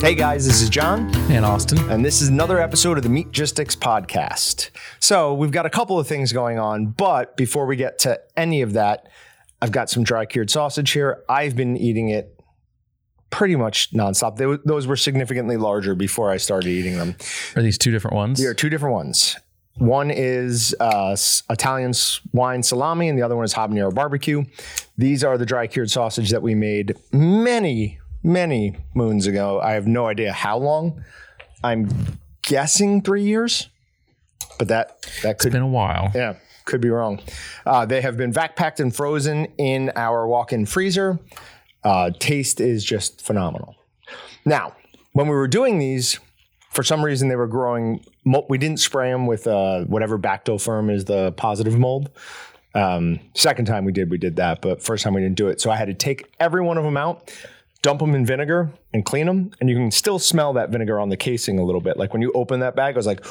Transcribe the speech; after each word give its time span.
Hey 0.00 0.14
guys, 0.14 0.46
this 0.46 0.62
is 0.62 0.70
Jon, 0.70 1.14
And 1.30 1.44
Austin. 1.44 1.78
and 1.90 2.02
this 2.02 2.22
is 2.22 2.28
another 2.28 2.58
episode 2.58 2.96
of 2.96 3.02
the 3.04 3.10
Meat 3.10 3.32
Meatgistics 3.32 3.76
podcast. 3.76 4.70
So, 4.98 5.34
we've 5.34 5.50
got 5.50 5.66
a 5.66 5.70
couple 5.70 5.98
of 5.98 6.06
things 6.08 6.32
going 6.32 6.58
on, 6.58 6.86
but 6.86 7.36
before 7.36 7.66
we 7.66 7.76
get 7.76 7.98
to 8.00 8.18
any 8.34 8.62
of 8.62 8.72
that, 8.72 9.08
I've 9.60 9.72
got 9.72 9.90
some 9.90 10.02
dry 10.02 10.24
cured 10.24 10.50
sausage 10.50 10.90
here. 10.92 11.22
I've 11.28 11.54
been 11.54 11.76
eating 11.76 12.08
it 12.08 12.40
pretty 13.28 13.56
much 13.56 13.92
nonstop. 13.92 14.36
They, 14.36 14.46
those 14.64 14.86
were 14.86 14.96
significantly 14.96 15.58
larger 15.58 15.94
before 15.94 16.30
I 16.30 16.38
started 16.38 16.70
eating 16.70 16.96
them. 16.96 17.14
Are 17.54 17.62
these 17.62 17.76
two 17.78 17.90
different 17.90 18.16
ones? 18.16 18.40
They 18.40 18.46
are 18.46 18.54
two 18.54 18.70
different 18.70 18.94
ones. 18.94 19.36
One 19.76 20.10
is 20.10 20.74
uh, 20.80 21.14
Italian 21.50 21.92
wine 22.32 22.62
salami, 22.62 23.08
and 23.10 23.18
the 23.18 23.22
other 23.22 23.36
one 23.36 23.44
is 23.44 23.52
habanero 23.54 23.94
barbecue. 23.94 24.44
These 24.98 25.22
are 25.24 25.36
the 25.38 25.46
dry 25.46 25.66
cured 25.66 25.90
sausage 25.90 26.30
that 26.30 26.42
we 26.42 26.54
made 26.54 26.96
many, 27.12 27.99
many 28.22 28.76
moons 28.94 29.26
ago. 29.26 29.60
I 29.60 29.72
have 29.72 29.86
no 29.86 30.06
idea 30.06 30.32
how 30.32 30.58
long. 30.58 31.02
I'm 31.62 31.88
guessing 32.42 33.02
three 33.02 33.22
years, 33.24 33.68
but 34.58 34.68
that 34.68 35.02
that 35.22 35.38
could 35.38 35.48
It's 35.48 35.52
been 35.54 35.62
a 35.62 35.68
while. 35.68 36.10
yeah, 36.14 36.34
could 36.64 36.80
be 36.80 36.90
wrong. 36.90 37.20
Uh, 37.66 37.84
they 37.86 38.00
have 38.00 38.16
been 38.16 38.32
vac 38.32 38.56
packed 38.56 38.80
and 38.80 38.94
frozen 38.94 39.46
in 39.58 39.92
our 39.94 40.26
walk 40.26 40.52
in 40.52 40.66
freezer. 40.66 41.18
Uh, 41.84 42.10
taste 42.18 42.60
is 42.60 42.84
just 42.84 43.20
phenomenal. 43.22 43.74
Now, 44.44 44.74
when 45.12 45.26
we 45.28 45.34
were 45.34 45.48
doing 45.48 45.78
these, 45.78 46.18
for 46.70 46.82
some 46.82 47.04
reason 47.04 47.28
they 47.28 47.36
were 47.36 47.46
growing. 47.48 48.04
We 48.48 48.58
didn't 48.58 48.80
spray 48.80 49.10
them 49.10 49.26
with 49.26 49.46
uh, 49.46 49.84
whatever 49.84 50.18
Bactoferm 50.18 50.92
is 50.94 51.06
the 51.06 51.32
positive 51.32 51.78
mold. 51.78 52.10
Um, 52.74 53.18
second 53.34 53.64
time 53.64 53.84
we 53.84 53.92
did, 53.92 54.10
we 54.10 54.18
did 54.18 54.36
that, 54.36 54.60
but 54.60 54.82
first 54.82 55.02
time 55.02 55.14
we 55.14 55.20
didn't 55.20 55.36
do 55.36 55.48
it. 55.48 55.60
So 55.60 55.70
I 55.70 55.76
had 55.76 55.86
to 55.86 55.94
take 55.94 56.30
every 56.38 56.62
one 56.62 56.78
of 56.78 56.84
them 56.84 56.96
out, 56.96 57.32
dump 57.82 58.00
them 58.00 58.14
in 58.14 58.26
vinegar, 58.26 58.70
and 58.92 59.04
clean 59.04 59.26
them. 59.26 59.50
And 59.60 59.68
you 59.70 59.76
can 59.76 59.90
still 59.90 60.18
smell 60.18 60.52
that 60.54 60.70
vinegar 60.70 61.00
on 61.00 61.08
the 61.08 61.16
casing 61.16 61.58
a 61.58 61.64
little 61.64 61.80
bit. 61.80 61.96
Like 61.96 62.12
when 62.12 62.22
you 62.22 62.32
open 62.32 62.60
that 62.60 62.76
bag, 62.76 62.94
I 62.94 62.98
was 62.98 63.06
like, 63.06 63.24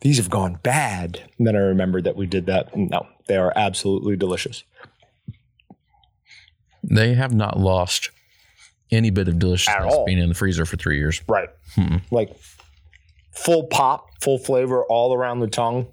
these 0.00 0.16
have 0.18 0.30
gone 0.30 0.58
bad. 0.62 1.22
And 1.38 1.46
then 1.46 1.56
I 1.56 1.60
remembered 1.60 2.04
that 2.04 2.16
we 2.16 2.26
did 2.26 2.46
that. 2.46 2.76
No, 2.76 3.06
they 3.26 3.36
are 3.36 3.52
absolutely 3.56 4.16
delicious. 4.16 4.64
They 6.82 7.14
have 7.14 7.34
not 7.34 7.58
lost 7.58 8.10
any 8.90 9.10
bit 9.10 9.26
of 9.26 9.38
deliciousness 9.38 9.96
being 10.06 10.18
in 10.18 10.28
the 10.28 10.34
freezer 10.34 10.64
for 10.64 10.76
three 10.76 10.98
years. 10.98 11.20
Right. 11.28 11.48
Like 12.10 12.36
full 13.32 13.64
pop, 13.64 14.06
full 14.20 14.38
flavor 14.38 14.84
all 14.84 15.12
around 15.14 15.40
the 15.40 15.48
tongue. 15.48 15.86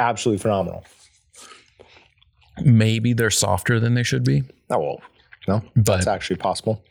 Absolutely 0.00 0.40
phenomenal. 0.42 0.84
Maybe 2.62 3.12
they're 3.12 3.30
softer 3.30 3.78
than 3.78 3.94
they 3.94 4.02
should 4.02 4.24
be. 4.24 4.44
Oh, 4.70 4.78
well, 4.78 5.00
no, 5.48 5.62
But- 5.74 5.84
that's 5.84 6.06
actually 6.06 6.36
possible. 6.36 6.82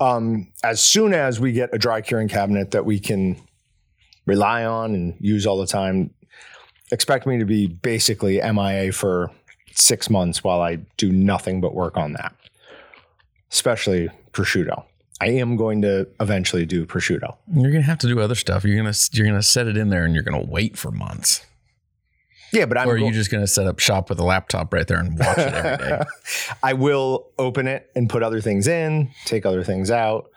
Um, 0.00 0.48
as 0.62 0.80
soon 0.80 1.14
as 1.14 1.40
we 1.40 1.52
get 1.52 1.70
a 1.72 1.78
dry 1.78 2.00
curing 2.00 2.28
cabinet 2.28 2.70
that 2.70 2.84
we 2.84 2.98
can 3.00 3.36
rely 4.26 4.64
on 4.64 4.94
and 4.94 5.14
use 5.18 5.46
all 5.46 5.58
the 5.58 5.66
time, 5.66 6.10
expect 6.92 7.26
me 7.26 7.38
to 7.38 7.44
be 7.44 7.66
basically 7.66 8.40
MIA 8.40 8.92
for 8.92 9.30
six 9.72 10.08
months 10.10 10.44
while 10.44 10.60
I 10.60 10.76
do 10.96 11.10
nothing 11.10 11.60
but 11.60 11.74
work 11.74 11.96
on 11.96 12.12
that, 12.14 12.34
especially 13.50 14.10
prosciutto. 14.32 14.84
I 15.20 15.26
am 15.28 15.56
going 15.56 15.82
to 15.82 16.06
eventually 16.20 16.64
do 16.64 16.86
prosciutto. 16.86 17.36
You're 17.54 17.70
gonna 17.72 17.82
have 17.84 17.98
to 17.98 18.06
do 18.06 18.20
other 18.20 18.34
stuff. 18.34 18.64
You're 18.64 18.76
gonna 18.76 18.94
you're 19.12 19.26
gonna 19.26 19.42
set 19.42 19.66
it 19.66 19.76
in 19.76 19.90
there 19.90 20.04
and 20.04 20.14
you're 20.14 20.22
gonna 20.22 20.44
wait 20.44 20.78
for 20.78 20.90
months. 20.90 21.44
Yeah, 22.52 22.66
but 22.66 22.78
I'm 22.78 22.88
or 22.88 22.94
are 22.94 22.98
go- 22.98 23.06
you 23.06 23.12
just 23.12 23.30
gonna 23.30 23.46
set 23.46 23.66
up 23.66 23.78
shop 23.78 24.08
with 24.08 24.18
a 24.18 24.24
laptop 24.24 24.72
right 24.72 24.86
there 24.86 24.98
and 24.98 25.18
watch 25.18 25.38
it 25.38 25.54
every 25.54 25.86
day? 25.88 26.02
I 26.62 26.72
will 26.72 27.30
open 27.38 27.66
it 27.68 27.90
and 27.94 28.08
put 28.08 28.22
other 28.22 28.40
things 28.40 28.66
in, 28.66 29.10
take 29.24 29.46
other 29.46 29.62
things 29.62 29.90
out. 29.90 30.30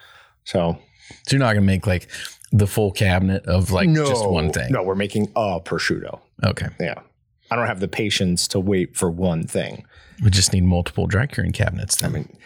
So 0.44 0.78
So 1.24 1.36
you're 1.36 1.40
not 1.40 1.54
gonna 1.54 1.66
make 1.66 1.88
like 1.88 2.08
the 2.52 2.68
full 2.68 2.92
cabinet 2.92 3.46
of 3.48 3.72
like 3.72 3.90
no, 3.90 4.06
just 4.06 4.28
one 4.30 4.52
thing. 4.52 4.72
No, 4.72 4.84
we're 4.84 4.96
making 4.96 5.32
a 5.36 5.60
prosciutto. 5.60 6.20
Okay. 6.44 6.68
Yeah. 6.80 7.02
I 7.50 7.56
don't 7.56 7.68
have 7.68 7.80
the 7.80 7.88
patience 7.88 8.48
to 8.50 8.60
wait 8.60 8.96
for 8.96 9.10
one 9.10 9.46
thing. 9.46 9.86
We 10.24 10.30
just 10.30 10.54
need 10.54 10.64
multiple 10.64 11.08
dry 11.08 11.26
curing 11.26 11.52
cabinets 11.52 11.98
then. 11.98 12.10
I 12.12 12.14
mean, 12.14 12.38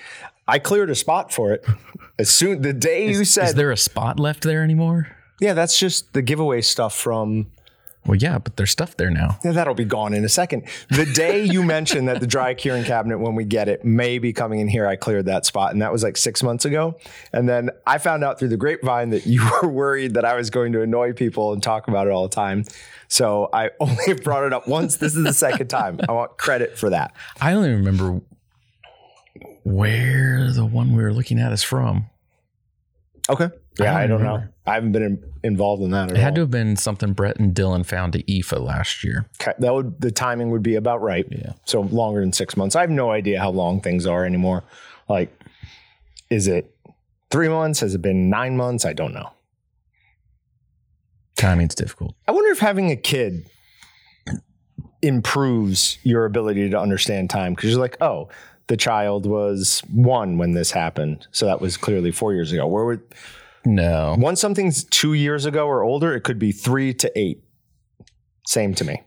I 0.48 0.60
cleared 0.60 0.90
a 0.90 0.96
spot 0.96 1.32
for 1.34 1.54
it. 1.54 1.66
As 2.18 2.30
soon 2.30 2.62
the 2.62 2.74
day 2.74 3.10
you 3.10 3.26
said 3.26 3.50
Is 3.50 3.54
there 3.56 3.72
a 3.72 3.78
spot 3.78 4.20
left 4.20 4.44
there 4.44 4.64
anymore? 4.64 5.08
Yeah, 5.40 5.54
that's 5.54 5.78
just 5.78 6.14
the 6.14 6.22
giveaway 6.22 6.62
stuff 6.62 6.96
from 6.96 7.52
Well, 8.08 8.16
yeah, 8.16 8.38
but 8.38 8.56
there's 8.56 8.72
stuff 8.72 8.96
there 8.96 9.10
now. 9.12 9.38
yeah, 9.44 9.52
that'll 9.52 9.74
be 9.74 9.84
gone 9.86 10.14
in 10.14 10.24
a 10.24 10.30
second. 10.30 10.64
The 10.90 11.06
day 11.06 11.44
you 11.44 11.62
mentioned 11.78 12.08
that 12.08 12.22
the 12.22 12.28
dry 12.28 12.54
curing 12.54 12.86
cabinet, 12.86 13.20
when 13.20 13.36
we 13.36 13.44
get 13.44 13.68
it, 13.68 13.84
may 13.84 14.18
be 14.18 14.32
coming 14.32 14.60
in 14.60 14.70
here, 14.70 14.88
I 14.88 14.96
cleared 14.96 15.26
that 15.26 15.46
spot. 15.46 15.74
And 15.74 15.82
that 15.82 15.92
was 15.92 16.04
like 16.04 16.16
six 16.16 16.42
months 16.42 16.64
ago. 16.64 16.98
And 17.34 17.50
then 17.50 17.70
I 17.86 17.98
found 17.98 18.24
out 18.24 18.40
through 18.40 18.48
the 18.48 18.58
grapevine 18.58 19.10
that 19.10 19.26
you 19.26 19.48
were 19.62 19.68
worried 19.68 20.14
that 20.14 20.24
I 20.26 20.36
was 20.36 20.50
going 20.50 20.72
to 20.72 20.82
annoy 20.82 21.14
people 21.14 21.52
and 21.52 21.62
talk 21.62 21.88
about 21.90 22.08
it 22.08 22.12
all 22.12 22.24
the 22.24 22.34
time. 22.34 22.64
So 23.10 23.50
I 23.52 23.72
only 23.80 24.14
brought 24.24 24.46
it 24.46 24.54
up 24.54 24.68
once. 24.68 24.98
This 24.98 25.16
is 25.16 25.24
the 25.24 25.34
second 25.34 25.68
time. 25.68 26.00
I 26.08 26.14
want 26.14 26.38
credit 26.38 26.78
for 26.78 26.90
that. 26.90 27.14
I 27.42 27.54
only 27.54 27.72
remember 27.72 28.22
where 29.64 30.52
the 30.54 30.66
one 30.66 30.96
we 30.96 31.04
were 31.04 31.14
looking 31.14 31.40
at 31.40 31.52
is 31.52 31.62
from. 31.62 32.10
Okay. 33.30 33.50
Yeah, 33.80 33.96
I 33.96 34.04
I 34.04 34.08
don't 34.08 34.24
don't, 34.24 34.42
know. 34.42 34.48
I 34.66 34.74
haven't 34.74 34.92
been 34.92 35.04
in, 35.04 35.24
involved 35.44 35.84
in 35.84 35.92
that 35.92 36.10
at 36.12 36.18
It 36.18 36.20
had 36.20 36.30
all. 36.30 36.36
to 36.36 36.42
have 36.42 36.52
been 36.52 36.76
something 36.76 37.14
Brett 37.14 37.40
and 37.40 37.54
Dylan 37.56 37.86
found 37.86 38.14
to 38.14 38.24
IFFA 38.24 38.60
last 38.60 39.04
year. 39.04 39.30
Okay, 39.42 39.54
that 39.60 39.74
would 39.74 40.02
the 40.02 40.12
timing 40.12 40.50
would 40.52 40.64
be 40.64 40.76
about 40.76 41.02
right. 41.02 41.26
Yeah. 41.30 41.54
So 41.66 41.82
longer 41.82 42.20
than 42.22 42.34
six 42.34 42.58
months. 42.58 42.76
I 42.76 42.82
have 42.82 42.90
no 42.90 43.12
idea 43.12 43.40
how 43.40 43.52
long 43.52 43.82
things 43.82 44.06
are 44.08 44.26
anymore. 44.26 44.64
Like, 45.08 45.32
is 46.30 46.48
it 46.48 46.76
three 47.32 47.50
months? 47.50 47.80
Has 47.82 47.94
it 47.96 48.02
been 48.02 48.30
nine 48.30 48.58
months? 48.58 48.84
I 48.86 48.94
don't 48.94 49.14
know. 49.14 49.30
Timing's 51.38 51.76
difficult. 51.76 52.16
I 52.28 52.32
wonder 52.32 52.50
if 52.52 52.60
having 52.60 52.90
a 52.92 52.96
kid 52.96 53.48
improves 55.02 56.00
your 56.04 56.26
ability 56.26 56.70
to 56.70 56.80
understand 56.80 57.30
time 57.30 57.54
because 57.54 57.70
you're 57.72 57.80
like, 57.80 57.98
oh, 58.02 58.30
the 58.68 58.78
child 58.78 59.26
was 59.26 59.82
one 59.94 60.38
when 60.38 60.52
this 60.54 60.72
happened, 60.72 61.28
so 61.32 61.46
that 61.46 61.62
was 61.62 61.78
clearly 61.78 62.12
four 62.12 62.34
years 62.34 62.52
ago. 62.52 62.68
Where 62.68 62.86
would 62.86 63.02
No. 63.68 64.16
once 64.18 64.40
something's 64.40 64.84
two 64.86 65.14
years 65.14 65.46
ago 65.46 65.68
or 65.68 65.84
older, 65.84 66.16
it 66.16 66.22
could 66.22 66.40
be 66.40 66.52
three 66.52 66.94
to 66.96 67.20
eight. 67.20 67.44
Same 68.48 68.74
to 68.76 68.86
me. 68.86 69.04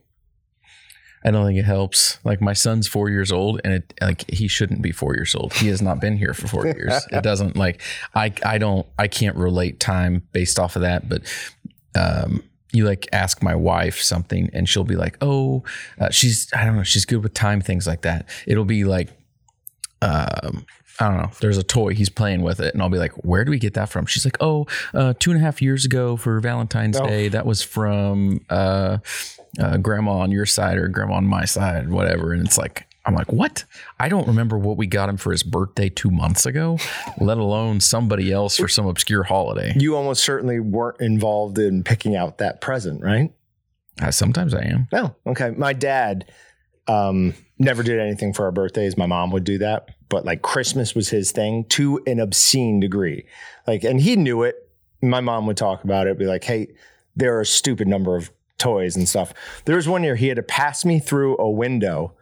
I 1.25 1.31
don't 1.31 1.47
think 1.47 1.59
it 1.59 1.65
helps. 1.65 2.19
Like 2.25 2.41
my 2.41 2.53
son's 2.55 2.89
four 2.89 3.11
years 3.11 3.31
old, 3.31 3.61
and 3.63 3.75
it 3.75 3.95
like 4.01 4.31
he 4.31 4.49
shouldn't 4.49 4.81
be 4.83 4.91
four 4.93 5.15
years 5.15 5.35
old. 5.35 5.53
He 5.55 5.69
has 5.69 5.83
not 5.83 6.01
been 6.01 6.17
here 6.17 6.33
for 6.33 6.49
four 6.49 6.67
years. 6.77 7.07
It 7.11 7.23
doesn't 7.23 7.57
like 7.57 7.83
I 8.15 8.33
I 8.45 8.59
don't 8.59 8.87
I 8.99 9.09
can't 9.09 9.37
relate 9.37 9.81
time 9.81 10.27
based 10.33 10.59
off 10.59 10.77
of 10.77 10.83
that. 10.83 11.09
But 11.09 11.23
um, 11.95 12.43
you 12.73 12.87
like 12.87 13.07
ask 13.13 13.43
my 13.43 13.55
wife 13.55 14.01
something, 14.01 14.49
and 14.55 14.69
she'll 14.69 14.85
be 14.85 14.97
like, 14.97 15.19
"Oh, 15.21 15.63
uh, 15.99 16.11
she's 16.11 16.49
I 16.55 16.65
don't 16.65 16.77
know, 16.77 16.85
she's 16.85 17.05
good 17.05 17.23
with 17.23 17.35
time 17.35 17.61
things 17.61 17.87
like 17.87 18.03
that." 18.03 18.27
It'll 18.47 18.65
be 18.65 18.85
like, 18.85 19.11
um, 20.01 20.65
I 21.01 21.09
don't 21.09 21.17
know. 21.17 21.31
There's 21.41 21.57
a 21.59 21.63
toy 21.63 21.95
he's 21.95 22.11
playing 22.11 22.43
with 22.43 22.61
it, 22.61 22.75
and 22.75 22.83
I'll 22.83 22.91
be 22.91 22.99
like, 22.99 23.13
"Where 23.25 23.45
do 23.45 23.51
we 23.51 23.59
get 23.59 23.75
that 23.75 23.89
from?" 23.89 24.05
She's 24.07 24.25
like, 24.25 24.37
"Oh, 24.41 24.67
uh, 24.95 25.15
two 25.19 25.31
and 25.31 25.41
a 25.41 25.43
half 25.43 25.63
years 25.63 25.85
ago 25.87 26.17
for 26.17 26.39
Valentine's 26.41 26.99
Oh. 27.01 27.07
Day. 27.07 27.29
That 27.29 27.47
was 27.47 27.63
from." 27.63 28.41
Uh, 28.51 28.99
uh, 29.59 29.77
grandma 29.79 30.13
on 30.19 30.31
your 30.31 30.47
side 30.47 30.79
or 30.79 30.87
grandma 30.87 31.15
on 31.15 31.27
my 31.27 31.45
side, 31.45 31.89
whatever. 31.91 32.33
And 32.33 32.47
it's 32.47 32.57
like, 32.57 32.87
I'm 33.05 33.17
like, 33.17 33.33
what? 33.33 33.65
I 33.99 34.09
don't 34.09 34.29
remember 34.29 34.57
what 34.57 34.77
we 34.77 34.87
got 34.87 35.09
him 35.09 35.17
for 35.17 35.33
his 35.33 35.43
birthday 35.43 35.89
two 35.89 36.09
months 36.11 36.47
ago, 36.47 36.79
let 37.19 37.37
alone 37.37 37.81
somebody 37.81 38.31
else 38.31 38.57
for 38.57 38.69
some 38.69 38.87
obscure 38.87 39.25
holiday. 39.25 39.75
You 39.77 39.97
almost 39.97 40.23
certainly 40.23 40.61
weren't 40.61 41.01
involved 41.01 41.59
in 41.59 41.83
picking 41.83 42.15
out 42.15 42.39
that 42.39 42.61
present, 42.61 43.03
right? 43.03 43.33
Sometimes 44.11 44.55
I 44.55 44.63
am. 44.67 44.87
No. 44.93 45.17
Okay. 45.27 45.51
My 45.51 45.73
dad 45.73 46.31
um, 46.87 47.35
never 47.59 47.83
did 47.83 47.99
anything 47.99 48.33
for 48.33 48.45
our 48.45 48.53
birthdays. 48.53 48.97
My 48.97 49.07
mom 49.07 49.33
would 49.33 49.43
do 49.45 49.59
that, 49.59 49.89
but 50.11 50.27
like 50.27 50.43
Christmas 50.43 50.95
was 50.95 51.09
his 51.09 51.33
thing 51.33 51.65
to 51.71 52.03
an 52.07 52.21
obscene 52.21 52.79
degree. 52.81 53.25
Like, 53.67 53.83
and 53.85 53.99
he 53.99 54.17
knew 54.17 54.43
it. 54.43 54.69
My 55.01 55.21
mom 55.23 55.47
would 55.47 55.57
talk 55.57 55.83
about 55.85 56.07
it, 56.07 56.19
be 56.19 56.27
like, 56.27 56.45
hey, 56.45 56.69
there 57.17 57.35
are 57.39 57.41
a 57.41 57.47
stupid 57.47 57.89
number 57.89 58.17
of 58.17 58.31
toys 58.59 58.95
and 58.97 59.09
stuff. 59.09 59.33
There 59.65 59.77
was 59.77 59.89
one 59.89 60.03
year 60.05 60.17
he 60.17 60.29
had 60.29 60.37
to 60.37 60.43
pass 60.43 60.85
me 60.85 60.99
through 60.99 61.39
a 61.39 61.49
window 61.49 62.13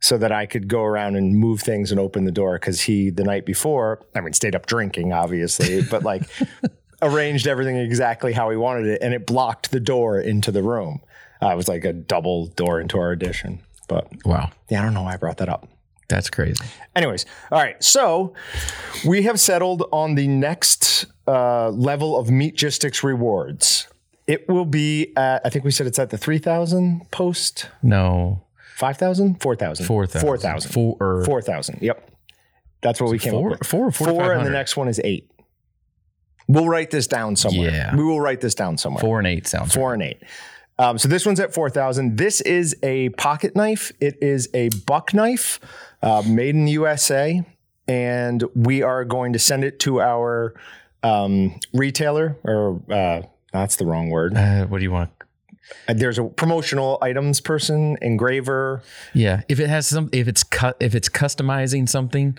so 0.00 0.16
that 0.18 0.32
I 0.32 0.46
could 0.46 0.66
go 0.66 0.82
around 0.82 1.14
and 1.16 1.36
move 1.38 1.60
things 1.60 1.90
and 1.92 2.00
open 2.00 2.24
the 2.24 2.32
door 2.32 2.54
because 2.58 2.80
he, 2.80 3.10
the 3.10 3.22
night 3.22 3.44
before, 3.46 4.00
I 4.16 4.20
mean, 4.22 4.32
stayed 4.32 4.56
up 4.56 4.66
drinking, 4.66 5.12
obviously, 5.12 5.82
but 5.82 6.02
like 6.02 6.22
arranged 7.02 7.46
everything 7.46 7.76
exactly 7.76 8.32
how 8.32 8.50
he 8.50 8.56
wanted 8.56 8.86
it 8.86 9.02
and 9.02 9.14
it 9.14 9.26
blocked 9.26 9.70
the 9.70 9.80
door 9.80 10.18
into 10.18 10.50
the 10.50 10.62
room. 10.62 11.00
Uh, 11.42 11.50
it 11.50 11.56
was 11.56 11.68
like 11.68 11.84
a 11.84 11.92
double 11.92 12.46
door 12.46 12.80
into 12.80 12.98
our 12.98 13.12
addition. 13.12 13.60
But 13.88 14.08
Wow. 14.24 14.50
yeah, 14.68 14.80
I 14.80 14.84
don't 14.84 14.94
know 14.94 15.02
why 15.02 15.14
I 15.14 15.16
brought 15.16 15.36
that 15.38 15.48
up. 15.48 15.68
That's 16.10 16.28
crazy. 16.28 16.64
Anyways, 16.94 17.24
all 17.50 17.58
right. 17.58 17.82
So 17.82 18.34
we 19.06 19.22
have 19.22 19.40
settled 19.40 19.88
on 19.92 20.16
the 20.16 20.28
next 20.28 21.06
uh, 21.26 21.70
level 21.70 22.18
of 22.18 22.28
Meatgistics 22.28 23.02
rewards. 23.02 23.86
It 24.26 24.48
will 24.48 24.64
be 24.64 25.12
at, 25.16 25.40
I 25.44 25.48
think 25.48 25.64
we 25.64 25.70
said 25.70 25.86
it's 25.86 25.98
at 25.98 26.10
the 26.10 26.18
3,000 26.18 27.10
post, 27.10 27.68
No, 27.82 28.42
5,000, 28.76 29.40
4,000. 29.40 29.86
4,000. 29.86 30.20
4,000. 30.26 30.72
Four, 30.72 31.24
4,000. 31.24 31.78
Yep. 31.82 32.10
That's 32.80 33.00
what 33.00 33.10
we 33.10 33.18
came 33.18 33.32
four, 33.32 33.52
up 33.52 33.58
with. 33.58 33.68
four 33.68 33.90
Four, 33.90 34.32
and 34.32 34.46
the 34.46 34.50
next 34.50 34.76
one 34.76 34.88
is 34.88 35.00
eight. 35.04 35.30
We'll 36.48 36.68
write 36.68 36.90
this 36.90 37.06
down 37.06 37.36
somewhere. 37.36 37.70
Yeah. 37.70 37.94
We 37.94 38.02
will 38.02 38.20
write 38.20 38.40
this 38.40 38.54
down 38.54 38.76
somewhere. 38.76 39.00
Four 39.00 39.18
and 39.18 39.26
eight 39.26 39.46
sounds. 39.46 39.74
Four 39.74 39.94
and 39.94 40.02
eight. 40.02 40.22
Um, 40.80 40.96
so 40.96 41.08
this 41.08 41.26
one's 41.26 41.40
at 41.40 41.52
4,000. 41.52 42.16
This 42.16 42.40
is 42.40 42.74
a 42.82 43.10
pocket 43.10 43.54
knife. 43.54 43.92
It 44.00 44.16
is 44.22 44.48
a 44.54 44.70
buck 44.86 45.12
knife 45.12 45.60
uh, 46.02 46.22
made 46.26 46.54
in 46.54 46.64
the 46.64 46.72
USA. 46.72 47.44
And 47.86 48.42
we 48.54 48.82
are 48.82 49.04
going 49.04 49.34
to 49.34 49.38
send 49.38 49.62
it 49.62 49.78
to 49.80 50.00
our 50.00 50.54
um, 51.02 51.60
retailer, 51.74 52.38
or 52.44 52.80
uh, 52.90 53.22
that's 53.52 53.76
the 53.76 53.84
wrong 53.84 54.08
word. 54.08 54.34
Uh, 54.34 54.64
what 54.66 54.78
do 54.78 54.84
you 54.84 54.90
want? 54.90 55.10
Uh, 55.86 55.92
There's 55.92 56.18
a 56.18 56.24
promotional 56.24 56.96
items 57.02 57.42
person, 57.42 57.98
engraver. 58.00 58.82
Yeah, 59.12 59.42
if 59.48 59.60
it 59.60 59.68
has 59.68 59.86
some, 59.86 60.08
if 60.12 60.28
it's 60.28 60.42
cut, 60.42 60.76
if 60.80 60.94
it's 60.94 61.08
customizing 61.10 61.88
something, 61.88 62.38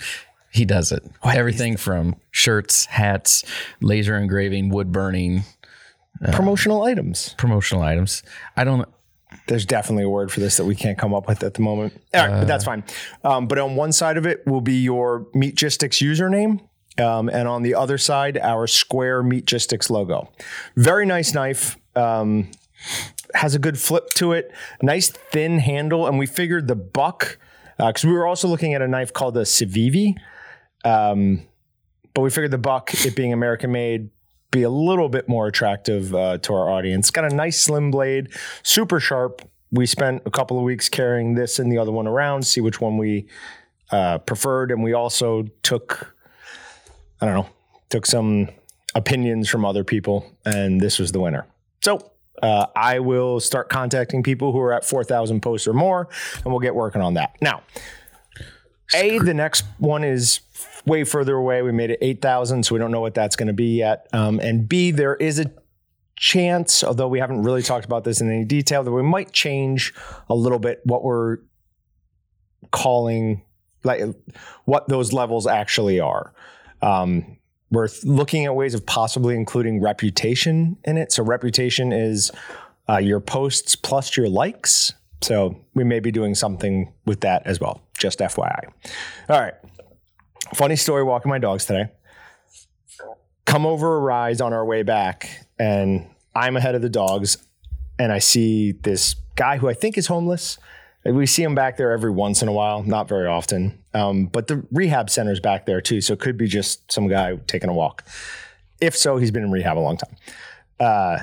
he 0.51 0.65
does 0.65 0.91
it. 0.91 1.03
Everything 1.23 1.77
from 1.77 2.15
shirts, 2.31 2.85
hats, 2.85 3.43
laser 3.81 4.17
engraving, 4.17 4.69
wood 4.69 4.91
burning, 4.91 5.43
promotional 6.31 6.83
items. 6.83 7.35
promotional 7.37 7.83
items. 7.83 8.23
I 8.55 8.63
don't. 8.63 8.87
There's 9.47 9.65
definitely 9.65 10.03
a 10.03 10.09
word 10.09 10.31
for 10.31 10.39
this 10.39 10.57
that 10.57 10.65
we 10.65 10.75
can't 10.75 10.97
come 10.97 11.13
up 11.13 11.27
with 11.27 11.43
at 11.43 11.53
the 11.53 11.61
moment. 11.61 11.93
All 12.13 12.27
right, 12.27 12.39
but 12.39 12.47
that's 12.47 12.65
fine. 12.65 12.83
Um, 13.23 13.47
but 13.47 13.57
on 13.57 13.75
one 13.75 13.91
side 13.91 14.17
of 14.17 14.25
it 14.25 14.45
will 14.45 14.61
be 14.61 14.75
your 14.75 15.25
Meatgistics 15.33 16.01
username. 16.01 16.61
Um, 17.01 17.29
and 17.29 17.47
on 17.47 17.63
the 17.63 17.73
other 17.75 17.97
side, 17.97 18.37
our 18.37 18.67
square 18.67 19.23
Meatgistics 19.23 19.89
logo. 19.89 20.29
Very 20.75 21.05
nice 21.05 21.33
knife. 21.33 21.77
Um, 21.95 22.51
has 23.33 23.55
a 23.55 23.59
good 23.59 23.79
flip 23.79 24.09
to 24.15 24.33
it. 24.33 24.51
Nice 24.81 25.09
thin 25.09 25.59
handle. 25.59 26.07
And 26.07 26.19
we 26.19 26.25
figured 26.25 26.67
the 26.67 26.75
buck, 26.75 27.37
because 27.77 28.03
we 28.03 28.11
were 28.11 28.27
also 28.27 28.47
looking 28.47 28.73
at 28.73 28.81
a 28.81 28.87
knife 28.87 29.13
called 29.13 29.37
a 29.37 29.43
Civivi. 29.43 30.15
Um, 30.83 31.47
but 32.13 32.21
we 32.21 32.29
figured 32.29 32.51
the 32.51 32.57
buck, 32.57 32.93
it 33.05 33.15
being 33.15 33.31
American 33.31 33.71
made, 33.71 34.09
be 34.51 34.63
a 34.63 34.69
little 34.69 35.07
bit 35.07 35.29
more 35.29 35.47
attractive 35.47 36.13
uh, 36.13 36.37
to 36.39 36.53
our 36.53 36.69
audience. 36.69 37.09
Got 37.09 37.31
a 37.31 37.35
nice 37.35 37.59
slim 37.59 37.89
blade, 37.89 38.29
super 38.63 38.99
sharp. 38.99 39.41
We 39.71 39.85
spent 39.85 40.23
a 40.25 40.31
couple 40.31 40.57
of 40.57 40.63
weeks 40.63 40.89
carrying 40.89 41.35
this 41.35 41.57
and 41.57 41.71
the 41.71 41.77
other 41.77 41.91
one 41.91 42.05
around, 42.05 42.45
see 42.45 42.59
which 42.59 42.81
one 42.81 42.97
we 42.97 43.27
uh, 43.91 44.17
preferred, 44.19 44.71
and 44.71 44.83
we 44.83 44.93
also 44.93 45.43
took, 45.63 46.13
I 47.21 47.25
don't 47.25 47.35
know, 47.35 47.49
took 47.89 48.05
some 48.05 48.49
opinions 48.93 49.47
from 49.47 49.63
other 49.63 49.85
people, 49.85 50.29
and 50.45 50.81
this 50.81 50.99
was 50.99 51.11
the 51.11 51.19
winner. 51.19 51.47
So. 51.81 52.07
Uh, 52.41 52.65
I 52.75 52.97
will 52.97 53.39
start 53.39 53.69
contacting 53.69 54.23
people 54.23 54.51
who 54.51 54.59
are 54.61 54.73
at 54.73 54.83
4,000 54.83 55.41
posts 55.41 55.67
or 55.67 55.73
more, 55.73 56.09
and 56.37 56.45
we'll 56.45 56.59
get 56.59 56.73
working 56.73 56.99
on 56.99 57.13
that. 57.13 57.35
Now, 57.39 57.61
A, 58.95 59.19
the 59.19 59.35
next 59.35 59.63
one 59.77 60.03
is 60.03 60.39
way 60.85 61.03
further 61.03 61.35
away. 61.35 61.61
We 61.61 61.71
made 61.71 61.91
it 61.91 61.99
8,000, 62.01 62.65
so 62.65 62.75
we 62.75 62.79
don't 62.79 62.91
know 62.91 63.01
what 63.01 63.13
that's 63.13 63.35
going 63.35 63.47
to 63.47 63.53
be 63.53 63.77
yet. 63.77 64.07
Um, 64.13 64.39
and 64.39 64.67
B, 64.67 64.91
there 64.91 65.15
is 65.15 65.39
a 65.39 65.51
chance, 66.15 66.83
although 66.83 67.07
we 67.07 67.19
haven't 67.19 67.43
really 67.43 67.63
talked 67.63 67.85
about 67.85 68.03
this 68.03 68.21
in 68.21 68.29
any 68.29 68.45
detail, 68.45 68.83
that 68.83 68.91
we 68.91 69.01
might 69.01 69.31
change 69.31 69.93
a 70.29 70.35
little 70.35 70.59
bit 70.59 70.81
what 70.83 71.03
we're 71.03 71.39
calling, 72.71 73.43
like 73.83 74.01
what 74.65 74.87
those 74.87 75.13
levels 75.13 75.47
actually 75.47 75.99
are. 75.99 76.33
Um, 76.81 77.37
we're 77.71 77.87
looking 78.03 78.45
at 78.45 78.55
ways 78.55 78.73
of 78.73 78.85
possibly 78.85 79.35
including 79.35 79.81
reputation 79.81 80.77
in 80.83 80.97
it. 80.97 81.11
So, 81.11 81.23
reputation 81.23 81.91
is 81.91 82.31
uh, 82.89 82.97
your 82.97 83.19
posts 83.19 83.75
plus 83.75 84.15
your 84.17 84.29
likes. 84.29 84.93
So, 85.21 85.55
we 85.73 85.83
may 85.83 86.01
be 86.01 86.11
doing 86.11 86.35
something 86.35 86.91
with 87.05 87.21
that 87.21 87.43
as 87.45 87.59
well, 87.59 87.81
just 87.97 88.19
FYI. 88.19 88.71
All 89.29 89.39
right. 89.39 89.53
Funny 90.53 90.75
story 90.75 91.03
walking 91.03 91.29
my 91.29 91.37
dogs 91.37 91.65
today. 91.65 91.89
Come 93.45 93.65
over 93.65 93.97
a 93.97 93.99
rise 93.99 94.41
on 94.41 94.53
our 94.53 94.65
way 94.65 94.83
back, 94.83 95.29
and 95.59 96.09
I'm 96.35 96.57
ahead 96.57 96.75
of 96.75 96.81
the 96.81 96.89
dogs, 96.89 97.37
and 97.99 98.11
I 98.11 98.19
see 98.19 98.71
this 98.71 99.15
guy 99.35 99.57
who 99.57 99.69
I 99.69 99.73
think 99.73 99.97
is 99.97 100.07
homeless. 100.07 100.57
We 101.03 101.25
see 101.25 101.43
him 101.43 101.55
back 101.55 101.77
there 101.77 101.91
every 101.91 102.11
once 102.11 102.41
in 102.41 102.47
a 102.47 102.53
while, 102.53 102.83
not 102.83 103.07
very 103.07 103.27
often. 103.27 103.79
Um, 103.93 104.25
but 104.25 104.47
the 104.47 104.65
rehab 104.71 105.09
center's 105.09 105.39
back 105.39 105.65
there 105.65 105.81
too, 105.81 106.01
so 106.01 106.13
it 106.13 106.19
could 106.19 106.37
be 106.37 106.47
just 106.47 106.91
some 106.91 107.07
guy 107.07 107.37
taking 107.47 107.69
a 107.69 107.73
walk. 107.73 108.03
If 108.79 108.95
so, 108.95 109.17
he's 109.17 109.31
been 109.31 109.43
in 109.43 109.51
rehab 109.51 109.77
a 109.77 109.79
long 109.79 109.97
time. 109.97 110.15
Uh, 110.79 111.19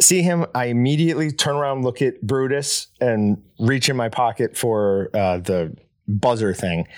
see 0.00 0.22
him, 0.22 0.46
I 0.54 0.66
immediately 0.66 1.30
turn 1.30 1.56
around, 1.56 1.82
look 1.82 2.02
at 2.02 2.20
Brutus, 2.22 2.88
and 3.00 3.42
reach 3.58 3.88
in 3.88 3.96
my 3.96 4.08
pocket 4.08 4.56
for 4.56 5.10
uh, 5.14 5.38
the 5.38 5.76
buzzer 6.08 6.54
thing. 6.54 6.88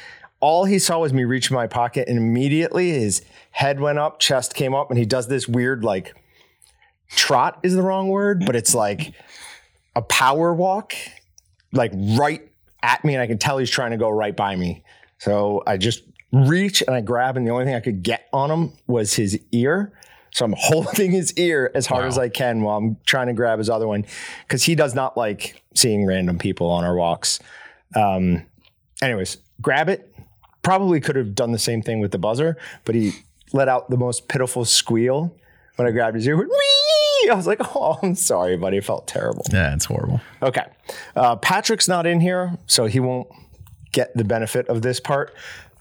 All 0.43 0.67
he 0.67 0.79
saw 0.79 0.99
was 0.99 1.15
me 1.15 1.25
reach 1.25 1.51
my 1.51 1.67
pocket, 1.67 2.09
and 2.09 2.19
immediately 2.19 2.91
his 2.91 3.23
head 3.53 3.81
went 3.81 3.99
up, 3.99 4.19
chest 4.19 4.55
came 4.55 4.75
up, 4.75 4.91
and 4.91 4.99
he 4.99 5.07
does 5.07 5.29
this 5.29 5.49
weird 5.49 5.85
like 5.85 6.15
trot 7.09 7.59
is 7.63 7.75
the 7.75 7.83
wrong 7.83 8.09
word, 8.09 8.45
but 8.45 8.57
it's 8.57 8.75
like 8.75 9.15
a 9.95 10.03
power 10.03 10.53
walk, 10.53 10.95
like 11.73 11.93
right 11.95 12.43
at 12.83 13.05
me, 13.05 13.15
and 13.15 13.23
I 13.23 13.27
can 13.27 13.39
tell 13.39 13.59
he's 13.59 13.71
trying 13.71 13.93
to 13.93 13.97
go 13.97 14.11
right 14.11 14.37
by 14.37 14.57
me. 14.57 14.83
So 15.19 15.63
I 15.67 15.77
just 15.77 16.03
reach 16.33 16.83
and 16.83 16.95
I 16.95 17.01
grab, 17.01 17.37
and 17.37 17.47
the 17.47 17.53
only 17.53 17.65
thing 17.65 17.75
I 17.75 17.81
could 17.81 18.03
get 18.03 18.29
on 18.33 18.51
him 18.51 18.73
was 18.87 19.15
his 19.15 19.39
ear. 19.53 19.93
So 20.33 20.45
I'm 20.45 20.55
holding 20.59 21.13
his 21.13 21.33
ear 21.35 21.71
as 21.75 21.87
hard 21.87 22.07
as 22.07 22.19
I 22.19 22.29
can 22.29 22.63
while 22.63 22.79
I'm 22.79 22.97
trying 23.07 23.29
to 23.29 23.35
grab 23.35 23.59
his 23.59 23.71
other 23.71 23.87
one 23.87 24.05
because 24.43 24.65
he 24.65 24.75
does 24.75 24.95
not 24.95 25.17
like 25.17 25.63
seeing 25.75 26.05
random 26.07 26.39
people 26.39 26.69
on 26.71 26.85
our 26.85 26.97
walks. 26.97 27.39
Um, 27.95 28.47
anyways, 29.01 29.37
grab 29.61 29.89
it. 29.89 30.12
Probably 30.63 31.01
could 31.01 31.17
have 31.17 31.35
done 31.35 31.53
the 31.53 31.59
same 31.59 31.83
thing 31.83 32.01
with 32.01 32.13
the 32.13 32.19
buzzer, 32.19 32.57
but 32.85 32.95
he 32.95 33.13
let 33.53 33.69
out 33.69 33.91
the 33.91 33.97
most 33.97 34.29
pitiful 34.29 34.65
squeal 34.65 35.35
when 35.77 35.89
I 35.89 35.91
grabbed 35.91 36.15
his 36.17 36.27
ear. 36.27 36.37
Whee! 36.37 37.31
I 37.31 37.35
was 37.35 37.47
like, 37.47 37.61
oh, 37.77 37.99
I'm 38.03 38.15
sorry, 38.15 38.57
buddy. 38.57 38.77
It 38.79 38.85
felt 38.85 39.07
terrible. 39.07 39.45
Yeah, 39.53 39.75
it's 39.75 39.85
horrible. 39.87 40.21
Okay. 40.43 40.65
Uh, 41.15 41.37
Patrick's 41.37 41.89
not 41.89 42.07
in 42.07 42.21
here, 42.21 42.59
so 42.67 42.87
he 42.87 43.01
won't 43.01 43.29
get 43.93 44.17
the 44.17 44.25
benefit 44.25 44.67
of 44.69 44.83
this 44.83 45.01
part. 45.01 45.35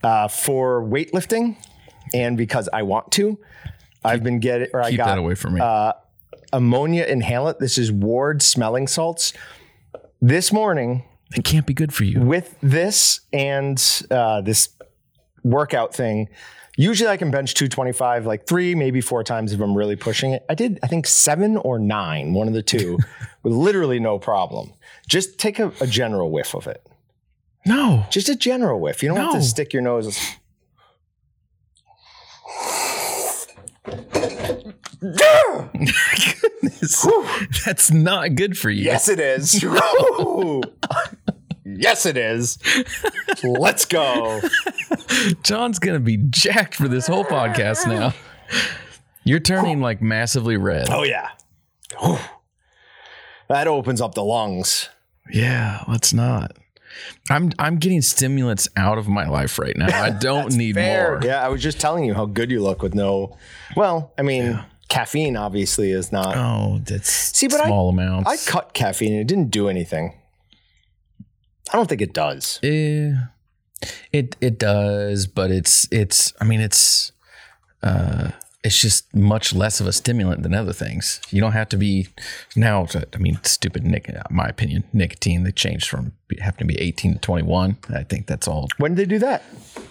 Uh, 0.04 0.26
for 0.26 0.82
weightlifting, 0.82 1.56
and 2.12 2.36
because 2.36 2.68
I 2.72 2.82
want 2.82 3.12
to, 3.12 3.38
I've 4.04 4.24
been 4.24 4.40
getting, 4.40 4.66
or 4.72 4.82
I 4.82 4.90
Keep 4.90 4.98
got 4.98 5.06
that 5.06 5.18
away 5.18 5.36
from 5.36 5.54
me. 5.54 5.60
ammonia 6.52 7.06
inhalant. 7.06 7.58
This 7.60 7.78
is 7.78 7.92
Ward 7.92 8.42
smelling 8.42 8.88
salts. 8.88 9.32
This 10.20 10.52
morning, 10.52 11.04
it 11.34 11.44
can't 11.44 11.66
be 11.66 11.74
good 11.74 11.92
for 11.92 12.04
you. 12.04 12.20
with 12.20 12.56
this 12.60 13.20
and 13.32 14.02
uh, 14.10 14.40
this 14.40 14.70
workout 15.44 15.94
thing, 15.94 16.28
usually 16.76 17.08
I 17.08 17.16
can 17.16 17.30
bench 17.30 17.54
225 17.54 18.26
like 18.26 18.46
three, 18.46 18.74
maybe 18.74 19.00
four 19.00 19.24
times 19.24 19.52
if 19.52 19.60
I'm 19.60 19.76
really 19.76 19.96
pushing 19.96 20.32
it. 20.32 20.44
I 20.48 20.54
did, 20.54 20.78
I 20.82 20.86
think 20.86 21.06
seven 21.06 21.56
or 21.56 21.78
nine, 21.78 22.34
one 22.34 22.48
of 22.48 22.54
the 22.54 22.62
two, 22.62 22.98
with 23.42 23.52
literally 23.52 24.00
no 24.00 24.18
problem. 24.18 24.72
Just 25.08 25.38
take 25.38 25.58
a, 25.58 25.72
a 25.80 25.86
general 25.86 26.30
whiff 26.30 26.54
of 26.54 26.66
it. 26.66 26.86
No. 27.64 28.04
Just 28.10 28.28
a 28.28 28.34
general 28.34 28.80
whiff. 28.80 29.02
You 29.02 29.08
don't 29.08 29.18
have 29.18 29.34
to 29.34 29.42
stick 29.42 29.72
your 29.72 29.82
nose. 29.82 30.18
That's 37.64 37.90
not 37.90 38.34
good 38.34 38.56
for 38.56 38.70
you. 38.70 38.84
Yes, 38.84 39.08
it 39.08 39.20
is. 39.20 39.64
Yes, 41.64 42.06
it 42.06 42.16
is. 42.16 42.58
Let's 43.42 43.86
go. 43.86 44.40
Jon's 45.42 45.78
gonna 45.78 46.00
be 46.00 46.18
jacked 46.18 46.74
for 46.74 46.86
this 46.86 47.06
whole 47.06 47.24
podcast 47.24 47.86
now. 47.86 48.12
You're 49.24 49.40
turning 49.40 49.80
like 49.80 50.02
massively 50.02 50.56
red. 50.56 50.88
Oh, 50.90 51.02
yeah. 51.04 51.30
Whew. 52.00 52.18
That 53.48 53.68
opens 53.68 54.00
up 54.00 54.14
the 54.14 54.24
lungs. 54.24 54.88
Yeah, 55.32 55.84
let's 55.88 56.12
not. 56.12 56.52
I'm 57.30 57.52
I'm 57.58 57.76
getting 57.78 58.02
stimulants 58.02 58.68
out 58.76 58.98
of 58.98 59.08
my 59.08 59.26
life 59.28 59.58
right 59.58 59.76
now. 59.76 59.86
I 60.02 60.10
don't 60.20 60.54
need 60.54 60.76
more. 60.76 61.20
Yeah, 61.22 61.44
I 61.44 61.48
was 61.48 61.62
just 61.62 61.80
telling 61.80 62.04
you 62.04 62.14
how 62.14 62.26
good 62.26 62.50
you 62.50 62.62
look 62.62 62.82
with 62.82 62.94
no. 62.94 63.36
Well, 63.76 64.12
I 64.18 64.22
mean, 64.22 64.62
caffeine 64.92 65.36
obviously 65.36 65.90
is 65.90 66.12
not. 66.12 66.36
Oh, 66.36 66.78
that's 66.84 67.10
See, 67.10 67.48
but 67.48 67.60
I- 67.60 67.66
small 67.66 67.88
amounts. 67.88 68.28
I 68.30 68.50
cut 68.50 68.74
caffeine 68.74 69.12
and 69.12 69.20
it 69.22 69.26
didn't 69.26 69.50
do 69.50 69.68
anything. 69.68 70.14
I 71.72 71.76
don't 71.76 71.88
think 71.88 72.02
it 72.02 72.12
does. 72.12 72.60
Eh, 72.62 73.12
it 74.12 74.36
it 74.40 74.58
does, 74.58 75.26
but 75.26 75.50
it's 75.50 75.88
it's. 75.90 76.34
I 76.40 76.44
mean, 76.44 76.60
it's 76.60 77.12
uh, 77.82 78.32
it's 78.64 78.80
just 78.80 79.12
much 79.14 79.52
less 79.52 79.80
of 79.80 79.86
a 79.88 79.92
stimulant 79.92 80.42
than 80.44 80.54
other 80.54 80.72
things. 80.72 81.20
You 81.30 81.40
don't 81.40 81.52
have 81.52 81.68
to 81.70 81.76
be 81.76 82.06
now. 82.54 82.86
I 82.94 83.18
mean, 83.18 83.38
stupid 83.42 83.84
nic. 83.84 84.08
My 84.30 84.46
opinion, 84.46 84.84
nicotine. 84.92 85.42
They 85.42 85.50
changed 85.52 85.88
from 85.88 86.12
having 86.40 86.58
to 86.58 86.64
be 86.66 86.80
eighteen 86.80 87.14
to 87.14 87.18
twenty 87.18 87.42
one. 87.42 87.78
I 87.92 88.04
think 88.04 88.26
that's 88.28 88.46
all. 88.46 88.68
When 88.78 88.94
did 88.94 89.08
they 89.08 89.14
do 89.14 89.18
that? 89.18 89.42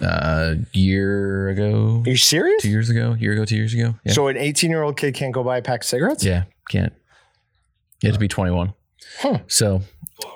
A 0.02 0.58
year 0.74 1.50
ago, 1.50 2.02
Are 2.06 2.10
you 2.10 2.16
serious? 2.18 2.62
two 2.64 2.70
years 2.70 2.90
ago, 2.90 3.14
year 3.20 3.34
ago, 3.34 3.44
two 3.46 3.58
years 3.58 3.74
ago. 3.74 3.96
Yeah, 4.06 4.14
So 4.14 4.28
an 4.28 4.38
18 4.38 4.70
year 4.70 4.82
old 4.84 4.98
kid 4.98 5.14
can't 5.16 5.34
go 5.34 5.44
buy 5.44 5.58
a 5.58 5.62
pack 5.62 5.82
of 5.82 5.86
cigarettes? 5.86 6.24
yeah, 6.24 6.44
can't. 6.70 6.94
You 8.02 8.08
have 8.08 8.16
to 8.16 8.20
be 8.20 8.28
twenty 8.28 8.52
one. 8.52 8.74
Huh. 9.20 9.40
So, 9.48 9.82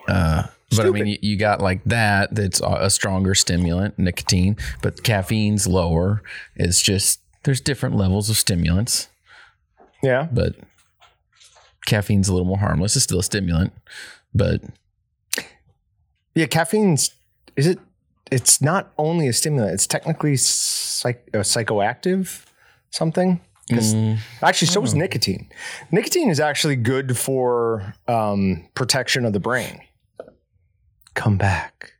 uh, 0.07 0.43
but 0.75 0.85
I 0.85 0.89
mean, 0.89 1.07
you, 1.07 1.17
you 1.21 1.37
got 1.37 1.61
like 1.61 1.83
that. 1.85 2.35
That's 2.35 2.59
a 2.61 2.89
stronger 2.89 3.33
stimulant, 3.33 3.97
nicotine, 3.97 4.57
but 4.81 5.03
caffeine's 5.03 5.65
lower. 5.67 6.21
It's 6.55 6.81
just 6.81 7.21
there's 7.45 7.61
different 7.61 7.95
levels 7.95 8.29
of 8.29 8.35
stimulants. 8.37 9.07
Yeah. 10.03 10.27
but 10.31 10.55
caffeine's 11.87 12.27
a 12.27 12.31
little 12.33 12.45
more 12.45 12.57
harmless. 12.59 12.95
It's 12.95 13.03
still 13.05 13.19
a 13.19 13.23
stimulant, 13.23 13.73
but 14.33 14.61
Yeah, 16.35 16.45
caffeine's 16.47 17.11
is 17.55 17.67
it? 17.67 17.79
It's 18.31 18.61
not 18.61 18.91
only 18.97 19.27
a 19.27 19.33
stimulant; 19.33 19.73
it's 19.73 19.87
technically 19.87 20.35
psych, 20.35 21.27
uh, 21.33 21.37
psychoactive, 21.39 22.43
something. 22.91 23.39
mm, 23.71 24.17
Actually, 24.41 24.67
so 24.67 24.83
is 24.83 24.93
nicotine. 24.93 25.47
Nicotine 25.91 26.29
is 26.29 26.39
actually 26.39 26.75
good 26.75 27.17
for 27.17 27.93
um, 28.07 28.67
protection 28.75 29.25
of 29.25 29.33
the 29.33 29.39
brain. 29.39 29.79
Come 31.13 31.37
back, 31.37 31.93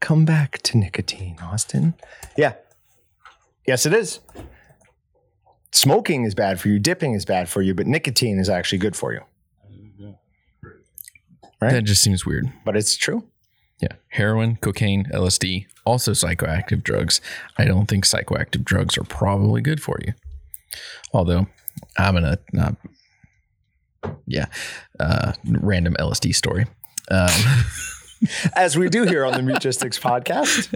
come 0.00 0.24
back 0.24 0.58
to 0.62 0.76
nicotine, 0.78 1.36
Austin. 1.42 1.94
Yeah, 2.36 2.54
yes, 3.66 3.86
it 3.86 3.92
is. 3.94 4.20
Smoking 5.76 6.24
is 6.24 6.34
bad 6.34 6.58
for 6.58 6.68
you. 6.68 6.78
Dipping 6.78 7.12
is 7.12 7.26
bad 7.26 7.50
for 7.50 7.60
you, 7.60 7.74
but 7.74 7.86
nicotine 7.86 8.38
is 8.38 8.48
actually 8.48 8.78
good 8.78 8.96
for 8.96 9.12
you. 9.12 9.20
Right. 11.60 11.72
that 11.72 11.84
just 11.84 12.02
seems 12.02 12.24
weird. 12.26 12.50
But 12.64 12.76
it's 12.76 12.96
true. 12.96 13.24
Yeah. 13.80 13.92
Heroin, 14.08 14.56
cocaine, 14.56 15.04
LSD, 15.12 15.66
also 15.84 16.12
psychoactive 16.12 16.82
drugs. 16.82 17.20
I 17.58 17.64
don't 17.64 17.86
think 17.86 18.04
psychoactive 18.04 18.64
drugs 18.64 18.96
are 18.96 19.04
probably 19.04 19.60
good 19.60 19.82
for 19.82 19.98
you. 20.06 20.14
Although 21.12 21.46
I'm 21.98 22.14
gonna 22.14 22.38
not 22.54 22.76
yeah. 24.26 24.46
Uh 24.98 25.32
random 25.44 25.94
LSD 25.98 26.34
story. 26.34 26.66
Um 27.10 27.28
As 28.56 28.76
we 28.76 28.88
do 28.88 29.04
here 29.04 29.24
on 29.24 29.32
the 29.32 29.40
Meatgistics 29.52 30.00
podcast. 30.00 30.72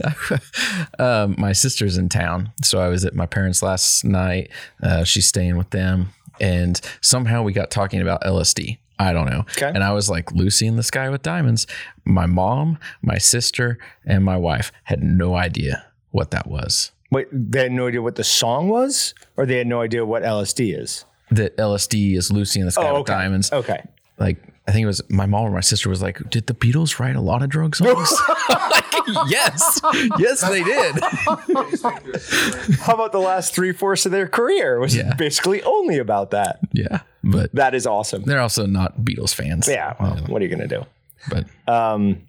um, 1.01 1.35
my 1.39 1.53
sister's 1.53 1.97
in 1.99 2.09
town, 2.09 2.53
so 2.63 2.81
I 2.81 2.89
was 2.89 3.05
at 3.05 3.15
my 3.15 3.27
parents 3.27 3.63
last 3.63 4.05
night. 4.05 4.51
Uh, 4.83 5.05
she's 5.05 5.27
staying 5.27 5.57
with 5.57 5.71
them, 5.71 6.11
and 6.41 6.81
somehow 7.01 7.43
we 7.43 7.53
got 7.53 7.71
talking 7.71 8.01
about 8.01 8.23
LSD. 8.23 8.79
I 8.99 9.15
don't 9.15 9.31
know. 9.31 9.41
Okay. 9.57 9.71
And 9.75 9.83
I 9.83 9.93
was 9.93 10.11
like, 10.11 10.31
Lucy 10.33 10.67
in 10.67 10.77
the 10.77 10.83
Sky 10.83 11.09
with 11.09 11.23
Diamonds. 11.23 11.67
My 12.05 12.27
mom, 12.27 12.79
my 13.01 13.17
sister, 13.17 13.79
and 14.05 14.23
my 14.25 14.37
wife 14.37 14.71
had 14.85 15.03
no 15.03 15.35
idea 15.37 15.87
what 16.11 16.33
that 16.33 16.47
was. 16.47 16.93
Wait, 17.11 17.27
they 17.33 17.63
had 17.63 17.73
no 17.73 17.89
idea 17.89 18.03
what 18.03 18.17
the 18.17 18.25
song 18.25 18.69
was, 18.69 19.15
or 19.39 19.47
they 19.47 19.57
had 19.57 19.67
no 19.67 19.81
idea 19.81 20.05
what 20.05 20.23
LSD 20.23 20.79
is. 20.79 21.07
That 21.31 21.57
LSD 21.57 22.15
is 22.17 22.31
Lucy 22.31 22.61
in 22.61 22.67
the 22.67 22.73
Sky 22.73 22.91
Oh, 22.91 22.99
with. 22.99 23.07
Diamonds. 23.07 23.51
Okay. 23.51 23.83
Like, 24.19 24.37
I 24.71 24.73
think 24.73 24.85
it 24.85 24.87
was 24.87 25.03
my 25.11 25.27
mom 25.27 25.43
or 25.47 25.51
my 25.51 25.61
sister 25.61 25.89
was 25.89 26.01
like, 26.01 26.31
Did 26.31 26.47
the 26.47 26.55
Beatles 26.55 27.01
write 27.01 27.17
a 27.17 27.21
lot 27.21 27.43
of 27.43 27.49
drug 27.51 27.75
songs? 27.75 28.13
like, 28.49 28.85
yes. 29.29 29.81
Yes, 30.17 30.41
they 30.49 30.63
did. 30.63 30.95
How 32.81 32.95
about 32.95 33.11
the 33.13 33.19
last 33.19 33.53
three 33.55 33.73
fourths 33.73 34.07
of 34.07 34.13
their 34.13 34.29
career 34.29 34.79
was 34.79 34.95
Yeah. 34.95 35.15
basically 35.15 35.63
only 35.63 35.99
about 35.99 36.31
that. 36.31 36.61
yeah. 36.73 37.01
But 37.25 37.53
That 37.55 37.75
is 37.75 37.87
awesome. 37.87 38.23
they're 38.23 38.41
also 38.41 38.65
not 38.67 39.01
Beatles 39.01 39.35
fans. 39.35 39.69
Yeah. 39.69 39.95
Well, 40.01 40.17
what 40.29 40.41
are 40.41 40.45
you 40.45 40.55
going 40.57 40.69
to 40.69 40.79
do? 40.79 40.87
But 41.29 41.47
Um, 41.73 42.23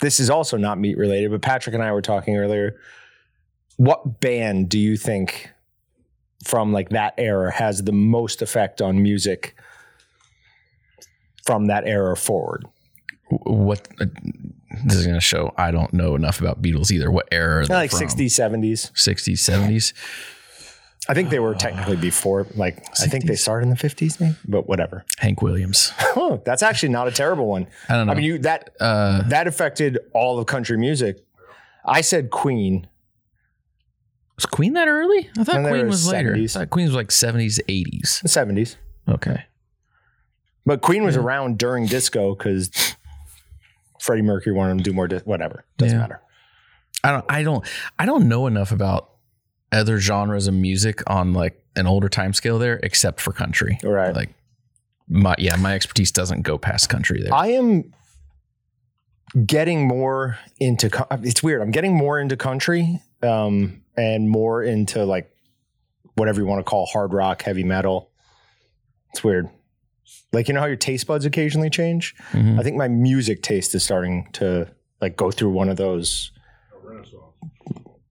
this 0.00 0.20
is 0.20 0.30
also 0.30 0.56
not 0.56 0.78
meat 0.78 0.96
related, 0.96 1.30
but 1.32 1.42
Patrick 1.42 1.74
and 1.74 1.82
I 1.82 1.92
were 1.92 2.00
talking 2.02 2.36
earlier. 2.36 2.76
What 3.76 4.20
band 4.20 4.68
do 4.68 4.78
you 4.78 4.96
think 4.96 5.50
from 6.44 6.72
like 6.72 6.90
that 6.90 7.14
era 7.18 7.52
has 7.52 7.82
the 7.82 7.92
most 7.92 8.40
effect 8.42 8.80
on 8.80 9.02
music 9.02 9.56
from 11.48 11.66
that 11.68 11.86
era 11.86 12.14
forward? 12.14 12.66
what 13.30 13.88
uh, 14.00 14.06
this 14.84 14.96
is 14.96 15.04
going 15.06 15.14
to 15.14 15.20
show 15.20 15.52
I 15.56 15.70
don't 15.70 15.92
know 15.94 16.14
enough 16.14 16.40
about 16.40 16.60
Beatles 16.62 16.90
either. 16.90 17.10
What 17.10 17.28
era? 17.32 17.64
Like 17.66 17.90
from? 17.90 18.00
60s, 18.00 18.26
70s. 18.26 18.92
60s, 18.92 19.38
70s. 19.38 19.92
I 21.08 21.14
think 21.14 21.30
they 21.30 21.38
were 21.38 21.54
technically 21.54 21.96
before, 21.96 22.46
like, 22.54 22.84
I 23.00 23.06
think 23.06 23.24
they 23.24 23.34
started 23.34 23.64
in 23.64 23.70
the 23.70 23.76
50s, 23.76 24.20
maybe, 24.20 24.34
but 24.46 24.68
whatever. 24.68 25.06
Hank 25.18 25.40
Williams. 25.40 25.92
Oh, 26.20 26.42
that's 26.44 26.62
actually 26.62 26.90
not 26.90 27.06
a 27.08 27.12
terrible 27.12 27.46
one. 27.46 27.66
I 27.88 27.94
don't 27.94 28.06
know. 28.08 28.12
I 28.12 28.16
mean, 28.16 28.24
you 28.24 28.38
that 28.40 28.74
uh, 28.80 29.22
that 29.28 29.46
affected 29.46 29.98
all 30.12 30.38
of 30.38 30.46
country 30.46 30.76
music. 30.76 31.24
I 31.84 32.00
said 32.02 32.28
Queen. 32.30 32.88
was 34.36 34.44
Queen 34.46 34.72
that 34.74 34.88
early? 34.88 35.30
I 35.38 35.44
thought 35.44 35.64
Queen 35.66 35.86
was 35.86 36.06
later. 36.10 36.34
I 36.34 36.38
70s. 36.38 36.52
thought 36.54 36.70
Queen 36.70 36.86
was 36.86 36.94
like 36.94 37.08
70s, 37.08 37.60
80s. 37.68 38.20
the 38.22 38.28
70s. 38.28 38.76
Okay. 39.08 39.44
But 40.68 40.82
Queen 40.82 41.02
was 41.02 41.16
around 41.16 41.56
during 41.56 41.86
disco 41.86 42.34
because 42.34 42.70
Freddie 44.00 44.20
Mercury 44.22 44.54
wanted 44.54 44.72
him 44.72 44.78
to 44.78 44.84
do 44.84 44.92
more. 44.92 45.08
Di- 45.08 45.18
whatever, 45.24 45.64
doesn't 45.78 45.96
Yeah. 45.96 46.02
matter. 46.02 46.20
I 47.02 47.10
don't 47.12 47.24
I 47.30 47.42
don't 47.42 47.66
I 47.98 48.04
don't 48.06 48.28
know 48.28 48.46
enough 48.46 48.70
about 48.70 49.10
other 49.72 49.98
genres 49.98 50.46
of 50.46 50.52
music 50.52 51.02
on 51.10 51.32
like 51.32 51.58
an 51.74 51.86
older 51.86 52.10
time 52.10 52.34
scale 52.34 52.58
there 52.58 52.78
except 52.82 53.18
for 53.20 53.32
country. 53.32 53.78
Right. 53.82 54.14
Like 54.14 54.34
my 55.08 55.34
yeah, 55.38 55.56
my 55.56 55.74
expertise 55.74 56.12
doesn't 56.12 56.42
go 56.42 56.58
past 56.58 56.90
country 56.90 57.22
there. 57.22 57.32
I 57.32 57.48
am 57.52 57.94
getting 59.46 59.86
more 59.88 60.38
into. 60.60 60.90
It's 61.22 61.42
weird. 61.42 61.62
I'm 61.62 61.70
getting 61.70 61.94
more 61.96 62.20
into 62.20 62.36
country 62.36 63.00
um, 63.22 63.80
and 63.96 64.28
more 64.28 64.62
into 64.62 65.04
like 65.06 65.30
whatever 66.16 66.40
you 66.40 66.46
want 66.46 66.60
to 66.60 66.64
call 66.68 66.84
hard 66.86 67.14
rock, 67.14 67.40
heavy 67.42 67.64
metal. 67.64 68.10
It's 69.12 69.24
weird. 69.24 69.48
Like 70.32 70.48
you 70.48 70.54
know 70.54 70.60
how 70.60 70.66
your 70.66 70.76
taste 70.76 71.06
buds 71.06 71.24
occasionally 71.24 71.70
change. 71.70 72.14
Mhm. 72.32 72.58
I 72.58 72.62
think 72.62 72.76
my 72.76 72.88
music 72.88 73.42
taste 73.42 73.74
is 73.74 73.82
starting 73.82 74.28
to 74.34 74.68
like 75.00 75.16
go 75.16 75.30
through 75.30 75.50
one 75.50 75.68
of 75.68 75.76
those. 75.76 76.32
Renaissance. 76.82 77.22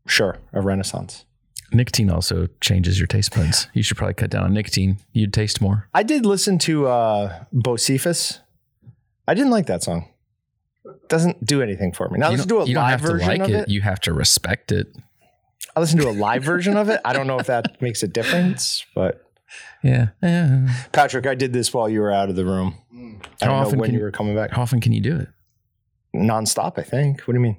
Sure, 0.07 0.37
a 0.53 0.61
renaissance. 0.61 1.25
Nicotine 1.73 2.09
also 2.09 2.47
changes 2.61 2.97
your 2.97 3.07
taste 3.07 3.35
buds. 3.35 3.67
You 3.73 3.83
should 3.83 3.97
probably 3.97 4.13
cut 4.13 4.29
down 4.29 4.43
on 4.43 4.53
nicotine. 4.53 4.97
You'd 5.11 5.33
taste 5.33 5.59
more. 5.61 5.89
I 5.93 6.01
did 6.03 6.25
listen 6.25 6.57
to 6.59 6.87
uh, 6.87 7.43
Bocephus. 7.53 8.39
I 9.27 9.33
didn't 9.33 9.51
like 9.51 9.65
that 9.65 9.83
song. 9.83 10.07
Doesn't 11.09 11.45
do 11.45 11.61
anything 11.61 11.91
for 11.91 12.07
me. 12.09 12.19
Now 12.19 12.29
you 12.29 12.37
let's 12.37 12.45
don't, 12.45 12.59
do 12.59 12.63
a 12.63 12.67
you 12.67 12.73
don't 12.75 12.83
live 12.85 12.91
have 12.91 13.01
to 13.01 13.07
version 13.13 13.27
like 13.27 13.41
of 13.41 13.49
it. 13.49 13.53
it. 13.63 13.69
You 13.69 13.81
have 13.81 13.99
to 14.01 14.13
respect 14.13 14.71
it. 14.71 14.87
I 15.75 15.81
listened 15.81 16.01
to 16.01 16.09
a 16.09 16.11
live 16.11 16.43
version 16.43 16.77
of 16.77 16.87
it. 16.89 17.01
I 17.03 17.11
don't 17.13 17.27
know 17.27 17.37
if 17.37 17.47
that 17.47 17.81
makes 17.81 18.01
a 18.01 18.07
difference, 18.07 18.85
but 18.95 19.26
Yeah. 19.87 20.07
yeah. 20.21 20.67
Patrick, 20.91 21.25
I 21.27 21.35
did 21.35 21.53
this 21.53 21.73
while 21.73 21.87
you 21.89 22.01
were 22.01 22.11
out 22.11 22.29
of 22.29 22.35
the 22.35 22.45
room. 22.45 22.75
I 22.93 23.45
How 23.45 23.51
don't 23.51 23.59
know 23.61 23.65
often 23.67 23.79
when 23.79 23.87
can 23.87 23.93
you 23.93 23.99
you- 23.99 24.05
were 24.05 24.11
coming 24.11 24.35
back. 24.35 24.51
How 24.51 24.61
often 24.63 24.81
can 24.81 24.91
you 24.93 25.01
do 25.01 25.15
it? 25.17 25.27
Nonstop, 26.15 26.77
I 26.77 26.83
think. 26.83 27.21
What 27.21 27.33
do 27.33 27.39
you 27.39 27.43
mean? 27.43 27.57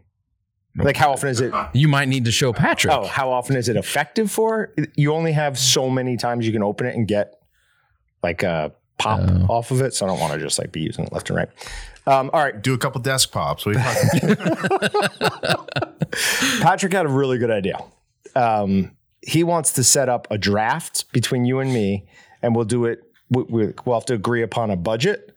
Like 0.76 0.97
how 0.97 1.11
often 1.12 1.28
is 1.28 1.40
it? 1.40 1.52
You 1.73 1.88
might 1.88 2.06
need 2.08 2.25
to 2.26 2.30
show 2.32 2.52
Patrick. 2.52 2.92
Oh, 2.94 3.04
how 3.06 3.30
often 3.32 3.56
is 3.56 3.68
it 3.68 3.76
effective 3.76 4.30
for? 4.30 4.73
You 4.94 5.12
only 5.12 5.32
have 5.32 5.58
so 5.58 5.90
many 5.90 6.16
times 6.16 6.47
you 6.47 6.52
can 6.52 6.62
open 6.62 6.87
it 6.87 6.94
and 6.94 7.08
get 7.08 7.35
like 8.23 8.42
a 8.44 8.73
pop 8.97 9.20
Oh. 9.28 9.47
off 9.49 9.70
of 9.73 9.80
it. 9.80 9.94
So 9.94 10.06
I 10.06 10.08
don't 10.08 10.20
want 10.20 10.35
to 10.35 10.38
just 10.38 10.56
like 10.58 10.70
be 10.70 10.80
using 10.80 11.04
it 11.04 11.12
left 11.12 11.30
and 11.30 11.37
right. 11.37 11.49
Um, 12.06 12.30
all 12.32 12.40
right, 12.40 12.61
Do 12.62 12.75
a 12.75 12.78
couple 12.78 13.00
desk 13.00 13.32
pops. 13.32 13.66
What 13.66 13.76
are 13.76 13.78
you 13.78 14.37
talking 14.37 15.58
Patrick 16.61 16.92
had 16.92 17.06
a 17.06 17.11
really 17.11 17.38
good 17.38 17.50
idea. 17.50 17.78
Um, 18.37 18.92
he 19.22 19.42
wants 19.44 19.72
to 19.75 19.84
set 19.84 20.08
up 20.08 20.26
a 20.30 20.38
draft 20.38 21.10
between 21.12 21.44
you 21.44 21.58
and 21.60 21.72
me, 21.72 22.06
and 22.42 22.54
we'll 22.54 22.64
do 22.64 22.84
it. 22.87 23.02
We, 23.30 23.42
we- 23.44 23.75
we'll 23.84 23.96
have 23.96 24.06
to 24.06 24.14
agree 24.14 24.42
upon 24.42 24.70
a 24.70 24.76
budget, 24.76 25.34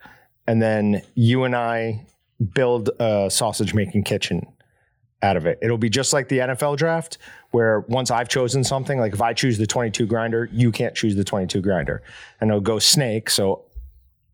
and 0.47 0.61
then 0.61 1.01
you 1.15 1.43
and 1.43 1.55
I 1.55 2.05
build 2.53 2.89
a 2.99 3.29
sausage 3.29 3.73
making 3.73 4.03
kitchen 4.03 4.47
out 5.23 5.37
of 5.37 5.45
it. 5.45 5.59
It'll 5.61 5.77
be 5.77 5.89
just 5.89 6.13
like 6.13 6.29
the 6.29 6.39
NFL 6.39 6.77
draft, 6.77 7.17
where 7.51 7.81
once 7.81 8.09
I've 8.09 8.27
chosen 8.29 8.63
something, 8.63 8.99
like 8.99 9.13
if 9.13 9.21
I 9.21 9.33
choose 9.33 9.57
the 9.57 9.67
22 9.67 10.05
grinder, 10.07 10.49
you 10.51 10.71
can't 10.71 10.95
choose 10.95 11.15
the 11.15 11.23
22 11.23 11.61
grinder, 11.61 12.01
and 12.39 12.49
it'll 12.49 12.59
go 12.61 12.79
snake. 12.79 13.29
So 13.29 13.65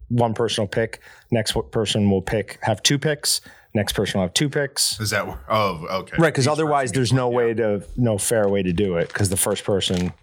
one 0.09 0.33
person 0.33 0.61
will 0.61 0.69
pick, 0.69 1.01
next 1.31 1.57
person 1.71 2.09
will 2.09 2.21
pick, 2.21 2.59
have 2.61 2.81
two 2.83 2.97
picks, 2.97 3.41
next 3.77 3.93
person 3.93 4.19
will 4.19 4.25
have 4.25 4.33
two 4.33 4.49
picks. 4.49 4.99
Is 4.99 5.11
that 5.11 5.25
oh 5.49 5.87
okay? 6.01 6.17
Right, 6.19 6.33
because 6.33 6.47
otherwise 6.47 6.91
there's 6.91 7.13
no 7.13 7.29
way 7.29 7.53
to 7.53 7.83
no 7.95 8.17
fair 8.17 8.49
way 8.49 8.61
to 8.63 8.73
do 8.73 8.97
it 8.97 9.07
because 9.07 9.29
the 9.29 9.37
first 9.37 9.63
person 9.63 10.13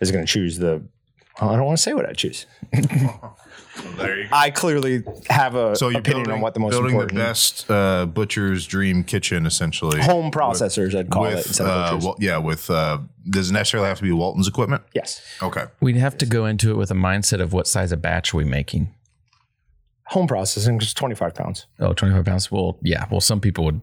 is 0.00 0.12
going 0.12 0.24
to 0.24 0.32
choose 0.32 0.58
the. 0.58 0.82
Well, 1.40 1.50
I 1.50 1.56
don't 1.56 1.66
want 1.66 1.78
to 1.78 1.82
say 1.82 1.94
what 1.94 2.08
I 2.08 2.12
choose. 2.12 2.46
yeah. 2.72 3.16
There 3.96 4.18
you 4.18 4.24
go. 4.24 4.30
I 4.32 4.50
clearly 4.50 5.04
have 5.30 5.54
a 5.54 5.76
So 5.76 5.88
you're 5.88 6.00
opinion 6.00 6.24
building, 6.24 6.34
on 6.34 6.40
what 6.40 6.54
the 6.54 6.60
most 6.60 6.72
building 6.72 6.90
important 6.90 7.16
the 7.16 7.24
best 7.24 7.70
uh, 7.70 8.06
butcher's 8.06 8.66
dream 8.66 9.04
kitchen, 9.04 9.46
essentially. 9.46 10.00
home 10.00 10.32
processors 10.32 10.96
I'd 10.98 11.10
call 11.10 11.26
it 11.26 11.36
with 11.36 11.46
instead 11.46 11.66
of 11.66 11.70
uh, 11.70 11.90
butchers. 11.92 12.04
well, 12.04 12.16
yeah, 12.18 12.38
with 12.38 12.68
uh, 12.70 12.98
does 13.30 13.50
it 13.50 13.52
necessarily 13.52 13.88
have 13.88 13.98
to 13.98 14.02
be 14.04 14.10
Walton's 14.10 14.48
equipment? 14.48 14.82
yes, 14.94 15.22
Okay, 15.42 15.66
We'd 15.80 15.96
have 15.96 16.18
to 16.18 16.26
go 16.26 16.44
into 16.44 16.72
it 16.72 16.76
with 16.76 16.90
a 16.90 16.94
mindset 16.94 17.40
of 17.40 17.52
what 17.52 17.68
size 17.68 17.92
of 17.92 18.02
batch 18.02 18.34
are 18.34 18.38
we 18.38 18.44
making. 18.44 18.92
Home 20.08 20.26
processing 20.26 20.80
is 20.80 20.92
25 20.94 21.34
pounds. 21.34 21.66
Oh, 21.80 21.92
25 21.92 22.24
pounds. 22.24 22.50
Well, 22.50 22.78
yeah. 22.82 23.06
Well, 23.10 23.20
some 23.20 23.40
people 23.40 23.64
would. 23.66 23.80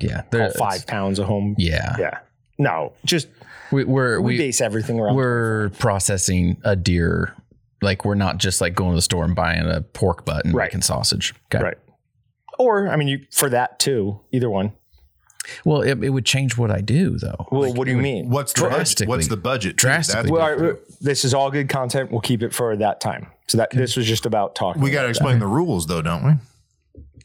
Yeah. 0.00 0.22
Call 0.22 0.24
they're- 0.30 0.52
oh, 0.54 0.58
five 0.58 0.86
pounds 0.86 1.18
of 1.18 1.26
home. 1.26 1.54
Yeah. 1.58 1.96
Yeah. 1.98 2.18
No, 2.58 2.92
just 3.04 3.28
We, 3.70 3.84
we're, 3.84 4.20
we, 4.20 4.32
we, 4.34 4.38
base 4.38 4.60
everything 4.60 4.98
around. 4.98 5.14
we're 5.14 5.70
processing 5.78 6.56
a 6.64 6.74
deer. 6.74 7.34
Like 7.82 8.04
we're 8.04 8.16
not 8.16 8.38
just 8.38 8.60
like 8.60 8.74
going 8.74 8.90
to 8.90 8.96
the 8.96 9.02
store 9.02 9.24
and 9.24 9.36
buying 9.36 9.64
a 9.64 9.80
pork 9.82 10.24
butt 10.24 10.44
and 10.44 10.54
Right. 10.54 10.66
making 10.66 10.82
sausage. 10.82 11.34
Okay. 11.54 11.62
right. 11.62 11.78
Or 12.58 12.88
I 12.88 12.96
mean, 12.96 13.06
you 13.06 13.20
for 13.30 13.48
that 13.50 13.78
too. 13.78 14.18
Either 14.32 14.50
one. 14.50 14.72
Well, 15.64 15.82
it, 15.82 16.02
it 16.02 16.10
would 16.10 16.26
change 16.26 16.58
what 16.58 16.70
I 16.72 16.80
do 16.80 17.16
though. 17.18 17.46
Well, 17.52 17.72
what 17.72 17.84
do 17.84 17.92
you 17.92 17.96
mean? 17.98 18.28
What's 18.28 18.52
the 18.52 18.62
budget? 18.62 18.76
Drastically. 18.76 19.08
What's 19.08 19.28
the 19.28 19.36
budget? 19.36 19.76
too? 19.76 19.86
Drastically. 19.86 20.30
Well, 20.32 20.42
what- 20.42 20.58
all 20.60 20.70
right, 20.72 20.76
this 21.00 21.24
is 21.24 21.32
all 21.32 21.50
good 21.52 21.68
content. 21.68 22.10
We'll 22.10 22.20
keep 22.20 22.42
it 22.42 22.52
for 22.52 22.76
that 22.76 23.00
time. 23.00 23.28
So 23.48 23.58
that 23.58 23.70
this 23.70 23.96
was 23.96 24.06
just 24.06 24.26
about 24.26 24.54
talking. 24.54 24.82
we 24.82 24.90
got 24.90 25.00
to 25.00 25.06
about 25.06 25.10
explain 25.10 25.38
the 25.38 25.46
rules, 25.46 25.86
though, 25.86 26.02
don't 26.02 26.40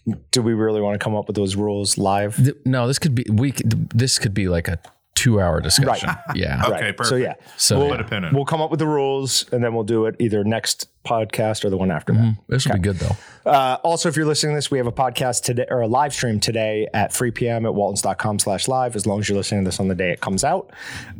we? 0.05 0.15
Do 0.31 0.41
we 0.41 0.53
really 0.53 0.81
want 0.81 0.99
to 0.99 1.03
come 1.03 1.15
up 1.15 1.27
with 1.27 1.35
those 1.35 1.55
rules 1.55 1.97
live? 1.97 2.35
Th- 2.37 2.55
no, 2.65 2.87
this 2.87 2.99
could 2.99 3.15
be 3.15 3.25
we. 3.29 3.51
Could, 3.51 3.89
this 3.89 4.19
could 4.19 4.33
be 4.33 4.47
like 4.47 4.67
a 4.67 4.79
two-hour 5.15 5.61
discussion. 5.61 6.09
Yeah. 6.35 6.61
Okay, 6.65 6.71
right. 6.71 6.97
perfect. 6.97 7.07
So 7.09 7.15
yeah, 7.15 7.33
So 7.57 7.87
Put 7.87 7.99
yeah, 7.99 8.05
a 8.05 8.09
pin 8.09 8.17
in. 8.23 8.23
it. 8.25 8.33
we'll 8.33 8.45
come 8.45 8.61
up 8.61 8.71
with 8.71 8.79
the 8.79 8.87
rules 8.87 9.45
and 9.51 9.63
then 9.63 9.73
we'll 9.75 9.83
do 9.83 10.05
it 10.07 10.15
either 10.19 10.43
next 10.43 10.87
podcast 11.05 11.63
or 11.63 11.69
the 11.69 11.77
one 11.77 11.91
after 11.91 12.11
Mm-hmm. 12.13 12.23
that. 12.29 12.35
this 12.47 12.65
will 12.65 12.73
be 12.75 12.79
good 12.79 12.95
though. 12.97 13.15
Uh, 13.49 13.77
also, 13.83 14.09
if 14.09 14.15
you're 14.15 14.25
listening 14.25 14.53
to 14.53 14.57
this, 14.57 14.71
we 14.71 14.77
have 14.79 14.87
a 14.87 14.91
podcast 14.91 15.43
today 15.43 15.65
or 15.69 15.81
a 15.81 15.87
live 15.87 16.13
stream 16.13 16.39
today 16.39 16.87
at 16.93 17.13
3 17.13 17.29
p.m. 17.31 17.65
at 17.65 17.75
waltons.com 17.75 18.39
slash 18.39 18.67
live, 18.67 18.95
as 18.95 19.05
long 19.05 19.19
as 19.19 19.29
you're 19.29 19.37
listening 19.37 19.63
to 19.63 19.67
this 19.67 19.79
on 19.79 19.87
the 19.89 19.95
day 19.95 20.11
it 20.11 20.21
comes 20.21 20.43
out. 20.43 20.71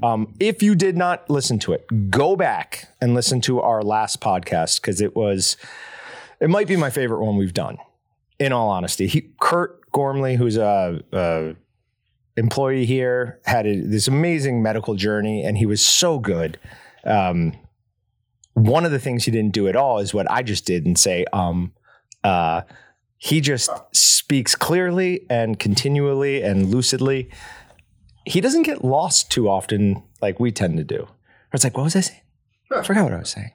Um, 0.01 0.33
if 0.39 0.63
you 0.63 0.73
did 0.73 0.97
not 0.97 1.29
listen 1.29 1.59
to 1.59 1.73
it, 1.73 1.85
go 2.09 2.35
back 2.35 2.87
and 3.01 3.13
listen 3.13 3.41
to 3.41 3.59
our 3.61 3.83
last 3.83 4.19
podcast 4.21 4.81
because 4.81 5.01
it 5.01 5.15
was, 5.15 5.57
it 6.39 6.49
might 6.49 6.67
be 6.67 6.75
my 6.77 6.89
favorite 6.89 7.23
one 7.23 7.37
we've 7.37 7.53
done, 7.53 7.77
in 8.39 8.51
all 8.53 8.69
honesty. 8.69 9.05
He, 9.07 9.29
Kurt 9.39 9.79
Gormley, 9.91 10.35
who's 10.37 10.57
a, 10.57 11.03
a 11.11 11.55
employee 12.35 12.85
here, 12.85 13.39
had 13.45 13.65
a, 13.67 13.79
this 13.81 14.07
amazing 14.07 14.61
medical 14.61 14.95
journey 14.95 15.43
and 15.43 15.57
he 15.57 15.65
was 15.65 15.85
so 15.85 16.19
good. 16.19 16.59
Um, 17.05 17.53
one 18.53 18.85
of 18.85 18.91
the 18.91 18.99
things 18.99 19.25
he 19.25 19.31
didn't 19.31 19.53
do 19.53 19.67
at 19.67 19.75
all 19.75 19.99
is 19.99 20.13
what 20.13 20.29
I 20.29 20.43
just 20.43 20.65
did 20.65 20.85
and 20.85 20.97
say, 20.97 21.25
um, 21.33 21.73
uh, 22.23 22.61
he 23.17 23.41
just 23.41 23.69
speaks 23.91 24.55
clearly 24.55 25.25
and 25.29 25.57
continually 25.57 26.41
and 26.41 26.69
lucidly. 26.69 27.29
He 28.25 28.41
doesn't 28.41 28.63
get 28.63 28.83
lost 28.83 29.31
too 29.31 29.49
often 29.49 30.03
like 30.21 30.39
we 30.39 30.51
tend 30.51 30.77
to 30.77 30.83
do. 30.83 31.07
It's 31.53 31.63
like, 31.63 31.77
what 31.77 31.83
was 31.83 31.95
I 31.95 32.01
saying? 32.01 32.21
I 32.71 32.81
forgot 32.81 33.03
what 33.03 33.13
I 33.13 33.19
was 33.19 33.29
saying. 33.29 33.51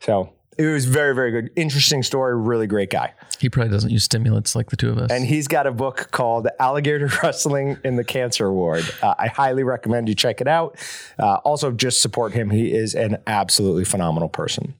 So 0.00 0.32
it 0.58 0.66
was 0.66 0.84
very, 0.84 1.14
very 1.14 1.30
good. 1.30 1.50
Interesting 1.56 2.02
story. 2.02 2.36
Really 2.36 2.66
great 2.66 2.90
guy. 2.90 3.14
He 3.40 3.48
probably 3.48 3.72
doesn't 3.72 3.90
use 3.90 4.04
stimulants 4.04 4.54
like 4.54 4.70
the 4.70 4.76
two 4.76 4.90
of 4.90 4.98
us. 4.98 5.10
And 5.10 5.24
he's 5.24 5.48
got 5.48 5.66
a 5.66 5.72
book 5.72 6.08
called 6.10 6.48
Alligator 6.60 7.10
Wrestling 7.22 7.78
in 7.84 7.96
the 7.96 8.04
Cancer 8.04 8.52
Ward. 8.52 8.84
Uh, 9.02 9.14
I 9.18 9.28
highly 9.28 9.64
recommend 9.64 10.08
you 10.08 10.14
check 10.14 10.40
it 10.40 10.48
out. 10.48 10.76
Uh, 11.18 11.36
also, 11.36 11.70
just 11.70 12.02
support 12.02 12.32
him. 12.32 12.50
He 12.50 12.72
is 12.72 12.94
an 12.94 13.18
absolutely 13.26 13.84
phenomenal 13.84 14.28
person. 14.28 14.74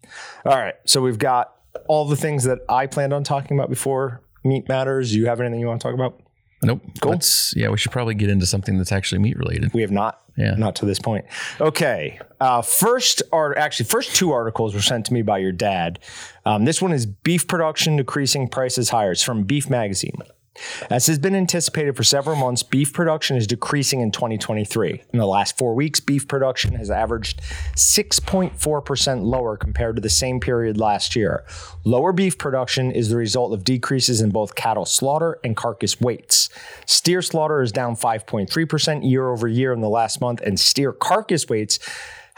All 0.44 0.56
right. 0.56 0.74
So 0.84 1.00
we've 1.00 1.18
got 1.18 1.54
all 1.88 2.06
the 2.06 2.16
things 2.16 2.44
that 2.44 2.58
I 2.68 2.86
planned 2.86 3.12
on 3.12 3.24
talking 3.24 3.56
about 3.58 3.70
before 3.70 4.20
meat 4.44 4.68
matters. 4.68 5.12
Do 5.12 5.18
you 5.18 5.26
have 5.26 5.40
anything 5.40 5.60
you 5.60 5.66
want 5.66 5.80
to 5.80 5.88
talk 5.88 5.94
about? 5.94 6.20
Nope. 6.62 6.82
Cool. 7.00 7.18
yeah, 7.54 7.68
we 7.68 7.76
should 7.76 7.92
probably 7.92 8.14
get 8.14 8.30
into 8.30 8.46
something 8.46 8.78
that's 8.78 8.92
actually 8.92 9.18
meat 9.18 9.36
related. 9.36 9.72
We 9.74 9.82
have 9.82 9.90
not. 9.90 10.20
Yeah. 10.36 10.54
Not 10.54 10.76
to 10.76 10.86
this 10.86 10.98
point. 10.98 11.26
Okay. 11.60 12.18
Uh, 12.40 12.62
first, 12.62 13.22
art 13.32 13.58
actually, 13.58 13.86
first 13.86 14.16
two 14.16 14.32
articles 14.32 14.74
were 14.74 14.80
sent 14.80 15.06
to 15.06 15.12
me 15.12 15.22
by 15.22 15.38
your 15.38 15.52
dad. 15.52 15.98
Um, 16.46 16.64
this 16.64 16.80
one 16.80 16.92
is 16.92 17.04
beef 17.04 17.46
production 17.46 17.96
decreasing 17.96 18.48
prices 18.48 18.88
higher. 18.88 19.12
It's 19.12 19.22
from 19.22 19.44
Beef 19.44 19.68
Magazine. 19.68 20.22
As 20.90 21.06
has 21.06 21.18
been 21.18 21.34
anticipated 21.34 21.96
for 21.96 22.04
several 22.04 22.36
months, 22.36 22.62
beef 22.62 22.92
production 22.92 23.36
is 23.36 23.46
decreasing 23.46 24.00
in 24.00 24.10
2023. 24.10 25.02
In 25.12 25.18
the 25.18 25.26
last 25.26 25.56
four 25.56 25.74
weeks, 25.74 26.00
beef 26.00 26.28
production 26.28 26.74
has 26.74 26.90
averaged 26.90 27.40
6.4% 27.74 29.22
lower 29.22 29.56
compared 29.56 29.96
to 29.96 30.02
the 30.02 30.10
same 30.10 30.40
period 30.40 30.78
last 30.78 31.16
year. 31.16 31.44
Lower 31.84 32.12
beef 32.12 32.36
production 32.36 32.90
is 32.90 33.08
the 33.08 33.16
result 33.16 33.52
of 33.54 33.64
decreases 33.64 34.20
in 34.20 34.30
both 34.30 34.54
cattle 34.54 34.84
slaughter 34.84 35.38
and 35.42 35.56
carcass 35.56 36.00
weights. 36.00 36.50
Steer 36.86 37.22
slaughter 37.22 37.62
is 37.62 37.72
down 37.72 37.96
5.3% 37.96 39.08
year 39.08 39.30
over 39.30 39.48
year 39.48 39.72
in 39.72 39.80
the 39.80 39.88
last 39.88 40.20
month, 40.20 40.40
and 40.42 40.60
steer 40.60 40.92
carcass 40.92 41.48
weights 41.48 41.78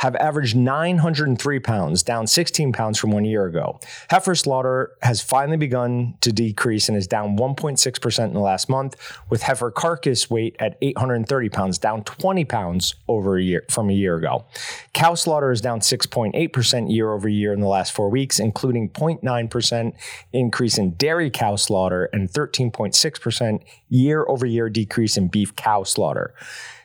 have 0.04 0.16
averaged 0.16 0.54
903 0.54 1.60
pounds, 1.60 2.02
down 2.02 2.26
16 2.26 2.74
pounds 2.74 2.98
from 2.98 3.10
one 3.10 3.24
year 3.24 3.46
ago. 3.46 3.80
Heifer 4.10 4.34
slaughter 4.34 4.92
has 5.00 5.22
finally 5.22 5.56
begun 5.56 6.18
to 6.20 6.30
decrease 6.30 6.90
and 6.90 6.98
is 6.98 7.06
down 7.06 7.38
1.6% 7.38 8.24
in 8.26 8.34
the 8.34 8.40
last 8.40 8.68
month, 8.68 8.96
with 9.30 9.40
heifer 9.44 9.70
carcass 9.70 10.28
weight 10.28 10.56
at 10.58 10.76
830 10.82 11.48
pounds, 11.48 11.78
down 11.78 12.04
20 12.04 12.44
pounds 12.44 12.94
over 13.08 13.38
a 13.38 13.42
year 13.42 13.64
from 13.70 13.88
a 13.88 13.94
year 13.94 14.16
ago. 14.16 14.44
Cow 14.92 15.14
slaughter 15.14 15.50
is 15.50 15.62
down 15.62 15.80
6.8% 15.80 16.94
year 16.94 17.10
over 17.10 17.26
year 17.26 17.54
in 17.54 17.60
the 17.60 17.66
last 17.66 17.92
four 17.94 18.10
weeks, 18.10 18.38
including 18.38 18.90
0.9% 18.90 19.94
increase 20.34 20.76
in 20.76 20.90
dairy 20.96 21.30
cow 21.30 21.56
slaughter 21.56 22.10
and 22.12 22.28
13.6% 22.30 23.60
year 23.88 24.26
over 24.28 24.44
year 24.44 24.68
decrease 24.68 25.16
in 25.16 25.28
beef 25.28 25.56
cow 25.56 25.82
slaughter. 25.82 26.34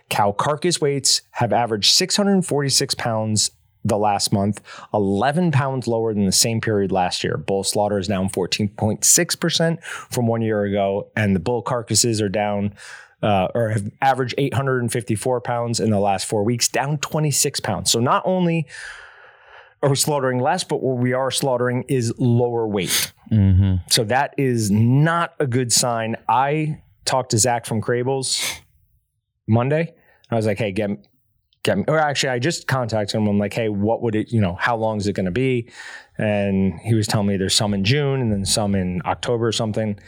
Cow 0.10 0.32
carcass 0.32 0.82
weights 0.82 1.22
have 1.32 1.54
averaged 1.54 1.92
646 1.92 2.96
pounds 2.96 3.52
the 3.86 3.98
last 3.98 4.34
month, 4.34 4.62
11 4.94 5.52
pounds 5.52 5.88
lower 5.88 6.14
than 6.14 6.26
the 6.26 6.32
same 6.32 6.60
period 6.60 6.92
last 6.92 7.24
year. 7.24 7.38
Bull 7.38 7.64
slaughter 7.64 7.98
is 7.98 8.08
down 8.08 8.30
14.6% 8.30 9.84
from 9.84 10.28
one 10.28 10.42
year 10.42 10.64
ago, 10.64 11.10
and 11.16 11.36
the 11.36 11.40
bull 11.40 11.62
carcasses 11.62 12.22
are 12.22 12.30
down 12.30 12.74
uh, 13.22 13.48
or 13.54 13.70
have 13.70 13.90
averaged 14.02 14.36
854 14.38 15.42
pounds 15.42 15.80
in 15.80 15.92
the 15.92 16.00
last 16.00 16.26
four 16.26 16.44
weeks, 16.44 16.68
down 16.68 16.98
26 16.98 17.60
pounds. 17.60 17.92
So 17.92 18.00
not 18.00 18.24
only 18.26 18.68
are 19.82 19.90
we 19.90 19.96
slaughtering 19.96 20.40
less, 20.40 20.64
but 20.64 20.82
what 20.82 20.98
we 20.98 21.14
are 21.14 21.32
slaughtering 21.32 21.84
is 21.88 22.14
lower 22.18 22.68
weight. 22.68 23.14
Mm-hmm. 23.32 23.76
So 23.90 24.04
that 24.06 24.36
is 24.38 24.72
not 24.72 25.34
a 25.40 25.48
good 25.48 25.72
sign. 25.72 26.16
I 26.28 26.82
talked 27.06 27.32
to 27.32 27.38
Zach 27.38 27.66
from 27.66 27.82
Crables 27.82 28.62
Monday. 29.48 29.94
I 30.32 30.36
was 30.36 30.46
like, 30.46 30.58
hey, 30.58 30.72
get, 30.72 30.90
get 31.64 31.78
me, 31.78 31.86
or 31.88 31.98
actually, 31.98 32.30
I 32.30 32.40
just 32.40 32.68
contacted 32.68 33.16
him. 33.16 33.28
I'm 33.28 33.40
like, 33.40 33.54
hey, 33.54 33.70
what 33.70 34.02
would 34.02 34.16
it, 34.16 34.32
you 34.32 34.42
know, 34.42 34.56
how 34.56 34.76
long 34.76 34.98
is 34.98 35.08
it 35.08 35.14
going 35.14 35.26
to 35.26 35.32
be? 35.32 35.70
And 36.18 36.80
he 36.82 36.94
was 36.94 37.08
telling 37.08 37.28
me 37.28 37.38
there's 37.38 37.56
some 37.56 37.74
in 37.74 37.84
June 37.84 38.22
and 38.22 38.32
then 38.32 38.46
some 38.46 38.76
in 38.76 39.02
October 39.06 39.48
or 39.48 39.52
something. 39.52 40.00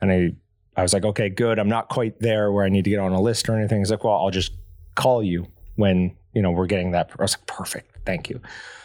And 0.00 0.12
I, 0.12 0.30
I 0.76 0.82
was 0.82 0.92
like, 0.92 1.04
okay, 1.04 1.28
good. 1.28 1.58
I'm 1.58 1.68
not 1.68 1.88
quite 1.88 2.20
there 2.20 2.52
where 2.52 2.64
I 2.64 2.68
need 2.68 2.84
to 2.84 2.90
get 2.90 3.00
on 3.00 3.12
a 3.12 3.20
list 3.20 3.48
or 3.48 3.58
anything. 3.58 3.78
He's 3.78 3.90
like, 3.90 4.04
well, 4.04 4.14
I'll 4.14 4.30
just 4.30 4.52
call 4.94 5.22
you 5.22 5.46
when, 5.76 6.16
you 6.32 6.42
know, 6.42 6.50
we're 6.50 6.66
getting 6.66 6.92
that. 6.92 7.10
I 7.18 7.22
was 7.22 7.36
like, 7.36 7.46
perfect. 7.46 7.98
Thank 8.04 8.30
you. 8.30 8.40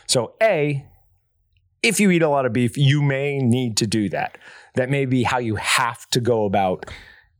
So, 0.08 0.34
A, 0.42 0.86
if 1.84 2.00
you 2.00 2.12
eat 2.12 2.22
a 2.22 2.30
lot 2.30 2.46
of 2.46 2.54
beef, 2.54 2.78
you 2.78 3.02
may 3.02 3.40
need 3.40 3.78
to 3.78 3.88
do 3.88 4.10
that. 4.10 4.38
That 4.76 4.90
may 4.90 5.06
be 5.06 5.24
how 5.24 5.40
you 5.40 5.56
have 5.56 6.10
to 6.12 6.20
go 6.20 6.46
about 6.46 6.86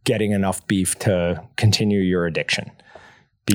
getting 0.04 0.32
enough 0.32 0.66
beef 0.68 0.98
to 1.00 1.44
continue 1.58 2.00
your 2.00 2.26
addiction. 2.26 2.72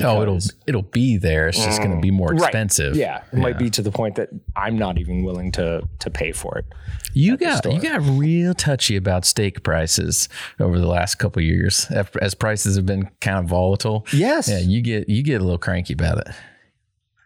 Oh, 0.03 0.21
it'll 0.21 0.39
it'll 0.65 0.81
be 0.81 1.17
there. 1.17 1.47
It's 1.47 1.63
just 1.63 1.79
going 1.79 1.95
to 1.95 2.01
be 2.01 2.11
more 2.11 2.29
mm. 2.29 2.39
Right. 2.39 2.47
expensive. 2.49 2.95
Yeah, 2.95 3.23
it 3.31 3.37
might 3.39 3.57
be 3.57 3.69
to 3.71 3.81
the 3.81 3.91
point 3.91 4.15
that 4.15 4.29
I'm 4.55 4.77
not 4.77 4.97
even 4.97 5.23
willing 5.23 5.51
to 5.53 5.81
to 5.99 6.09
pay 6.09 6.31
for 6.31 6.57
it. 6.57 6.65
You 7.13 7.37
got 7.37 7.65
you 7.71 7.79
got 7.79 8.01
real 8.03 8.53
touchy 8.53 8.95
about 8.95 9.25
steak 9.25 9.63
prices 9.63 10.29
over 10.59 10.79
the 10.79 10.87
last 10.87 11.15
couple 11.15 11.39
of 11.39 11.45
years 11.45 11.85
as- 11.89 12.09
as 12.21 12.33
prices 12.35 12.75
have 12.75 12.85
been 12.85 13.09
kind 13.21 13.37
of 13.39 13.45
volatile. 13.45 14.05
Yes. 14.13 14.47
Yeah, 14.49 14.59
you 14.59 14.81
get 14.81 15.09
you 15.09 15.23
get 15.23 15.41
a 15.41 15.43
little 15.43 15.57
cranky 15.57 15.93
about 15.93 16.19
it. 16.19 16.27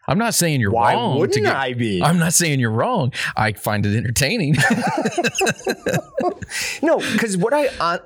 I'm 0.08 0.18
not 0.18 0.34
saying 0.34 0.60
you're 0.62 0.72
Why 0.72 0.94
wrong. 0.94 1.14
to 1.14 1.20
wouldn't 1.20 1.46
get- 1.46 1.56
I 1.56 1.74
be? 1.74 2.02
I'm 2.02 2.18
not 2.18 2.34
saying 2.34 2.60
you're 2.60 2.72
wrong. 2.72 3.14
I 3.38 3.54
find 3.54 3.86
it 3.86 3.96
entertaining. 3.96 4.56
No, 6.82 6.98
because 6.98 7.38
what 7.38 7.54
I 7.54 7.68
uh, 7.80 7.98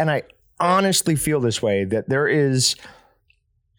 and 0.00 0.10
I 0.10 0.22
honestly 0.58 1.14
feel 1.16 1.40
this 1.40 1.62
way 1.62 1.84
that 1.84 2.08
there 2.08 2.26
is 2.26 2.74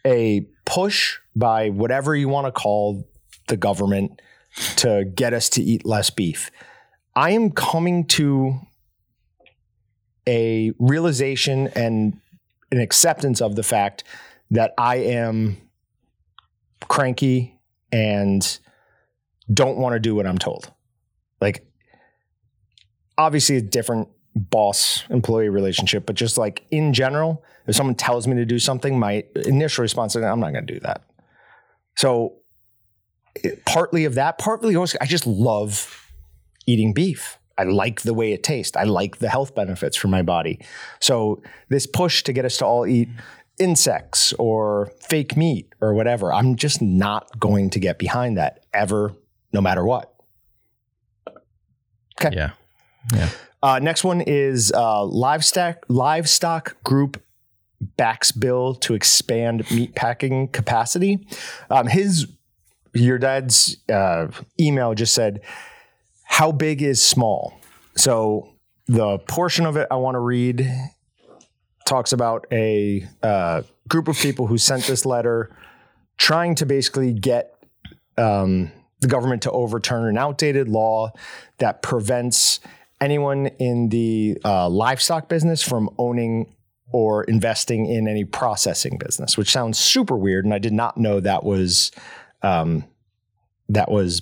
a 0.05 0.47
push 0.65 1.17
by 1.35 1.69
whatever 1.69 2.15
you 2.15 2.29
want 2.29 2.47
to 2.47 2.51
call 2.51 3.07
the 3.47 3.57
government 3.57 4.21
to 4.77 5.05
get 5.05 5.33
us 5.33 5.49
to 5.49 5.61
eat 5.61 5.85
less 5.85 6.09
beef. 6.09 6.51
I 7.15 7.31
am 7.31 7.51
coming 7.51 8.05
to 8.07 8.59
a 10.27 10.71
realization 10.79 11.67
and 11.75 12.19
an 12.71 12.79
acceptance 12.79 13.41
of 13.41 13.55
the 13.55 13.63
fact 13.63 14.03
that 14.51 14.73
I 14.77 14.97
am 14.97 15.57
cranky 16.87 17.59
and 17.91 18.59
don't 19.51 19.77
want 19.77 19.93
to 19.93 19.99
do 19.99 20.15
what 20.15 20.25
I'm 20.25 20.37
told. 20.37 20.71
Like 21.41 21.65
obviously 23.17 23.57
a 23.57 23.61
different 23.61 24.07
boss 24.35 25.03
employee 25.09 25.49
relationship, 25.49 26.05
but 26.05 26.15
just 26.15 26.37
like 26.37 26.65
in 26.71 26.93
general, 26.93 27.43
if 27.67 27.75
someone 27.75 27.95
tells 27.95 28.27
me 28.27 28.35
to 28.35 28.45
do 28.45 28.59
something, 28.59 28.99
my 28.99 29.23
initial 29.45 29.81
response 29.83 30.15
is, 30.15 30.23
I'm 30.23 30.39
not 30.39 30.53
going 30.53 30.65
to 30.65 30.73
do 30.73 30.79
that. 30.81 31.03
So, 31.95 32.35
it- 33.35 33.65
partly 33.65 34.05
of 34.05 34.15
that, 34.15 34.37
partly 34.37 34.75
also, 34.75 34.97
I 35.01 35.05
just 35.05 35.27
love 35.27 36.09
eating 36.65 36.93
beef. 36.93 37.37
I 37.57 37.63
like 37.63 38.01
the 38.01 38.13
way 38.15 38.33
it 38.33 38.41
tastes. 38.41 38.75
I 38.75 38.83
like 38.83 39.17
the 39.19 39.29
health 39.29 39.53
benefits 39.53 39.95
for 39.95 40.07
my 40.07 40.23
body. 40.23 40.59
So, 40.99 41.41
this 41.69 41.85
push 41.85 42.23
to 42.23 42.33
get 42.33 42.45
us 42.45 42.57
to 42.57 42.65
all 42.65 42.87
eat 42.87 43.09
insects 43.59 44.33
or 44.39 44.91
fake 44.99 45.37
meat 45.37 45.71
or 45.79 45.93
whatever, 45.93 46.33
I'm 46.33 46.55
just 46.55 46.81
not 46.81 47.39
going 47.39 47.69
to 47.71 47.79
get 47.79 47.99
behind 47.99 48.37
that 48.37 48.65
ever, 48.73 49.13
no 49.53 49.61
matter 49.61 49.85
what. 49.85 50.11
Okay. 52.19 52.35
Yeah. 52.35 52.51
Yeah. 53.13 53.29
Uh, 53.63 53.79
next 53.79 54.03
one 54.03 54.19
is 54.19 54.73
uh, 54.73 55.05
livestock 55.05 55.85
livestock 55.87 56.83
group 56.83 57.23
backs 57.95 58.31
bill 58.31 58.75
to 58.75 58.93
expand 58.93 59.69
meat 59.71 59.95
packing 59.95 60.49
capacity. 60.49 61.25
Um, 61.69 61.87
his, 61.87 62.27
your 62.93 63.17
dad's 63.17 63.77
uh, 63.89 64.27
email 64.59 64.93
just 64.93 65.13
said, 65.13 65.39
"How 66.25 66.51
big 66.51 66.81
is 66.81 67.01
small?" 67.01 67.57
So 67.95 68.49
the 68.87 69.19
portion 69.19 69.65
of 69.65 69.77
it 69.77 69.87
I 69.89 69.95
want 69.95 70.15
to 70.15 70.19
read 70.19 70.69
talks 71.85 72.11
about 72.11 72.45
a 72.51 73.07
uh, 73.21 73.61
group 73.87 74.09
of 74.09 74.17
people 74.17 74.47
who 74.47 74.57
sent 74.57 74.83
this 74.83 75.05
letter 75.05 75.55
trying 76.17 76.55
to 76.55 76.65
basically 76.65 77.13
get 77.13 77.55
um, 78.17 78.73
the 78.99 79.07
government 79.07 79.41
to 79.43 79.51
overturn 79.51 80.05
an 80.07 80.17
outdated 80.17 80.67
law 80.67 81.13
that 81.59 81.81
prevents 81.81 82.59
anyone 83.03 83.47
in 83.59 83.89
the 83.89 84.37
uh, 84.43 84.69
livestock 84.69 85.29
business 85.29 85.61
from 85.61 85.89
owning 85.97 86.55
or 86.91 87.23
investing 87.23 87.87
in 87.87 88.07
any 88.07 88.23
processing 88.23 88.97
business, 88.97 89.37
which 89.37 89.51
sounds 89.51 89.77
super 89.79 90.15
weird. 90.15 90.45
And 90.45 90.53
I 90.53 90.59
did 90.59 90.73
not 90.73 90.97
know 90.97 91.19
that 91.19 91.43
was 91.43 91.91
um, 92.41 92.85
that 93.69 93.89
was 93.89 94.21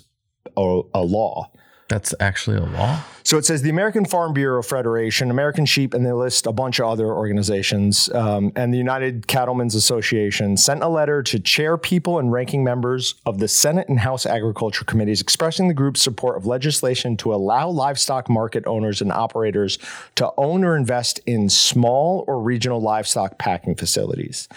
a, 0.56 0.80
a 0.94 1.02
law. 1.02 1.50
That's 1.92 2.14
actually 2.20 2.56
a 2.56 2.62
law. 2.64 3.04
So 3.22 3.36
it 3.36 3.44
says 3.44 3.60
the 3.60 3.68
American 3.68 4.06
Farm 4.06 4.32
Bureau 4.32 4.62
Federation, 4.62 5.30
American 5.30 5.66
Sheep, 5.66 5.92
and 5.92 6.06
they 6.06 6.12
list 6.12 6.46
a 6.46 6.52
bunch 6.52 6.80
of 6.80 6.86
other 6.86 7.12
organizations, 7.12 8.08
um, 8.14 8.50
and 8.56 8.72
the 8.72 8.78
United 8.78 9.26
Cattlemen's 9.26 9.74
Association 9.74 10.56
sent 10.56 10.82
a 10.82 10.88
letter 10.88 11.22
to 11.24 11.38
chair 11.38 11.76
people 11.76 12.18
and 12.18 12.32
ranking 12.32 12.64
members 12.64 13.16
of 13.26 13.40
the 13.40 13.46
Senate 13.46 13.90
and 13.90 14.00
House 14.00 14.24
Agriculture 14.24 14.86
Committees 14.86 15.20
expressing 15.20 15.68
the 15.68 15.74
group's 15.74 16.00
support 16.00 16.38
of 16.38 16.46
legislation 16.46 17.14
to 17.18 17.34
allow 17.34 17.68
livestock 17.68 18.30
market 18.30 18.66
owners 18.66 19.02
and 19.02 19.12
operators 19.12 19.78
to 20.14 20.32
own 20.38 20.64
or 20.64 20.74
invest 20.74 21.20
in 21.26 21.50
small 21.50 22.24
or 22.26 22.40
regional 22.40 22.80
livestock 22.80 23.36
packing 23.38 23.74
facilities. 23.74 24.48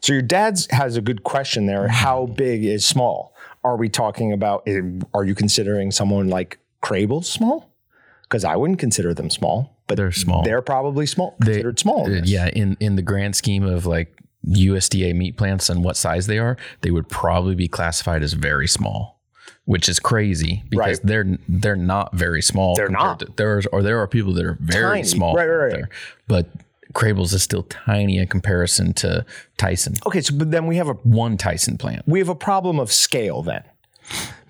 So 0.00 0.14
your 0.14 0.22
dad's 0.22 0.66
has 0.70 0.96
a 0.96 1.02
good 1.02 1.22
question 1.22 1.66
there. 1.66 1.88
How 1.88 2.24
big 2.24 2.64
is 2.64 2.86
small? 2.86 3.34
Are 3.62 3.76
we 3.76 3.90
talking 3.90 4.32
about? 4.32 4.62
eh, 4.66 4.80
Are 5.12 5.24
you 5.24 5.34
considering 5.34 5.90
someone 5.90 6.28
like 6.28 6.58
Crable 6.82 7.24
small? 7.24 7.74
Because 8.22 8.44
I 8.44 8.56
wouldn't 8.56 8.78
consider 8.78 9.14
them 9.14 9.30
small, 9.30 9.76
but 9.86 9.96
They're 9.96 10.12
small. 10.12 10.42
They're 10.42 10.62
probably 10.62 11.06
small, 11.06 11.36
considered 11.42 11.78
small. 11.78 12.06
in 12.06 12.18
Uh, 12.18 12.22
yeah, 12.24 12.48
in 12.48 12.76
in 12.80 12.96
the 12.96 13.02
grand 13.02 13.34
scheme 13.36 13.62
of 13.64 13.86
like 13.86 14.14
USDA 14.46 15.14
meat 15.14 15.36
plants 15.36 15.68
and 15.68 15.82
what 15.82 15.96
size 15.96 16.26
they 16.26 16.38
are, 16.38 16.56
they 16.82 16.90
would 16.90 17.08
probably 17.08 17.54
be 17.54 17.68
classified 17.68 18.22
as 18.22 18.34
very 18.34 18.68
small, 18.68 19.20
which 19.64 19.88
is 19.88 19.98
crazy 19.98 20.62
because 20.68 20.98
Right. 20.98 21.06
they're 21.06 21.38
they're 21.48 21.74
not 21.76 22.14
very 22.14 22.42
small. 22.42 22.74
They're 22.76 22.88
not. 22.90 23.20
To, 23.20 23.32
there's 23.36 23.66
or 23.66 23.82
there 23.82 23.98
are 23.98 24.06
people 24.06 24.32
that 24.34 24.44
are 24.44 24.58
very 24.60 24.98
Tiny. 24.98 25.04
small, 25.04 25.34
Right, 25.34 25.46
right, 25.46 25.54
out 25.54 25.62
right. 25.64 25.72
there. 25.72 25.88
but 26.28 26.48
Crable's 26.94 27.32
is 27.34 27.42
still 27.42 27.62
tiny 27.64 28.16
in 28.18 28.26
comparison 28.28 28.92
to 28.94 29.24
Tyson. 29.58 29.94
Okay, 30.06 30.20
so 30.20 30.34
but 30.36 30.50
then 30.50 30.66
we 30.66 30.76
have 30.76 30.88
a 30.88 30.94
One 30.94 31.36
Tyson 31.38 31.76
plant. 31.78 32.02
we 32.06 32.18
have 32.18 32.28
a 32.30 32.34
problem 32.34 32.78
of 32.78 32.92
scale 32.92 33.42
then, 33.42 33.62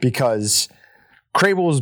because 0.00 0.68
Crable's 1.34 1.80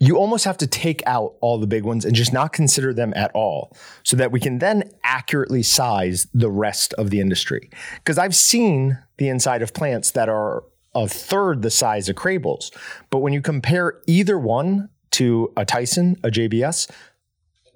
you 0.00 0.16
almost 0.16 0.44
have 0.44 0.56
to 0.58 0.66
take 0.66 1.02
out 1.06 1.34
all 1.40 1.58
the 1.58 1.66
big 1.66 1.84
ones 1.84 2.04
and 2.04 2.14
just 2.14 2.32
not 2.32 2.52
consider 2.52 2.92
them 2.92 3.12
at 3.14 3.30
all, 3.34 3.76
so 4.02 4.16
that 4.16 4.32
we 4.32 4.40
can 4.40 4.58
then 4.58 4.90
accurately 5.04 5.62
size 5.62 6.26
the 6.34 6.50
rest 6.50 6.92
of 6.94 7.10
the 7.10 7.20
industry. 7.20 7.70
Because 7.96 8.18
I've 8.18 8.34
seen 8.34 8.98
the 9.18 9.28
inside 9.28 9.62
of 9.62 9.72
plants 9.72 10.10
that 10.12 10.28
are 10.28 10.64
a 10.94 11.08
third 11.08 11.62
the 11.62 11.70
size 11.70 12.08
of 12.08 12.16
Crable's, 12.16 12.70
but 13.10 13.18
when 13.18 13.32
you 13.32 13.40
compare 13.40 14.00
either 14.06 14.38
one 14.38 14.88
to 15.12 15.52
a 15.56 15.64
Tyson, 15.64 16.16
a 16.24 16.28
JBS, 16.28 16.90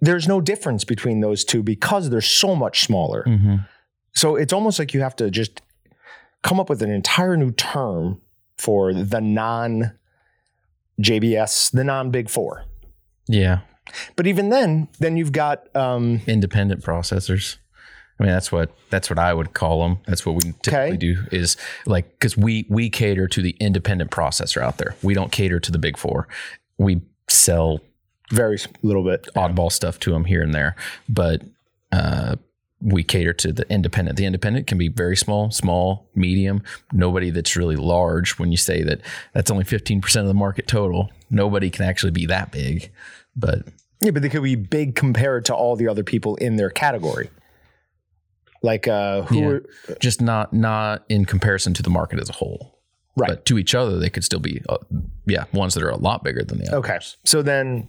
there's 0.00 0.28
no 0.28 0.40
difference 0.40 0.85
between 0.85 1.20
those 1.20 1.44
two 1.44 1.62
because 1.62 2.11
they're 2.11 2.20
so 2.20 2.54
much 2.54 2.81
smaller. 2.81 3.24
Mm-hmm. 3.26 3.57
So 4.14 4.37
it's 4.37 4.52
almost 4.52 4.78
like 4.78 4.94
you 4.94 5.00
have 5.00 5.16
to 5.16 5.31
just 5.31 5.61
come 6.42 6.59
up 6.59 6.68
with 6.68 6.83
an 6.83 6.90
entire 6.90 7.37
new 7.37 7.52
term 7.52 8.20
for 8.57 8.92
the 8.92 9.20
non 9.20 9.97
JBS, 11.00 11.70
the 11.72 11.84
non 11.84 12.11
Big 12.11 12.28
Four. 12.28 12.64
Yeah, 13.28 13.61
But 14.16 14.26
even 14.26 14.48
then, 14.48 14.88
then 15.00 15.16
you've 15.16 15.32
got 15.32 15.74
um, 15.76 16.20
independent 16.26 16.82
processors. 16.82 17.56
I 18.18 18.24
mean, 18.24 18.32
that's 18.32 18.50
what 18.50 18.72
that's 18.90 19.08
what 19.11 19.18
I 19.18 19.32
would 19.32 19.54
call 19.54 19.82
them. 19.82 19.98
That's 20.06 20.26
what 20.26 20.34
we 20.34 20.52
typically 20.62 20.78
Okay. 20.88 20.96
do 20.96 21.16
is 21.30 21.56
like 21.87 22.11
because 22.11 22.37
we 22.37 22.66
we 22.68 22.90
cater 22.90 23.28
to 23.28 23.42
the 23.42 23.54
independent 23.61 24.11
processor 24.11 24.61
out 24.61 24.78
there. 24.78 24.96
We 25.02 25.14
don't 25.14 25.30
cater 25.30 25.61
to 25.61 25.70
the 25.70 25.78
big 25.78 25.96
four. 25.96 26.26
We 26.78 27.00
sell 27.28 27.80
very 28.32 28.58
little 28.82 29.04
bit. 29.04 29.28
oddball 29.37 29.70
stuff 29.70 30.00
to 30.00 30.11
them 30.11 30.24
here 30.24 30.42
and 30.42 30.52
there, 30.54 30.74
but 31.08 31.42
uh, 31.92 32.37
we 32.80 33.02
cater 33.02 33.32
to 33.32 33.52
the 33.52 33.68
independent. 33.70 34.16
The 34.16 34.24
independent 34.24 34.66
can 34.66 34.78
be 34.78 34.88
very 34.88 35.16
small, 35.16 35.50
small, 35.50 36.08
medium. 36.14 36.62
Nobody 36.92 37.30
that's 37.30 37.56
really 37.56 37.76
large. 37.76 38.38
When 38.38 38.50
you 38.50 38.56
say 38.56 38.82
that 38.84 39.00
that's 39.34 39.50
only 39.50 39.64
fifteen 39.64 40.00
percent 40.00 40.24
of 40.24 40.28
the 40.28 40.34
market 40.34 40.66
total, 40.66 41.10
nobody 41.30 41.70
can 41.70 41.84
actually 41.84 42.12
be 42.12 42.26
that 42.26 42.52
big. 42.52 42.90
But 43.36 43.66
Yeah, 44.00 44.12
but 44.12 44.22
they 44.22 44.28
could 44.28 44.42
be 44.42 44.54
big 44.54 44.94
compared 44.94 45.44
to 45.46 45.54
all 45.54 45.76
the 45.76 45.88
other 45.88 46.04
people 46.04 46.36
in 46.36 46.56
their 46.56 46.70
category. 46.70 47.30
Like 48.62 48.88
uh, 48.88 49.22
who? 49.22 49.38
Yeah. 49.38 49.46
Are, 49.48 49.62
just 50.00 50.20
not 50.20 50.52
not 50.52 51.04
in 51.08 51.24
comparison 51.24 51.74
to 51.74 51.82
the 51.82 51.90
market 51.90 52.20
as 52.20 52.28
a 52.28 52.32
whole. 52.32 52.78
Right. 53.16 53.28
But 53.28 53.46
to 53.46 53.58
each 53.58 53.74
other, 53.74 53.98
they 53.98 54.10
could 54.10 54.22
still 54.22 54.38
be, 54.38 54.62
uh, 54.68 54.78
yeah, 55.26 55.46
ones 55.52 55.74
that 55.74 55.82
are 55.82 55.90
a 55.90 55.96
lot 55.96 56.22
bigger 56.22 56.44
than 56.44 56.58
the 56.58 56.68
other. 56.68 56.76
okay, 56.76 56.98
so 57.24 57.42
then 57.42 57.88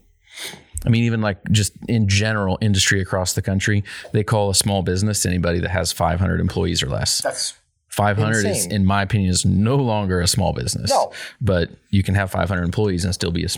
I 0.85 0.89
mean, 0.89 1.03
even 1.03 1.21
like 1.21 1.37
just 1.51 1.73
in 1.87 2.07
general, 2.07 2.57
industry 2.61 3.01
across 3.01 3.33
the 3.33 3.41
country, 3.41 3.83
they 4.13 4.23
call 4.23 4.49
a 4.49 4.55
small 4.55 4.81
business 4.81 5.25
anybody 5.25 5.59
that 5.59 5.69
has 5.71 5.91
500 5.91 6.39
employees 6.39 6.81
or 6.81 6.87
less. 6.87 7.21
that's 7.21 7.53
500 7.89 8.45
is, 8.45 8.65
in 8.67 8.85
my 8.85 9.01
opinion, 9.01 9.29
is 9.29 9.45
no 9.45 9.75
longer 9.75 10.21
a 10.21 10.27
small 10.27 10.53
business. 10.53 10.89
No. 10.89 11.11
But 11.41 11.69
you 11.89 12.03
can 12.03 12.15
have 12.15 12.31
500 12.31 12.63
employees 12.63 13.03
and 13.03 13.13
still 13.13 13.31
be 13.31 13.43
a 13.43 13.49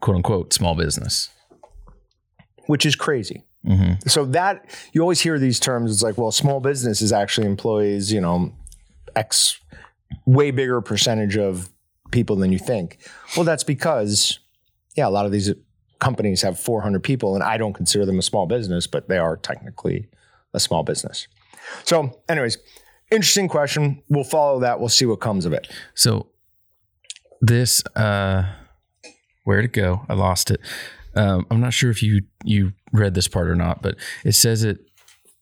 quote 0.00 0.16
unquote 0.16 0.52
small 0.52 0.74
business. 0.74 1.30
which 2.66 2.84
is 2.84 2.94
crazy. 2.96 3.44
Mm-hmm. 3.64 4.08
So 4.08 4.24
that 4.26 4.64
you 4.92 5.00
always 5.00 5.20
hear 5.20 5.38
these 5.38 5.58
terms. 5.58 5.90
It's 5.90 6.02
like, 6.02 6.18
well, 6.18 6.30
small 6.30 6.60
business 6.60 7.02
is 7.02 7.12
actually 7.12 7.46
employs, 7.46 8.12
you 8.12 8.20
know, 8.20 8.52
X 9.14 9.58
way 10.24 10.50
bigger 10.50 10.80
percentage 10.80 11.36
of 11.36 11.68
people 12.10 12.36
than 12.36 12.52
you 12.52 12.58
think. 12.58 12.98
Well, 13.36 13.44
that's 13.44 13.64
because, 13.64 14.38
yeah, 14.96 15.08
a 15.08 15.10
lot 15.10 15.26
of 15.26 15.32
these 15.32 15.52
companies 15.98 16.42
have 16.42 16.58
400 16.58 17.02
people, 17.02 17.34
and 17.34 17.42
I 17.42 17.56
don't 17.56 17.72
consider 17.72 18.06
them 18.06 18.18
a 18.18 18.22
small 18.22 18.46
business, 18.46 18.86
but 18.86 19.08
they 19.08 19.18
are 19.18 19.36
technically 19.36 20.08
a 20.54 20.60
small 20.60 20.82
business. 20.82 21.26
So, 21.84 22.18
anyways, 22.28 22.58
interesting 23.10 23.48
question. 23.48 24.02
We'll 24.08 24.24
follow 24.24 24.60
that. 24.60 24.80
We'll 24.80 24.88
see 24.88 25.06
what 25.06 25.20
comes 25.20 25.46
of 25.46 25.52
it. 25.52 25.70
So 25.94 26.28
this, 27.40 27.84
uh, 27.94 28.44
where'd 29.44 29.64
it 29.64 29.72
go? 29.72 30.02
I 30.08 30.14
lost 30.14 30.50
it. 30.50 30.60
Um, 31.14 31.46
I'm 31.50 31.60
not 31.60 31.72
sure 31.72 31.90
if 31.90 32.02
you 32.02 32.22
you 32.44 32.72
read 32.92 33.14
this 33.14 33.26
part 33.26 33.48
or 33.48 33.54
not, 33.54 33.80
but 33.80 33.96
it 34.22 34.32
says 34.32 34.62
it 34.62 34.86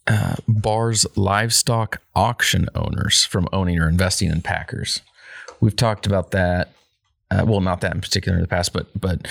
uh, 0.06 0.36
bars 0.46 1.06
livestock 1.16 2.00
auction 2.14 2.68
owners 2.74 3.24
from 3.24 3.48
owning 3.52 3.78
or 3.78 3.88
investing 3.88 4.30
in 4.30 4.40
packers. 4.40 5.00
We've 5.60 5.74
talked 5.74 6.06
about 6.06 6.30
that. 6.30 6.70
Uh, 7.30 7.44
well, 7.46 7.60
not 7.60 7.80
that 7.80 7.94
in 7.94 8.00
particular 8.00 8.36
in 8.36 8.42
the 8.42 8.48
past, 8.48 8.72
but 8.72 8.86
but 8.98 9.26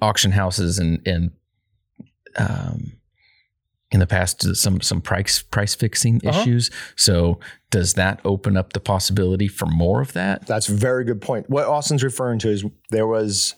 auction 0.00 0.32
houses 0.32 0.78
and 0.78 1.06
and 1.06 1.30
um, 2.36 2.92
in 3.90 4.00
the 4.00 4.06
past 4.06 4.54
some 4.56 4.80
some 4.80 5.00
price 5.00 5.40
price 5.42 5.74
fixing 5.74 6.20
Uh-huh. 6.26 6.40
issues. 6.40 6.70
So 6.96 7.40
does 7.70 7.94
that 7.94 8.20
open 8.24 8.56
up 8.56 8.72
the 8.72 8.80
possibility 8.80 9.48
for 9.48 9.66
more 9.66 10.00
of 10.00 10.12
that? 10.12 10.46
That's 10.46 10.68
a 10.68 10.74
very 10.74 11.04
good 11.04 11.20
point. 11.20 11.48
What 11.48 11.66
Austin's 11.66 12.02
referring 12.04 12.38
to 12.40 12.50
is 12.50 12.64
there 12.90 13.06
was 13.06 13.54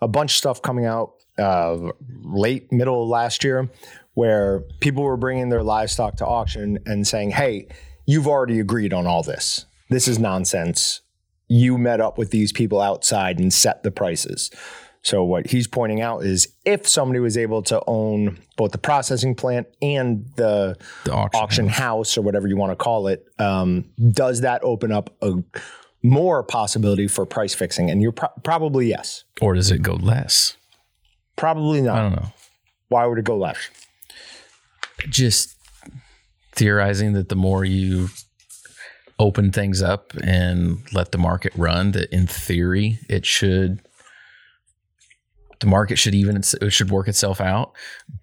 a 0.00 0.08
bunch 0.08 0.32
of 0.32 0.36
stuff 0.36 0.62
coming 0.62 0.86
out 0.86 1.12
uh, 1.38 1.90
late 2.22 2.70
middle 2.72 3.02
of 3.02 3.08
last 3.08 3.42
year 3.44 3.68
where 4.14 4.60
people 4.80 5.02
were 5.02 5.16
bringing 5.16 5.48
their 5.48 5.62
livestock 5.62 6.16
to 6.16 6.26
auction 6.26 6.78
and 6.86 7.06
saying, 7.06 7.32
"Hey, 7.32 7.68
you've 8.06 8.26
already 8.28 8.60
agreed 8.60 8.92
on 8.92 9.06
all 9.06 9.22
this. 9.22 9.66
This 9.90 10.08
is 10.08 10.18
nonsense. 10.18 11.00
You 11.48 11.76
met 11.76 12.00
up 12.00 12.16
with 12.16 12.30
these 12.30 12.52
people 12.52 12.80
outside 12.80 13.38
and 13.38 13.52
set 13.52 13.82
the 13.82 13.90
prices." 13.90 14.50
So 15.04 15.22
what 15.22 15.48
he's 15.48 15.66
pointing 15.66 16.00
out 16.00 16.24
is 16.24 16.48
if 16.64 16.88
somebody 16.88 17.20
was 17.20 17.36
able 17.36 17.62
to 17.64 17.82
own 17.86 18.38
both 18.56 18.72
the 18.72 18.78
processing 18.78 19.34
plant 19.34 19.66
and 19.82 20.26
the 20.36 20.76
The 21.04 21.12
auction, 21.12 21.40
auction 21.40 21.68
house 21.68 22.16
or 22.16 22.22
whatever 22.22 22.48
you 22.48 22.56
want 22.56 22.72
to 22.72 22.76
call 22.76 23.08
it, 23.08 23.26
um, 23.38 23.84
does 24.10 24.40
that 24.40 24.64
open 24.64 24.90
up 24.90 25.14
a 25.20 25.34
more 26.02 26.42
possibility 26.42 27.06
for 27.06 27.26
price 27.26 27.54
fixing? 27.54 27.90
And 27.90 28.00
you're 28.00 28.12
pro- 28.12 28.30
probably 28.42 28.88
yes. 28.88 29.24
or 29.42 29.54
does 29.54 29.70
it 29.70 29.82
go 29.82 29.92
less? 29.92 30.56
Probably 31.36 31.82
not. 31.82 31.98
I 31.98 32.02
don't 32.02 32.16
know. 32.16 32.32
Why 32.88 33.04
would 33.04 33.18
it 33.18 33.24
go 33.24 33.36
less? 33.36 33.58
Just 35.10 35.54
theorizing 36.52 37.12
that 37.12 37.28
the 37.28 37.36
more 37.36 37.62
you 37.64 38.08
open 39.18 39.52
things 39.52 39.82
up 39.82 40.14
and 40.22 40.78
let 40.94 41.12
the 41.12 41.18
market 41.18 41.52
run, 41.56 41.92
that 41.92 42.10
in 42.10 42.26
theory 42.26 43.00
it 43.08 43.26
should 43.26 43.80
the 45.64 45.70
market 45.70 45.96
should 45.98 46.14
even 46.14 46.36
it 46.36 46.70
should 46.72 46.90
work 46.90 47.08
itself 47.08 47.40
out. 47.40 47.72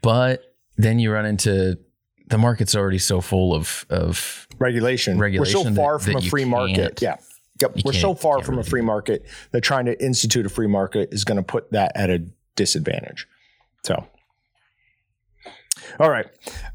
But 0.03 0.53
then 0.77 0.99
you 0.99 1.11
run 1.11 1.25
into 1.25 1.79
the 2.27 2.37
market's 2.37 2.75
already 2.75 2.99
so 2.99 3.19
full 3.19 3.55
of 3.55 3.83
of 3.89 4.47
regulation. 4.59 5.17
Regulation 5.17 5.57
We're 5.57 5.63
so 5.63 5.69
that- 5.69 5.75
far 5.75 5.97
from 5.97 6.13
that 6.13 6.27
a 6.27 6.29
free 6.29 6.45
market. 6.45 7.01
Yeah. 7.01 7.15
Yep. 7.59 7.77
We're 7.83 7.93
so 7.93 8.13
far 8.13 8.43
from 8.43 8.59
a 8.59 8.63
free 8.63 8.81
market 8.81 9.25
that 9.51 9.61
trying 9.61 9.85
to 9.85 10.03
institute 10.03 10.45
a 10.45 10.49
free 10.49 10.67
market 10.67 11.09
is 11.11 11.23
going 11.23 11.37
to 11.37 11.43
put 11.43 11.71
that 11.71 11.91
at 11.95 12.09
a 12.09 12.19
disadvantage. 12.55 13.27
So, 13.83 14.07
all 15.99 16.09
right. 16.09 16.25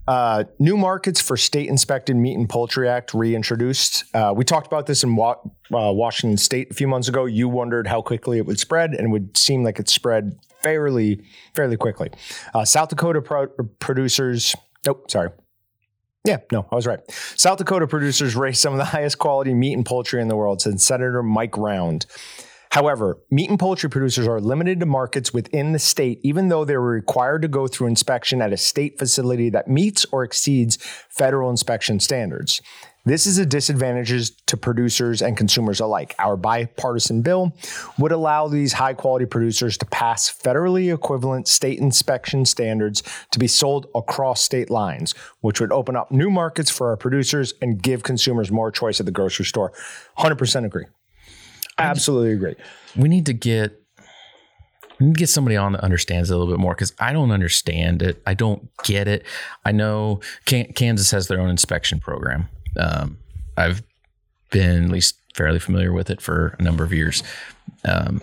Uh, 0.06 0.44
new 0.60 0.76
markets 0.76 1.20
for 1.20 1.36
state 1.36 1.68
inspected 1.68 2.14
meat 2.16 2.36
and 2.36 2.48
poultry 2.48 2.88
act 2.88 3.14
reintroduced. 3.14 4.04
Uh, 4.14 4.32
we 4.36 4.44
talked 4.44 4.68
about 4.68 4.86
this 4.86 5.02
in 5.02 5.16
Wa- 5.16 5.38
uh, 5.74 5.92
Washington 5.92 6.36
State 6.36 6.70
a 6.70 6.74
few 6.74 6.86
months 6.86 7.08
ago. 7.08 7.24
You 7.24 7.48
wondered 7.48 7.88
how 7.88 8.00
quickly 8.00 8.38
it 8.38 8.46
would 8.46 8.60
spread, 8.60 8.90
and 8.90 9.00
it 9.08 9.10
would 9.10 9.36
seem 9.36 9.64
like 9.64 9.80
it 9.80 9.88
spread 9.88 10.38
fairly, 10.66 11.22
fairly 11.54 11.76
quickly. 11.76 12.10
Uh, 12.52 12.64
South 12.64 12.88
Dakota 12.88 13.22
pro- 13.22 13.46
producers. 13.78 14.54
Oh, 14.88 15.00
sorry. 15.08 15.30
Yeah, 16.24 16.38
no, 16.50 16.66
I 16.72 16.74
was 16.74 16.86
right. 16.88 17.00
South 17.08 17.58
Dakota 17.58 17.86
producers 17.86 18.34
raise 18.34 18.58
some 18.58 18.72
of 18.72 18.78
the 18.78 18.84
highest 18.96 19.18
quality 19.18 19.54
meat 19.54 19.74
and 19.74 19.86
poultry 19.86 20.20
in 20.20 20.26
the 20.28 20.34
world, 20.34 20.60
said 20.60 20.80
Senator 20.80 21.22
Mike 21.22 21.56
Rounds. 21.56 22.06
However, 22.72 23.18
meat 23.30 23.48
and 23.48 23.58
poultry 23.58 23.88
producers 23.88 24.26
are 24.26 24.40
limited 24.40 24.80
to 24.80 24.86
markets 24.86 25.32
within 25.32 25.72
the 25.72 25.78
state, 25.78 26.18
even 26.24 26.48
though 26.48 26.64
they 26.64 26.76
were 26.76 26.88
required 26.88 27.42
to 27.42 27.48
go 27.48 27.68
through 27.68 27.86
inspection 27.86 28.42
at 28.42 28.52
a 28.52 28.56
state 28.56 28.98
facility 28.98 29.48
that 29.50 29.68
meets 29.68 30.04
or 30.12 30.24
exceeds 30.24 30.76
federal 31.08 31.48
inspection 31.48 32.00
standards. 32.00 32.60
This 33.06 33.24
is 33.28 33.38
a 33.38 33.46
disadvantage 33.46 34.32
to 34.46 34.56
producers 34.56 35.22
and 35.22 35.36
consumers 35.36 35.78
alike. 35.78 36.16
Our 36.18 36.36
bipartisan 36.36 37.22
bill 37.22 37.52
would 37.98 38.10
allow 38.10 38.48
these 38.48 38.72
high 38.72 38.94
quality 38.94 39.26
producers 39.26 39.78
to 39.78 39.86
pass 39.86 40.28
federally 40.28 40.92
equivalent 40.92 41.46
state 41.46 41.78
inspection 41.78 42.44
standards 42.44 43.04
to 43.30 43.38
be 43.38 43.46
sold 43.46 43.86
across 43.94 44.42
state 44.42 44.70
lines, 44.70 45.14
which 45.40 45.60
would 45.60 45.70
open 45.70 45.94
up 45.94 46.10
new 46.10 46.30
markets 46.30 46.68
for 46.68 46.90
our 46.90 46.96
producers 46.96 47.54
and 47.62 47.80
give 47.80 48.02
consumers 48.02 48.50
more 48.50 48.72
choice 48.72 48.98
at 48.98 49.06
the 49.06 49.12
grocery 49.12 49.44
store. 49.44 49.72
100% 50.18 50.64
agree. 50.64 50.86
Absolutely 51.78 52.32
agree. 52.32 52.56
we 52.96 53.08
need 53.08 53.26
to 53.26 53.32
get 53.32 53.80
we 54.98 55.06
need 55.06 55.14
to 55.14 55.18
get 55.18 55.28
somebody 55.28 55.56
on 55.56 55.72
that 55.72 55.84
understands 55.84 56.30
it 56.30 56.34
a 56.34 56.36
little 56.38 56.52
bit 56.52 56.58
more 56.58 56.74
because 56.74 56.92
I 56.98 57.12
don't 57.12 57.30
understand 57.30 58.02
it. 58.02 58.20
I 58.26 58.34
don't 58.34 58.68
get 58.82 59.06
it. 59.06 59.24
I 59.64 59.70
know 59.70 60.20
Kan- 60.46 60.72
Kansas 60.72 61.10
has 61.12 61.28
their 61.28 61.38
own 61.38 61.50
inspection 61.50 62.00
program. 62.00 62.48
Um, 62.78 63.18
I've 63.56 63.82
been 64.50 64.84
at 64.84 64.90
least 64.90 65.18
fairly 65.34 65.58
familiar 65.58 65.92
with 65.92 66.10
it 66.10 66.20
for 66.20 66.56
a 66.58 66.62
number 66.62 66.84
of 66.84 66.92
years, 66.92 67.22
um, 67.84 68.20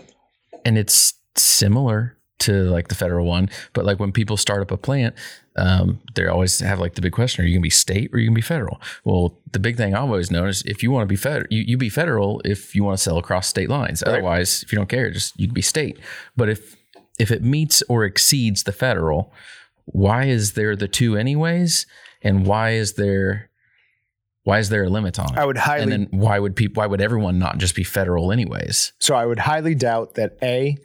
and 0.66 0.78
it's 0.78 1.14
similar 1.36 2.18
to 2.40 2.64
like 2.70 2.90
the 2.90 2.96
federal 2.96 3.26
one. 3.26 3.50
But 3.74 3.86
like 3.86 4.00
when 4.00 4.12
people 4.12 4.38
start 4.38 4.62
up 4.62 4.72
a 4.72 4.78
plant, 4.78 5.16
um, 5.56 6.00
they 6.16 6.26
always 6.26 6.60
have 6.60 6.80
like 6.80 6.96
the 6.96 7.02
big 7.02 7.14
question: 7.14 7.44
Are 7.44 7.48
you 7.48 7.54
going 7.54 7.62
to 7.62 7.68
be 7.68 7.70
state 7.70 8.10
or 8.12 8.18
are 8.18 8.20
you 8.20 8.28
going 8.28 8.36
to 8.36 8.40
be 8.40 8.42
federal? 8.42 8.82
Well, 9.04 9.38
the 9.52 9.60
big 9.60 9.78
thing 9.78 9.96
I've 9.96 10.04
always 10.04 10.32
known 10.32 10.50
is 10.50 10.64
if 10.64 10.84
you 10.84 10.92
want 10.92 11.04
to 11.04 11.08
be 11.08 11.16
federal, 11.16 11.48
you, 11.50 11.64
you 11.66 11.78
be 11.78 11.90
federal 11.90 12.42
if 12.44 12.76
you 12.76 12.84
want 12.84 12.98
to 12.98 13.04
sell 13.04 13.18
across 13.18 13.48
state 13.48 13.70
lines. 13.70 14.04
Otherwise, 14.04 14.64
if 14.64 14.72
you 14.72 14.78
don't 14.78 14.90
care, 14.90 15.10
just 15.12 15.40
you 15.40 15.48
can 15.48 15.54
be 15.54 15.62
state. 15.62 16.00
But 16.36 16.50
if 16.50 16.76
if 17.20 17.32
it 17.32 17.44
meets 17.44 17.84
or 17.84 18.06
exceeds 18.06 18.64
the 18.64 18.72
federal, 18.72 19.32
why 19.86 20.26
is 20.26 20.54
there 20.54 20.76
the 20.76 20.88
two 20.88 21.16
anyways? 21.16 21.86
And 22.22 22.46
why 22.46 22.72
is 22.72 22.94
there 22.94 23.50
why 24.44 24.60
is 24.60 24.70
there 24.70 24.84
a 24.84 24.90
limit 24.90 25.20
on 25.20 25.34
it? 25.34 25.40
I 25.40 25.46
would 25.46 25.58
highly 25.58 25.84
and 25.84 25.92
then 25.92 26.08
why 26.12 26.38
would 26.38 26.56
people 26.56 26.82
why 26.82 26.88
would 26.88 27.02
everyone 27.02 27.40
not 27.40 27.58
just 27.58 27.76
be 27.76 27.84
federal 27.84 28.32
anyways? 28.32 28.94
So 29.00 29.16
I 29.16 29.26
would 29.26 29.40
highly 29.40 29.76
doubt 29.76 30.16
that 30.16 30.38
A, 30.42 30.78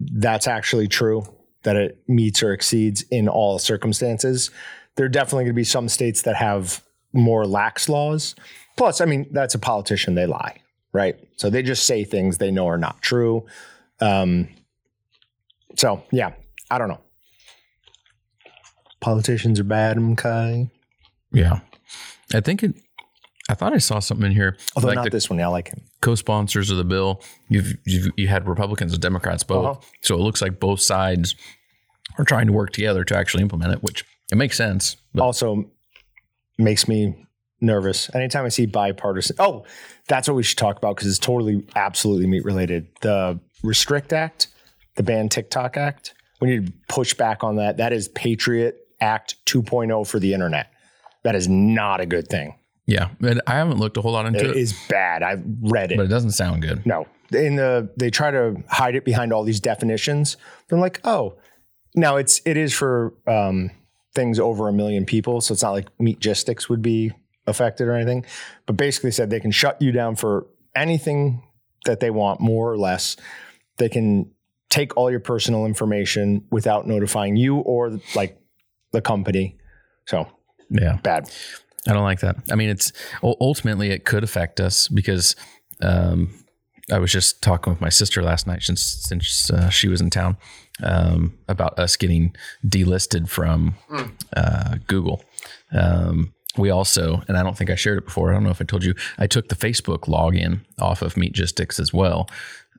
that's 0.00 0.46
actually 0.46 0.88
true, 0.88 1.24
that 1.62 1.76
it 1.76 2.02
meets 2.08 2.42
or 2.42 2.52
exceeds 2.52 3.02
in 3.10 3.28
all 3.28 3.58
circumstances. 3.58 4.50
There 4.96 5.06
are 5.06 5.10
definitely 5.10 5.44
going 5.44 5.54
to 5.54 5.60
be 5.60 5.64
some 5.64 5.88
states 5.88 6.22
that 6.22 6.36
have 6.36 6.82
more 7.12 7.46
lax 7.46 7.88
laws. 7.88 8.34
Plus, 8.76 9.00
I 9.00 9.04
mean, 9.04 9.26
that's 9.30 9.54
a 9.54 9.58
politician, 9.58 10.14
they 10.14 10.26
lie, 10.26 10.62
right? 10.92 11.16
So 11.36 11.50
they 11.50 11.62
just 11.62 11.84
say 11.84 12.04
things 12.04 12.38
they 12.38 12.50
know 12.50 12.66
are 12.66 12.78
not 12.78 13.02
true. 13.02 13.46
Um, 14.00 14.48
so, 15.76 16.02
yeah, 16.10 16.32
I 16.70 16.78
don't 16.78 16.88
know. 16.88 17.00
Politicians 19.00 19.60
are 19.60 19.64
bad, 19.64 19.98
okay? 19.98 20.70
Yeah. 21.32 21.60
I 22.34 22.40
think 22.40 22.62
it 22.62 22.74
I 23.50 23.54
thought 23.54 23.72
I 23.72 23.78
saw 23.78 23.98
something 23.98 24.26
in 24.26 24.32
here. 24.32 24.56
Although 24.76 24.88
like 24.88 24.96
not 24.96 25.10
this 25.10 25.28
one. 25.28 25.40
I 25.40 25.48
like 25.48 25.68
him. 25.68 25.82
co-sponsors 26.02 26.70
of 26.70 26.76
the 26.76 26.84
bill, 26.84 27.20
you've, 27.48 27.74
you've 27.84 28.12
you 28.16 28.28
had 28.28 28.46
Republicans 28.46 28.92
and 28.92 29.02
Democrats 29.02 29.42
both. 29.42 29.66
Uh-huh. 29.66 29.86
So 30.02 30.14
it 30.14 30.20
looks 30.20 30.40
like 30.40 30.60
both 30.60 30.80
sides 30.80 31.34
are 32.16 32.24
trying 32.24 32.46
to 32.46 32.52
work 32.52 32.70
together 32.70 33.02
to 33.04 33.16
actually 33.16 33.42
implement 33.42 33.72
it, 33.72 33.82
which 33.82 34.04
it 34.30 34.36
makes 34.36 34.56
sense. 34.56 34.96
But 35.12 35.24
also 35.24 35.68
makes 36.58 36.86
me 36.86 37.26
nervous 37.60 38.08
anytime 38.14 38.44
I 38.44 38.50
see 38.50 38.66
bipartisan. 38.66 39.36
Oh, 39.40 39.64
that's 40.06 40.28
what 40.28 40.34
we 40.34 40.44
should 40.44 40.58
talk 40.58 40.76
about 40.76 40.94
because 40.94 41.08
it's 41.08 41.18
totally, 41.18 41.66
absolutely 41.74 42.28
meat 42.28 42.44
related. 42.44 42.86
The 43.00 43.40
Restrict 43.64 44.12
Act, 44.12 44.46
the 44.94 45.02
Ban 45.02 45.28
TikTok 45.28 45.76
Act. 45.76 46.14
We 46.40 46.50
need 46.50 46.66
to 46.68 46.72
push 46.88 47.14
back 47.14 47.42
on 47.42 47.56
that. 47.56 47.78
That 47.78 47.92
is 47.92 48.06
Patriot 48.08 48.76
Act 49.00 49.34
2.0 49.46 50.06
for 50.06 50.20
the 50.20 50.34
internet. 50.34 50.70
That 51.24 51.34
is 51.34 51.48
not 51.48 52.00
a 52.00 52.06
good 52.06 52.28
thing. 52.28 52.54
yeah, 52.86 53.10
but 53.20 53.40
I 53.46 53.54
haven't 53.54 53.78
looked 53.78 53.96
a 53.96 54.00
whole 54.00 54.12
lot 54.12 54.26
into 54.26 54.40
It 54.40 54.50
it, 54.50 54.56
is 54.56 54.74
bad. 54.88 55.22
I've 55.22 55.42
read 55.62 55.92
it. 55.92 55.96
but 55.96 56.06
it 56.06 56.08
doesn't 56.08 56.32
sound 56.32 56.62
good. 56.62 56.84
No, 56.86 57.06
in 57.32 57.56
the 57.56 57.90
they 57.96 58.10
try 58.10 58.30
to 58.30 58.56
hide 58.68 58.94
it 58.96 59.04
behind 59.04 59.32
all 59.32 59.44
these 59.44 59.60
definitions. 59.60 60.36
They're 60.68 60.78
like, 60.78 61.00
oh, 61.04 61.36
now 61.94 62.16
it's 62.16 62.40
it 62.44 62.56
is 62.56 62.72
for 62.72 63.14
um, 63.26 63.70
things 64.14 64.38
over 64.40 64.68
a 64.68 64.72
million 64.72 65.04
people, 65.04 65.40
so 65.40 65.52
it's 65.52 65.62
not 65.62 65.72
like 65.72 65.88
meatgistics 65.98 66.68
would 66.68 66.82
be 66.82 67.12
affected 67.46 67.86
or 67.86 67.92
anything. 67.92 68.24
But 68.66 68.76
basically, 68.76 69.10
said 69.10 69.30
they 69.30 69.40
can 69.40 69.50
shut 69.52 69.80
you 69.82 69.92
down 69.92 70.16
for 70.16 70.46
anything 70.74 71.42
that 71.84 72.00
they 72.00 72.10
want, 72.10 72.40
more 72.40 72.70
or 72.72 72.78
less. 72.78 73.16
They 73.78 73.88
can 73.88 74.30
take 74.68 74.96
all 74.96 75.10
your 75.10 75.20
personal 75.20 75.66
information 75.66 76.44
without 76.50 76.86
notifying 76.86 77.34
you 77.36 77.56
or 77.56 77.98
like 78.14 78.38
the 78.92 79.00
company. 79.00 79.56
So 80.06 80.26
Yeah. 80.70 80.98
bad. 81.02 81.30
I 81.88 81.92
don't 81.92 82.02
like 82.04 82.20
that. 82.20 82.36
I 82.50 82.56
mean, 82.56 82.68
it's 82.68 82.92
ultimately 83.22 83.90
it 83.90 84.04
could 84.04 84.22
affect 84.22 84.60
us 84.60 84.86
because 84.88 85.34
um, 85.80 86.32
I 86.92 86.98
was 86.98 87.10
just 87.10 87.42
talking 87.42 87.72
with 87.72 87.80
my 87.80 87.88
sister 87.88 88.22
last 88.22 88.46
night 88.46 88.62
since 88.62 88.82
since 88.82 89.50
uh, 89.50 89.70
she 89.70 89.88
was 89.88 90.00
in 90.00 90.10
town 90.10 90.36
um, 90.82 91.38
about 91.48 91.78
us 91.78 91.96
getting 91.96 92.34
delisted 92.66 93.28
from 93.28 93.74
uh, 94.36 94.76
Google. 94.86 95.24
Um, 95.72 96.34
we 96.58 96.68
also, 96.68 97.22
and 97.28 97.38
I 97.38 97.42
don't 97.42 97.56
think 97.56 97.70
I 97.70 97.76
shared 97.76 97.98
it 97.98 98.04
before. 98.04 98.30
I 98.30 98.34
don't 98.34 98.44
know 98.44 98.50
if 98.50 98.60
I 98.60 98.64
told 98.64 98.84
you. 98.84 98.94
I 99.18 99.26
took 99.26 99.48
the 99.48 99.54
Facebook 99.54 100.00
login 100.00 100.60
off 100.78 101.00
of 101.00 101.14
Meatgistics 101.14 101.78
as 101.78 101.92
well 101.94 102.28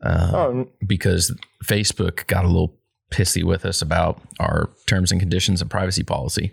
uh, 0.03 0.31
Oh, 0.33 0.67
because 0.85 1.33
Facebook 1.63 2.27
got 2.27 2.43
a 2.43 2.47
little 2.47 2.77
pissy 3.11 3.43
with 3.43 3.65
us 3.65 3.81
about 3.81 4.21
our 4.39 4.69
terms 4.87 5.11
and 5.11 5.19
conditions 5.21 5.61
and 5.61 5.71
privacy 5.71 6.03
policy. 6.03 6.51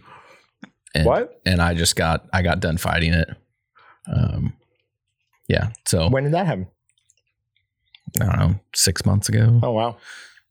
And, 0.94 1.06
What? 1.06 1.40
And 1.44 1.60
I 1.60 1.74
just 1.74 1.96
got 1.96 2.26
I 2.32 2.42
got 2.42 2.60
done 2.60 2.78
fighting 2.78 3.12
it. 3.12 3.28
Um, 4.12 4.54
yeah. 5.48 5.70
So 5.86 6.08
when 6.08 6.24
did 6.24 6.32
that 6.32 6.46
happen? 6.46 6.66
I 8.20 8.24
don't 8.24 8.38
know, 8.38 8.60
six 8.74 9.04
months 9.04 9.28
ago, 9.28 9.60
Oh 9.62 9.72
wow. 9.72 9.98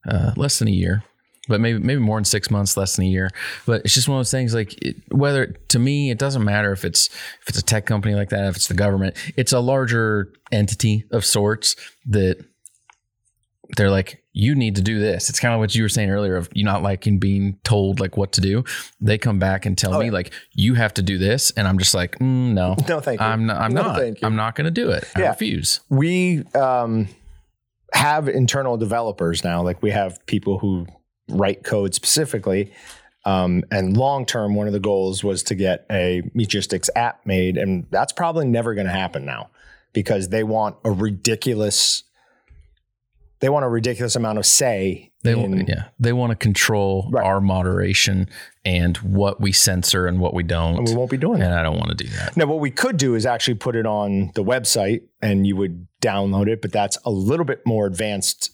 uh, 0.08 0.32
less 0.38 0.60
than 0.60 0.67
a 0.67 0.71
year, 0.71 1.04
but 1.47 1.60
maybe 1.60 1.80
maybe 1.80 2.00
more 2.00 2.17
than 2.17 2.26
six 2.26 2.52
months, 2.52 2.78
less 2.78 2.95
than 2.95 3.06
a 3.06 3.08
year. 3.10 3.30
But 3.65 3.82
it's 3.84 3.95
just 3.95 4.08
one 4.08 4.17
of 4.17 4.19
those 4.19 4.32
things. 4.32 4.54
Like 4.54 4.73
it, 4.86 4.95
whether 5.12 5.47
to 5.69 5.80
me, 5.80 6.12
it 6.12 6.19
doesn't 6.19 6.43
matter 6.43 6.71
if 6.71 6.86
it's 6.86 7.08
if 7.41 7.50
it's 7.50 7.58
a 7.58 7.63
tech 7.63 7.86
company 7.88 8.13
like 8.13 8.30
that, 8.30 8.45
if 8.47 8.56
it's 8.58 8.67
the 8.67 8.76
government, 8.76 9.15
it's 9.36 9.54
a 9.54 9.60
larger 9.60 10.32
entity 10.52 11.06
of 11.12 11.26
sorts 11.26 11.76
that 12.06 12.38
they're 13.76 13.91
like, 13.91 14.23
you 14.39 14.54
need 14.54 14.76
to 14.76 14.84
do 14.84 15.00
this. 15.00 15.30
It's 15.32 15.39
kind 15.39 15.54
of 15.56 15.60
what 15.60 15.73
you 15.73 15.82
were 15.82 15.89
saying 15.89 16.12
earlier 16.12 16.36
of 16.36 16.47
you 16.54 16.63
not 16.63 16.84
liking 16.84 17.17
being 17.17 17.58
told 17.63 18.00
like 18.00 18.17
what 18.17 18.32
to 18.34 18.41
do. 18.41 18.63
They 19.02 19.17
come 19.17 19.39
back 19.39 19.65
and 19.65 19.76
tell 19.76 19.95
Oh, 19.95 20.00
me 20.00 20.06
yeah. 20.06 20.12
like 20.12 20.32
you 20.54 20.76
have 20.76 20.93
to 20.95 21.02
do 21.02 21.17
this, 21.17 21.50
and 21.58 21.67
I'm 21.67 21.80
just 21.80 21.95
like, 21.95 22.19
mm, 22.19 22.54
no, 22.54 22.76
No, 22.88 23.00
thank 23.00 23.19
you. 23.19 23.26
I'm 23.26 23.47
not. 23.47 23.58
I'm 23.60 23.73
No, 23.73 23.82
not. 23.82 23.97
thank 23.97 24.21
you. 24.21 24.28
I'm 24.28 24.36
not 24.36 24.56
going 24.56 24.65
to 24.65 24.71
do 24.71 24.91
it. 24.91 25.06
I 25.15 25.21
Yeah. 25.21 25.30
refuse. 25.30 25.80
we 25.89 26.43
um, 26.54 27.08
have 27.93 28.28
internal 28.28 28.78
developers 28.78 29.43
now. 29.43 29.63
Like 29.63 29.82
we 29.82 29.89
have 29.91 30.23
people 30.28 30.60
who 30.60 30.86
write 31.30 31.63
code 31.63 31.93
specifically. 31.95 32.71
Um, 33.26 33.63
and 33.71 33.97
long 33.97 34.26
term, 34.26 34.56
one 34.56 34.67
of 34.67 34.73
the 34.73 34.80
goals 34.80 35.23
was 35.23 35.43
to 35.43 35.56
get 35.56 35.86
a 35.91 36.21
Meatgistics 36.36 36.89
app 36.95 37.26
made, 37.26 37.58
and 37.58 37.86
that's 37.89 38.13
probably 38.13 38.45
never 38.45 38.73
going 38.73 38.88
to 38.88 38.93
happen 38.93 39.26
now 39.26 39.50
because 39.93 40.30
they 40.30 40.43
want 40.43 40.78
a 40.86 40.91
ridiculous. 40.91 42.04
They 43.39 43.50
want 43.50 43.65
a 43.65 43.69
ridiculous 43.69 44.15
amount 44.15 44.39
of 44.39 44.45
say. 44.47 45.12
They 45.23 45.34
in, 45.39 45.65
yeah. 45.67 45.86
They 46.00 46.12
want 46.13 46.32
to 46.32 46.36
control 46.36 47.08
Right. 47.12 47.23
our 47.26 47.39
moderation 47.41 48.30
and 48.65 48.97
what 48.97 49.39
we 49.41 49.52
censor 49.52 50.08
and 50.08 50.19
what 50.19 50.34
we 50.34 50.41
don't. 50.43 50.78
and 50.78 50.88
we 50.88 50.95
won't 50.95 51.12
be 51.12 51.17
doing 51.17 51.39
that. 51.39 51.52
and 51.52 51.56
I 51.60 51.62
don't 51.63 51.78
want 51.78 51.89
to 51.89 52.04
do 52.04 52.10
that. 52.15 52.36
Now, 52.38 52.45
what 52.47 52.60
we 52.60 52.71
could 52.71 52.97
do 52.97 53.13
is 53.15 53.26
actually 53.26 53.56
put 53.56 53.76
it 53.76 53.86
on 53.86 54.32
the 54.36 54.43
website 54.43 55.02
and 55.21 55.45
you 55.45 55.56
would 55.56 55.88
download 56.02 56.47
it, 56.47 56.62
but 56.62 56.71
that's 56.71 56.97
a 57.06 57.10
little 57.12 57.45
bit 57.45 57.62
more 57.65 57.86
advanced. 57.86 58.52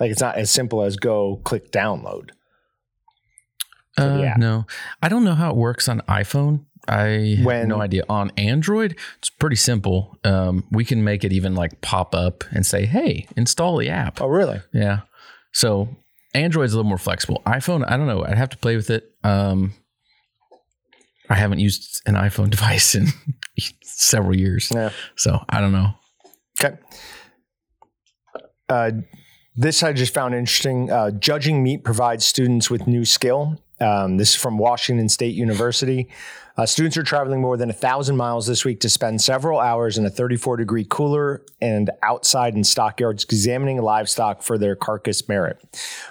Like 0.00 0.10
it's 0.10 0.20
not 0.20 0.36
as 0.36 0.50
simple 0.50 0.82
as 0.82 0.96
go 0.96 1.36
click 1.44 1.70
download. 1.70 2.30
Uh, 3.96 4.22
app. 4.22 4.38
no, 4.38 4.66
I 5.02 5.08
don't 5.08 5.22
know 5.22 5.34
how 5.34 5.50
it 5.50 5.56
works 5.56 5.88
on 5.88 6.00
iPhone. 6.08 6.64
I 6.88 7.38
When- 7.42 7.60
have 7.60 7.68
no 7.68 7.80
idea. 7.80 8.04
On 8.08 8.30
Android, 8.36 8.96
it's 9.18 9.30
pretty 9.30 9.56
simple. 9.56 10.18
Um, 10.24 10.64
we 10.70 10.84
can 10.84 11.02
make 11.04 11.24
it 11.24 11.32
even 11.32 11.54
like 11.54 11.80
pop 11.80 12.14
up 12.14 12.44
and 12.50 12.66
say, 12.66 12.84
"Hey, 12.86 13.26
install 13.36 13.76
the 13.78 13.88
app." 13.88 14.20
Oh, 14.20 14.26
really? 14.28 14.60
Yeah. 14.72 15.00
So 15.52 15.88
Android's 16.34 16.72
a 16.72 16.76
little 16.76 16.88
more 16.88 16.98
flexible. 16.98 17.42
iPhone, 17.46 17.84
I 17.90 17.96
don't 17.96 18.06
know. 18.06 18.24
I'd 18.24 18.36
have 18.36 18.50
to 18.50 18.56
play 18.58 18.76
with 18.76 18.90
it. 18.90 19.10
Um, 19.22 19.72
I 21.30 21.36
haven't 21.36 21.60
used 21.60 22.02
an 22.06 22.14
iPhone 22.16 22.50
device 22.56 22.94
in 22.94 23.06
several 23.82 24.36
years, 24.36 24.70
Yeah. 24.74 24.90
so 25.16 25.42
I 25.48 25.60
don't 25.60 25.72
know. 25.72 25.94
Okay. 26.60 26.76
Uh, 28.68 28.90
this 29.56 29.82
I 29.82 29.92
just 29.92 30.12
found 30.12 30.34
interesting. 30.34 30.90
Uh, 30.90 31.10
judging 31.12 31.62
meat 31.62 31.84
provides 31.84 32.24
students 32.26 32.70
with 32.70 32.86
new 32.86 33.04
skill. 33.04 33.62
Um, 33.80 34.16
this 34.16 34.30
is 34.30 34.36
from 34.36 34.58
Washington 34.58 35.08
State 35.08 35.34
University. 35.34 36.08
Uh, 36.56 36.64
students 36.64 36.96
are 36.96 37.02
traveling 37.02 37.40
more 37.40 37.56
than 37.56 37.68
a 37.68 37.72
thousand 37.72 38.16
miles 38.16 38.46
this 38.46 38.64
week 38.64 38.78
to 38.80 38.88
spend 38.88 39.20
several 39.20 39.58
hours 39.58 39.98
in 39.98 40.06
a 40.06 40.10
34 40.10 40.56
degree 40.56 40.86
cooler 40.88 41.44
and 41.60 41.90
outside 42.02 42.54
in 42.54 42.62
stockyards 42.62 43.24
examining 43.24 43.82
livestock 43.82 44.40
for 44.40 44.56
their 44.56 44.76
carcass 44.76 45.28
merit. 45.28 45.58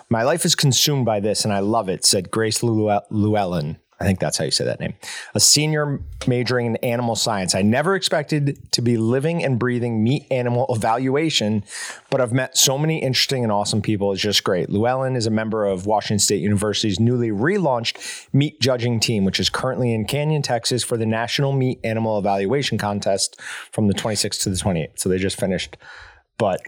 My 0.09 0.23
life 0.23 0.43
is 0.43 0.53
consumed 0.53 1.05
by 1.05 1.21
this, 1.21 1.45
and 1.45 1.53
I 1.53 1.59
love 1.59 1.87
it," 1.87 2.03
said 2.03 2.29
Grace 2.29 2.61
Llew- 2.61 3.01
Llewellyn. 3.09 3.77
I 4.03 4.05
think 4.05 4.19
that's 4.19 4.37
how 4.37 4.43
you 4.43 4.51
say 4.51 4.65
that 4.65 4.81
name. 4.81 4.93
A 5.33 5.39
senior 5.39 6.01
majoring 6.27 6.65
in 6.65 6.75
animal 6.77 7.15
science. 7.15 7.55
I 7.55 7.61
never 7.61 7.95
expected 7.95 8.59
to 8.73 8.81
be 8.81 8.97
living 8.97 9.41
and 9.41 9.57
breathing 9.57 10.03
meat 10.03 10.27
animal 10.29 10.65
evaluation, 10.69 11.63
but 12.09 12.19
I've 12.19 12.33
met 12.33 12.57
so 12.57 12.77
many 12.77 13.01
interesting 13.01 13.43
and 13.43 13.51
awesome 13.51 13.81
people. 13.81 14.11
It's 14.11 14.21
just 14.21 14.43
great. 14.43 14.69
Llewellyn 14.69 15.15
is 15.15 15.25
a 15.25 15.31
member 15.31 15.65
of 15.65 15.85
Washington 15.85 16.19
State 16.19 16.41
University's 16.41 16.99
newly 16.99 17.29
relaunched 17.29 18.27
meat 18.33 18.59
judging 18.59 18.99
team, 18.99 19.23
which 19.23 19.39
is 19.39 19.49
currently 19.49 19.93
in 19.93 20.03
Canyon, 20.03 20.41
Texas 20.41 20.83
for 20.83 20.97
the 20.97 21.05
National 21.05 21.53
Meat 21.53 21.79
Animal 21.85 22.19
Evaluation 22.19 22.77
Contest 22.77 23.39
from 23.71 23.87
the 23.87 23.93
26th 23.93 24.43
to 24.43 24.49
the 24.49 24.57
28th. 24.57 24.99
So 24.99 25.07
they 25.07 25.17
just 25.17 25.39
finished. 25.39 25.77
But 26.37 26.61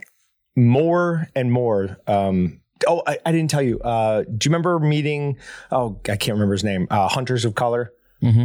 more 0.56 1.28
and 1.36 1.52
more. 1.52 1.98
Um, 2.06 2.60
oh, 2.86 3.02
I, 3.06 3.18
I 3.24 3.32
didn't 3.32 3.50
tell 3.50 3.62
you. 3.62 3.78
Uh, 3.80 4.22
do 4.22 4.30
you 4.30 4.50
remember 4.50 4.78
meeting? 4.78 5.38
Oh, 5.70 6.00
I 6.08 6.16
can't 6.16 6.34
remember 6.34 6.52
his 6.52 6.64
name. 6.64 6.86
Uh, 6.90 7.08
Hunters 7.08 7.44
of 7.44 7.54
Color. 7.54 7.92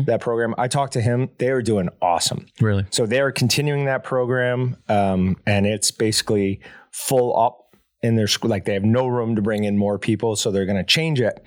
That 0.06 0.22
program. 0.22 0.54
I 0.60 0.68
talked 0.68 0.94
to 0.94 1.02
him. 1.02 1.30
They 1.40 1.50
are 1.50 1.64
doing 1.64 1.90
awesome. 2.04 2.46
Really? 2.60 2.86
So 2.92 3.08
they 3.08 3.20
are 3.20 3.32
continuing 3.32 3.86
that 3.86 4.04
program, 4.04 4.78
um, 4.88 5.38
and 5.48 5.66
it's 5.66 5.90
basically 5.90 6.62
full 6.92 7.36
up 7.36 7.76
in 8.04 8.16
their 8.16 8.28
school. 8.28 8.52
Like 8.52 8.66
they 8.66 8.76
have 8.76 8.84
no 8.84 9.08
room 9.08 9.36
to 9.38 9.42
bring 9.42 9.64
in 9.64 9.80
more 9.80 9.98
people, 9.98 10.36
so 10.36 10.52
they're 10.52 10.68
going 10.68 10.78
to 10.78 10.84
change 10.84 11.20
it. 11.20 11.44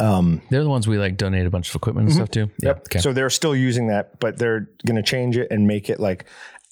Um, 0.00 0.40
They're 0.50 0.62
the 0.62 0.70
ones 0.70 0.88
we 0.88 0.96
like 0.98 1.16
donate 1.18 1.46
a 1.46 1.50
bunch 1.50 1.68
of 1.68 1.74
equipment 1.74 2.06
and 2.06 2.14
stuff 2.14 2.30
to. 2.30 2.50
Yeah. 2.62 2.70
Okay. 2.70 3.00
so 3.00 3.12
they're 3.12 3.28
still 3.28 3.54
using 3.56 3.88
that, 3.88 4.18
but 4.18 4.38
they're 4.38 4.68
going 4.86 4.96
to 4.96 5.02
change 5.02 5.36
it 5.36 5.48
and 5.50 5.66
make 5.66 5.90
it 5.90 6.00
like 6.00 6.24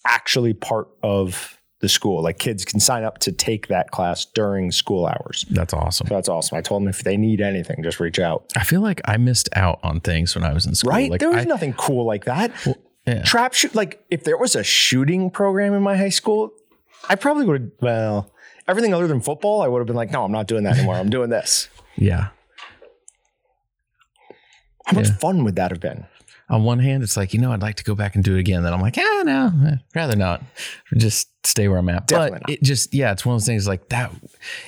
actually 0.07 0.55
part 0.55 0.88
of 1.03 1.59
the 1.80 1.88
school. 1.88 2.22
Like 2.22 2.38
kids 2.38 2.64
can 2.64 2.80
sign 2.80 3.04
up 3.04 3.18
to 3.18 3.32
take 3.32 3.68
that 3.68 3.90
class 3.90 4.24
during 4.24 4.70
school 4.72 5.06
hours. 5.06 5.44
That's 5.50 5.74
awesome. 5.74 6.06
So 6.06 6.14
that's 6.14 6.28
awesome. 6.28 6.56
I 6.56 6.60
told 6.62 6.82
them 6.82 6.88
if 6.88 7.02
they 7.02 7.16
need 7.16 7.40
anything, 7.40 7.82
just 7.82 8.00
reach 8.00 8.18
out. 8.18 8.50
I 8.56 8.64
feel 8.64 8.80
like 8.80 9.00
I 9.04 9.16
missed 9.18 9.48
out 9.54 9.80
on 9.82 10.00
things 10.00 10.34
when 10.34 10.44
I 10.44 10.52
was 10.52 10.66
in 10.66 10.74
school. 10.74 10.90
Right? 10.92 11.10
Like 11.10 11.20
there 11.20 11.30
was 11.30 11.44
I, 11.44 11.48
nothing 11.48 11.72
cool 11.74 12.06
like 12.06 12.24
that. 12.24 12.52
yeah. 13.06 13.22
Trap 13.22 13.52
shoot. 13.54 13.74
Like 13.74 14.04
if 14.10 14.24
there 14.24 14.38
was 14.38 14.54
a 14.56 14.64
shooting 14.64 15.30
program 15.30 15.74
in 15.74 15.82
my 15.82 15.96
high 15.96 16.08
school, 16.10 16.52
I 17.08 17.16
probably 17.16 17.44
would. 17.44 17.60
Have 17.62 17.70
well, 17.82 18.32
everything 18.66 18.94
other 18.94 19.06
than 19.06 19.20
football, 19.20 19.60
I 19.62 19.68
would 19.68 19.80
have 19.80 19.87
been 19.87 19.96
like, 19.96 20.10
no, 20.10 20.24
I'm 20.24 20.32
not 20.32 20.46
doing 20.46 20.64
that 20.64 20.78
anymore. 20.78 20.94
I'm 20.94 21.10
doing 21.10 21.28
this. 21.28 21.68
yeah. 21.96 22.28
How 24.87 24.96
much 24.96 25.08
Yeah. 25.08 25.14
fun 25.16 25.44
would 25.44 25.56
that 25.56 25.70
have 25.70 25.80
been? 25.80 26.06
On 26.54 26.62
one 26.62 26.78
hand, 26.78 27.02
it's 27.02 27.16
like, 27.16 27.34
you 27.34 27.40
know, 27.40 27.50
I'd 27.52 27.62
like 27.62 27.74
to 27.76 27.84
go 27.84 27.96
back 27.96 28.14
and 28.14 28.22
do 28.22 28.36
it 28.36 28.38
again. 28.38 28.62
Then 28.62 28.72
I'm 28.72 28.80
like, 28.80 28.96
ah, 28.96 29.22
no, 29.24 29.52
eh, 29.66 29.76
rather 29.94 30.14
not. 30.14 30.40
Just 30.96 31.28
stay 31.44 31.66
where 31.66 31.78
I'm 31.78 31.88
at. 31.88 32.06
Definitely 32.06 32.30
but 32.38 32.40
not. 32.42 32.50
it 32.50 32.62
just, 32.62 32.94
yeah, 32.94 33.10
it's 33.10 33.26
one 33.26 33.34
of 33.34 33.40
those 33.40 33.46
things 33.46 33.66
like 33.66 33.88
that. 33.88 34.12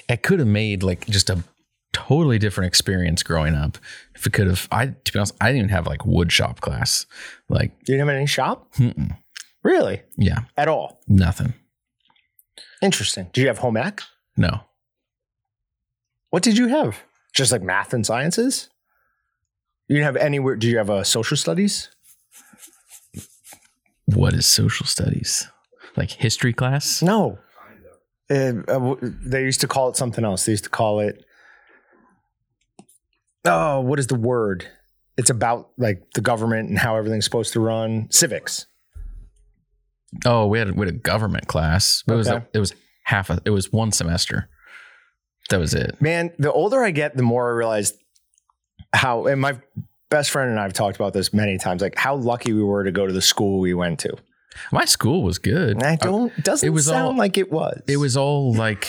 It 0.08 0.24
could 0.24 0.40
have 0.40 0.48
made 0.48 0.82
like 0.82 1.06
just 1.06 1.30
a 1.30 1.44
totally 1.92 2.38
different 2.38 2.66
experience 2.66 3.22
growing 3.22 3.54
up. 3.54 3.78
If 4.16 4.26
it 4.26 4.32
could 4.32 4.48
have, 4.48 4.66
I, 4.72 4.86
to 4.86 5.12
be 5.12 5.18
honest, 5.18 5.36
I 5.40 5.46
didn't 5.46 5.58
even 5.58 5.68
have 5.70 5.86
like 5.86 6.04
wood 6.04 6.32
shop 6.32 6.60
class. 6.60 7.06
Like, 7.48 7.70
You 7.82 7.94
didn't 7.94 8.08
have 8.08 8.16
any 8.16 8.26
shop? 8.26 8.66
mm-mm. 8.74 9.16
Really? 9.62 10.02
yeah, 10.16 10.40
At 10.56 10.66
all? 10.68 11.00
nothing. 11.06 11.54
Interesting. 12.82 13.30
Did 13.32 13.42
you 13.42 13.46
have 13.46 13.58
home 13.58 13.76
ec? 13.76 14.00
No. 14.36 14.60
What 16.30 16.42
did 16.42 16.58
you 16.58 16.66
have? 16.66 16.98
Just 17.32 17.52
like 17.52 17.62
math 17.62 17.92
and 17.94 18.04
sciences? 18.04 18.70
You 19.88 19.96
didn't 19.96 20.06
have 20.06 20.16
anywhere. 20.16 20.56
Do 20.56 20.66
you 20.68 20.78
have 20.78 20.90
a 20.90 21.04
social 21.04 21.36
studies? 21.36 21.88
What 24.06 24.34
is 24.34 24.46
social 24.46 24.86
studies? 24.86 25.48
Like 25.96 26.10
history 26.10 26.52
class? 26.52 27.02
No. 27.02 27.38
Uh, 28.28 28.34
uh, 28.34 28.52
w- 28.66 28.98
they 29.02 29.42
used 29.42 29.60
to 29.60 29.68
call 29.68 29.88
it 29.88 29.96
something 29.96 30.24
else. 30.24 30.44
They 30.46 30.52
used 30.52 30.64
to 30.64 30.70
call 30.70 31.00
it. 31.00 31.24
Oh, 33.44 33.80
what 33.80 33.98
is 33.98 34.08
the 34.08 34.16
word? 34.16 34.66
It's 35.16 35.30
about 35.30 35.70
like 35.78 36.02
the 36.14 36.20
government 36.20 36.68
and 36.68 36.78
how 36.78 36.96
everything's 36.96 37.24
supposed 37.24 37.52
to 37.52 37.60
run. 37.60 38.08
Civics. 38.10 38.66
Oh, 40.24 40.46
we 40.46 40.58
had, 40.58 40.76
we 40.76 40.86
had 40.86 40.94
a 40.94 40.98
government 40.98 41.46
class. 41.46 42.02
It 42.08 42.12
was, 42.12 42.28
Okay. 42.28 42.44
it 42.52 42.58
was 42.58 42.74
half 43.04 43.30
a, 43.30 43.40
it 43.44 43.50
was 43.50 43.72
one 43.72 43.92
semester. 43.92 44.48
That 45.50 45.60
was 45.60 45.74
it. 45.74 46.00
Man, 46.02 46.32
the 46.38 46.52
older 46.52 46.82
I 46.82 46.90
get, 46.90 47.16
the 47.16 47.22
more 47.22 47.48
I 47.52 47.56
realize 47.56 47.92
how. 48.92 49.26
And 49.26 49.40
my 49.40 49.58
best 50.10 50.30
friend 50.30 50.50
and 50.50 50.58
I 50.60 50.62
have 50.64 50.72
talked 50.72 50.96
about 50.96 51.12
this 51.12 51.32
many 51.32 51.58
times. 51.58 51.82
Like 51.82 51.96
how 51.96 52.14
lucky 52.16 52.52
we 52.52 52.62
were 52.62 52.84
to 52.84 52.92
go 52.92 53.06
to 53.06 53.12
the 53.12 53.22
school 53.22 53.58
we 53.60 53.74
went 53.74 53.98
to. 54.00 54.16
My 54.72 54.86
school 54.86 55.22
was 55.22 55.38
good. 55.38 55.82
I 55.82 55.96
don't. 55.96 56.32
It 56.38 56.44
doesn't 56.44 56.66
It 56.66 56.70
was 56.70 56.86
sound 56.86 57.02
all- 57.08 57.16
like 57.16 57.36
it 57.36 57.52
was. 57.52 57.78
It 57.86 57.98
was 57.98 58.16
all 58.16 58.54
like, 58.54 58.88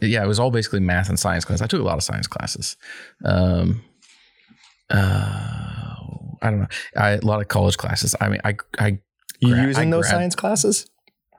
yeah, 0.00 0.24
it 0.24 0.26
was 0.26 0.40
all 0.40 0.50
basically 0.50 0.80
math 0.80 1.08
and 1.08 1.18
science 1.18 1.44
class. 1.44 1.60
I 1.62 1.66
took 1.68 1.80
a 1.80 1.84
lot 1.84 1.96
of 1.96 2.02
science 2.02 2.26
classes. 2.26 2.76
Um, 3.24 3.82
uh, 4.90 5.94
I 6.42 6.50
don't 6.50 6.60
know. 6.60 6.66
I, 6.96 7.10
a 7.10 7.20
lot 7.20 7.40
of 7.40 7.48
college 7.48 7.76
classes. 7.76 8.14
I 8.20 8.28
mean, 8.28 8.40
I, 8.44 8.56
I, 8.78 8.98
You 9.40 9.54
gra- 9.54 9.62
using 9.62 9.88
I 9.88 9.96
those 9.96 10.04
grad- 10.06 10.14
science 10.14 10.34
classes? 10.34 10.88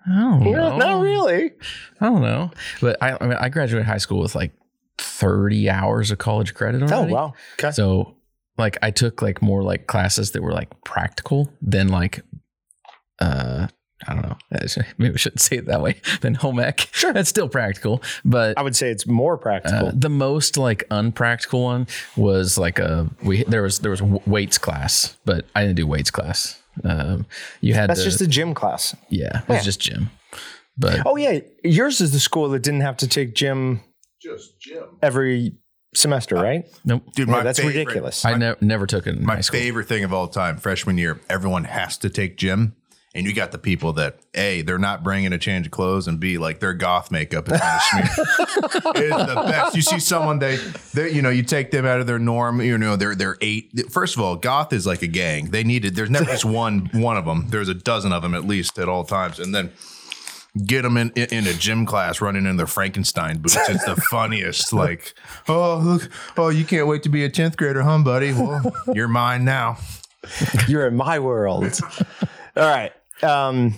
I 0.05 0.15
don't 0.19 0.43
know. 0.43 0.77
Not 0.77 1.01
really. 1.01 1.51
I 1.99 2.05
don't 2.05 2.21
know. 2.21 2.51
But 2.79 2.97
I, 3.01 3.17
I 3.19 3.27
mean, 3.27 3.37
I 3.39 3.49
graduated 3.49 3.85
high 3.87 3.97
school 3.97 4.19
with 4.21 4.35
like 4.35 4.53
30 4.97 5.69
hours 5.69 6.11
of 6.11 6.17
college 6.17 6.53
credit 6.53 6.83
Oh 6.91 7.03
wow. 7.03 7.33
Okay. 7.59 7.71
So 7.71 8.15
like 8.57 8.77
I 8.81 8.91
took 8.91 9.21
like 9.21 9.41
more 9.41 9.63
like 9.63 9.87
classes 9.87 10.31
that 10.31 10.41
were 10.41 10.53
like 10.53 10.69
practical 10.83 11.49
than 11.61 11.89
like 11.89 12.21
uh 13.19 13.67
I 14.07 14.13
don't 14.13 14.21
know. 14.21 14.37
Maybe 14.99 15.15
I 15.15 15.17
shouldn't 15.17 15.41
say 15.41 15.55
it 15.57 15.65
that 15.65 15.81
way. 15.81 15.95
Than 16.21 16.35
home 16.35 16.59
ec. 16.59 16.87
Sure. 16.91 17.11
That's 17.13 17.29
still 17.29 17.49
practical. 17.49 18.03
But 18.23 18.55
I 18.55 18.61
would 18.61 18.75
say 18.75 18.91
it's 18.91 19.07
more 19.07 19.37
practical. 19.39 19.87
uh, 19.87 19.91
the 19.93 20.07
most 20.09 20.55
like 20.55 20.83
unpractical 20.91 21.63
one 21.63 21.87
was 22.15 22.59
like 22.59 22.77
a 22.77 23.09
we 23.23 23.43
there 23.45 23.63
was 23.63 23.79
there 23.79 23.89
was 23.89 24.03
weights 24.03 24.59
class, 24.59 25.17
but 25.25 25.45
I 25.55 25.61
didn't 25.63 25.77
do 25.77 25.87
weights 25.87 26.11
class. 26.11 26.61
Um, 26.83 27.25
you 27.59 27.73
had 27.73 27.89
That's 27.89 28.01
to, 28.03 28.05
just 28.05 28.21
a 28.21 28.27
gym 28.27 28.53
class. 28.53 28.95
yeah, 29.09 29.39
it 29.41 29.47
was 29.49 29.57
Yeah. 29.57 29.63
just 29.63 29.79
gym. 29.79 30.11
But 30.77 31.01
Oh 31.07 31.15
yeah, 31.15 31.39
yours 31.63 31.99
is 31.99 32.11
the 32.11 32.19
school 32.19 32.49
that 32.49 32.59
didn't 32.61 32.81
have 32.81 32.97
to 32.97 33.07
take 33.07 33.33
gym 33.33 33.81
Just 34.31 34.59
Jim. 34.59 34.83
every 35.01 35.53
semester, 35.95 36.37
uh, 36.37 36.43
right? 36.43 36.65
nope, 36.85 37.03
Dude, 37.15 37.27
Yeah, 37.27 37.35
my 37.35 37.43
that's 37.43 37.59
favorite- 37.59 37.77
ridiculous. 37.77 38.25
I 38.25 38.35
never 38.37 38.57
never 38.61 38.85
took 38.85 39.07
it 39.07 39.15
in 39.15 39.25
My 39.25 39.35
high 39.35 39.41
favorite 39.41 39.87
thing 39.87 40.03
of 40.03 40.13
all 40.13 40.27
time, 40.27 40.57
freshman 40.57 40.97
year, 40.97 41.19
everyone 41.29 41.63
has 41.63 41.97
to 41.99 42.09
take 42.09 42.37
gym. 42.37 42.75
And 43.15 43.25
you 43.25 43.33
got 43.33 43.51
the 43.51 43.57
people 43.57 43.93
that 43.93 44.19
A, 44.35 44.61
they're 44.61 44.77
not 44.77 45.01
bringing 45.03 45.33
a 45.33 45.39
change 45.39 45.65
of 45.65 45.71
clothes, 45.71 46.07
and 46.07 46.19
B, 46.19 46.37
like 46.37 46.59
their 46.59 46.73
goth 46.75 47.09
makeup 47.09 47.51
is 47.51 47.59
kind 47.59 47.75
of 47.75 47.81
smeared. 47.81 48.27
it's 48.97 49.25
the 49.33 49.43
best. 49.49 49.75
You 49.75 49.81
see 49.81 49.97
someone 49.99 50.37
they, 50.37 50.57
they, 50.93 51.11
you 51.13 51.23
know, 51.23 51.31
you 51.31 51.41
take 51.41 51.71
them 51.71 51.83
out 51.83 51.99
of 51.99 52.05
their 52.05 52.19
norm. 52.19 52.61
You 52.61 52.77
know, 52.77 52.95
they're 52.95 53.15
they're 53.15 53.37
eight. 53.41 53.89
First 53.89 54.15
of 54.17 54.21
all, 54.21 54.35
goth 54.35 54.71
is 54.71 54.85
like 54.85 55.01
a 55.01 55.07
gang. 55.07 55.49
They 55.49 55.63
needed. 55.63 55.95
There's 55.95 56.11
never 56.11 56.25
just 56.25 56.45
one 56.45 56.91
one 56.93 57.17
of 57.17 57.25
them. 57.25 57.47
There's 57.49 57.69
a 57.69 57.73
dozen 57.73 58.11
of 58.13 58.21
them 58.21 58.35
at 58.35 58.45
least 58.45 58.77
at 58.77 58.87
all 58.87 59.03
times, 59.03 59.39
and 59.39 59.55
then 59.55 59.71
get 60.65 60.83
them 60.83 60.97
in, 60.97 61.11
in 61.11 61.47
a 61.47 61.53
gym 61.53 61.85
class 61.85 62.21
running 62.21 62.45
in 62.45 62.57
their 62.57 62.67
Frankenstein 62.67 63.39
boots. 63.39 63.57
It's 63.69 63.85
the 63.85 63.95
funniest. 64.11 64.73
Like, 64.73 65.13
oh 65.47 65.77
look, 65.77 66.09
oh 66.37 66.49
you 66.49 66.65
can't 66.65 66.87
wait 66.87 67.03
to 67.03 67.09
be 67.09 67.23
a 67.23 67.29
tenth 67.29 67.57
grader, 67.57 67.83
huh, 67.83 67.99
buddy? 67.99 68.33
Well, 68.33 68.71
you're 68.93 69.07
mine 69.07 69.45
now. 69.45 69.77
You're 70.67 70.87
in 70.87 70.95
my 70.95 71.19
world. 71.19 71.79
All 72.57 72.63
right. 72.63 72.91
Um, 73.23 73.75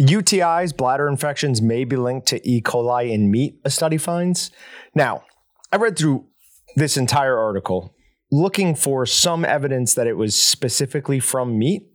UTIs, 0.00 0.76
bladder 0.76 1.06
infections, 1.06 1.62
may 1.62 1.84
be 1.84 1.96
linked 1.96 2.26
to 2.28 2.48
E. 2.48 2.60
coli 2.60 3.12
in 3.12 3.30
meat, 3.30 3.60
a 3.64 3.70
study 3.70 3.98
finds. 3.98 4.50
Now, 4.94 5.22
I 5.70 5.76
read 5.76 5.96
through 5.96 6.26
this 6.74 6.96
entire 6.96 7.38
article 7.38 7.94
looking 8.30 8.74
for 8.74 9.06
some 9.06 9.44
evidence 9.44 9.94
that 9.94 10.06
it 10.06 10.16
was 10.16 10.34
specifically 10.34 11.20
from 11.20 11.58
meat, 11.58 11.88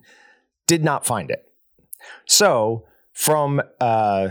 did 0.67 0.83
not 0.83 1.05
find 1.05 1.29
it. 1.29 1.43
So, 2.25 2.85
from 3.19 3.61
uh, 3.81 4.29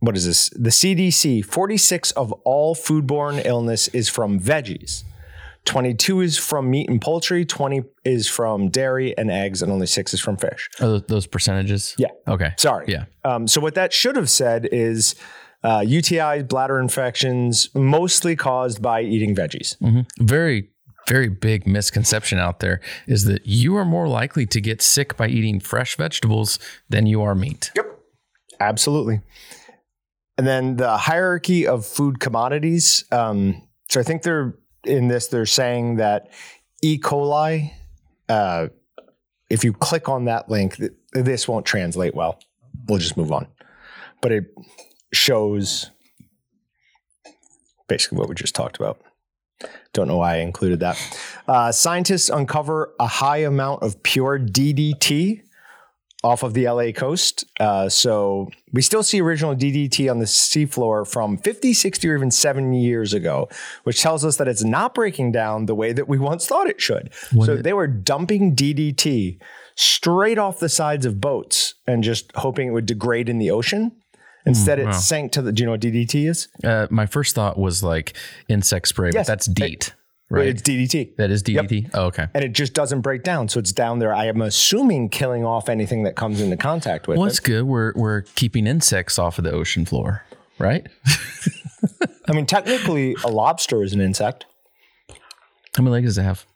what 0.00 0.16
is 0.16 0.24
this? 0.24 0.48
The 0.48 0.70
CDC 0.70 1.44
46 1.44 2.10
of 2.12 2.32
all 2.44 2.74
foodborne 2.74 3.44
illness 3.44 3.88
is 3.88 4.08
from 4.08 4.40
veggies. 4.40 5.04
22 5.66 6.22
is 6.22 6.38
from 6.38 6.70
meat 6.70 6.88
and 6.88 7.02
poultry, 7.02 7.44
20 7.44 7.82
is 8.04 8.28
from 8.28 8.70
dairy 8.70 9.16
and 9.18 9.30
eggs, 9.30 9.62
and 9.62 9.70
only 9.70 9.86
six 9.86 10.14
is 10.14 10.20
from 10.22 10.38
fish. 10.38 10.70
Oh, 10.80 10.98
those, 11.00 11.26
percentages. 11.26 11.94
Yeah. 11.98 12.08
Okay. 12.26 12.52
Sorry. 12.56 12.86
Yeah. 12.88 13.04
Um, 13.24 13.46
so 13.46 13.60
what 13.60 13.74
that 13.74 13.92
should 13.92 14.16
have 14.16 14.30
said 14.30 14.66
is 14.72 15.14
uh, 15.62 15.80
UTIs, 15.80 16.48
bladder 16.48 16.80
infections, 16.80 17.68
mostly 17.74 18.34
caused 18.36 18.80
by 18.80 19.02
eating 19.02 19.36
veggies. 19.36 19.76
Very, 20.18 20.70
very 21.08 21.28
big 21.28 21.66
misconception 21.66 22.38
out 22.38 22.60
there 22.60 22.80
is 23.06 23.24
that 23.24 23.46
you 23.46 23.76
are 23.76 23.84
more 23.84 24.08
likely 24.08 24.46
to 24.46 24.60
get 24.60 24.80
sick 24.80 25.16
by 25.16 25.28
eating 25.28 25.60
fresh 25.60 25.96
vegetables 25.96 26.58
than 26.88 27.06
you 27.06 27.22
are 27.22 27.34
meat. 27.34 27.70
Yep. 27.76 27.98
Absolutely. 28.60 29.20
And 30.38 30.46
then 30.46 30.76
the 30.76 30.96
hierarchy 30.96 31.66
of 31.66 31.84
food 31.84 32.20
commodities. 32.20 33.04
Um, 33.10 33.68
so 33.90 34.00
I 34.00 34.02
think 34.02 34.22
they're 34.22 34.54
in 34.84 35.08
this, 35.08 35.26
they're 35.26 35.46
saying 35.46 35.96
that 35.96 36.30
E. 36.82 36.98
coli, 36.98 37.72
uh, 38.28 38.68
if 39.50 39.64
you 39.64 39.72
click 39.72 40.08
on 40.08 40.24
that 40.26 40.48
link, 40.48 40.76
th- 40.76 40.92
this 41.12 41.46
won't 41.46 41.66
translate 41.66 42.14
well. 42.14 42.40
We'll 42.88 42.98
just 42.98 43.16
move 43.16 43.30
on. 43.30 43.46
But 44.20 44.32
it 44.32 44.44
shows 45.12 45.90
basically 47.88 48.18
what 48.18 48.28
we 48.28 48.34
just 48.34 48.54
talked 48.54 48.76
about. 48.76 49.00
Don't 49.92 50.08
know 50.08 50.18
why 50.18 50.36
I 50.36 50.38
included 50.38 50.80
that. 50.80 50.98
Uh, 51.46 51.72
scientists 51.72 52.28
uncover 52.28 52.94
a 52.98 53.06
high 53.06 53.38
amount 53.38 53.82
of 53.82 54.02
pure 54.02 54.38
DDT 54.38 55.42
off 56.24 56.42
of 56.42 56.54
the 56.54 56.68
LA 56.68 56.92
coast. 56.92 57.44
Uh, 57.58 57.88
so 57.88 58.48
we 58.72 58.80
still 58.80 59.02
see 59.02 59.20
original 59.20 59.56
DDT 59.56 60.08
on 60.10 60.20
the 60.20 60.24
seafloor 60.24 61.06
from 61.06 61.36
50, 61.36 61.74
60, 61.74 62.08
or 62.08 62.16
even 62.16 62.30
70 62.30 62.80
years 62.80 63.12
ago, 63.12 63.48
which 63.82 64.00
tells 64.00 64.24
us 64.24 64.36
that 64.36 64.46
it's 64.46 64.62
not 64.62 64.94
breaking 64.94 65.32
down 65.32 65.66
the 65.66 65.74
way 65.74 65.92
that 65.92 66.08
we 66.08 66.18
once 66.18 66.46
thought 66.46 66.68
it 66.68 66.80
should. 66.80 67.10
so 67.46 67.56
they 67.56 67.72
were 67.72 67.88
dumping 67.88 68.54
DDT 68.54 69.40
straight 69.74 70.38
off 70.38 70.60
the 70.60 70.68
sides 70.68 71.06
of 71.06 71.20
boats 71.20 71.74
and 71.86 72.04
just 72.04 72.30
hoping 72.36 72.68
it 72.68 72.72
would 72.72 72.86
degrade 72.86 73.28
in 73.28 73.38
the 73.38 73.50
ocean. 73.50 73.90
Instead, 74.44 74.78
it 74.78 74.92
sank 74.94 75.32
to 75.32 75.42
the. 75.42 75.52
Do 75.52 75.62
you 75.62 75.66
know 75.66 75.72
what 75.72 75.80
DDT 75.80 76.28
is? 76.28 76.48
Uh, 76.64 76.86
my 76.90 77.06
first 77.06 77.34
thought 77.34 77.58
was 77.58 77.82
like 77.82 78.14
insect 78.48 78.88
spray, 78.88 79.10
Yes. 79.14 79.26
but 79.26 79.32
that's 79.32 79.46
DEET, 79.46 79.94
right? 80.30 80.48
It's 80.48 80.62
DDT. 80.62 81.16
that 81.16 81.30
is 81.30 81.42
DDT. 81.44 81.90
Oh, 81.94 82.06
okay. 82.06 82.26
And 82.34 82.42
it 82.44 82.52
just 82.52 82.74
doesn't 82.74 83.02
break 83.02 83.22
down. 83.22 83.48
So 83.48 83.60
it's 83.60 83.72
down 83.72 84.00
there. 84.00 84.12
I 84.12 84.26
am 84.26 84.42
assuming 84.42 85.10
killing 85.10 85.44
off 85.44 85.68
anything 85.68 86.02
that 86.04 86.16
comes 86.16 86.40
into 86.40 86.56
contact 86.56 87.06
with 87.06 87.18
Well, 87.18 87.26
it. 87.26 87.30
it's 87.30 87.40
good. 87.40 87.62
We're 87.64 87.92
we're 87.94 88.22
keeping 88.34 88.66
insects 88.66 89.18
off 89.18 89.38
of 89.38 89.44
the 89.44 89.52
ocean 89.52 89.84
floor, 89.86 90.24
right? 90.58 90.86
I 92.28 92.32
mean, 92.32 92.46
technically, 92.46 93.14
a 93.24 93.28
lobster 93.28 93.82
is 93.82 93.92
an 93.92 94.00
insect. 94.00 94.46
How 95.76 95.82
many 95.82 95.92
legs 95.92 96.06
does 96.06 96.18
it 96.18 96.22
have? 96.22 96.46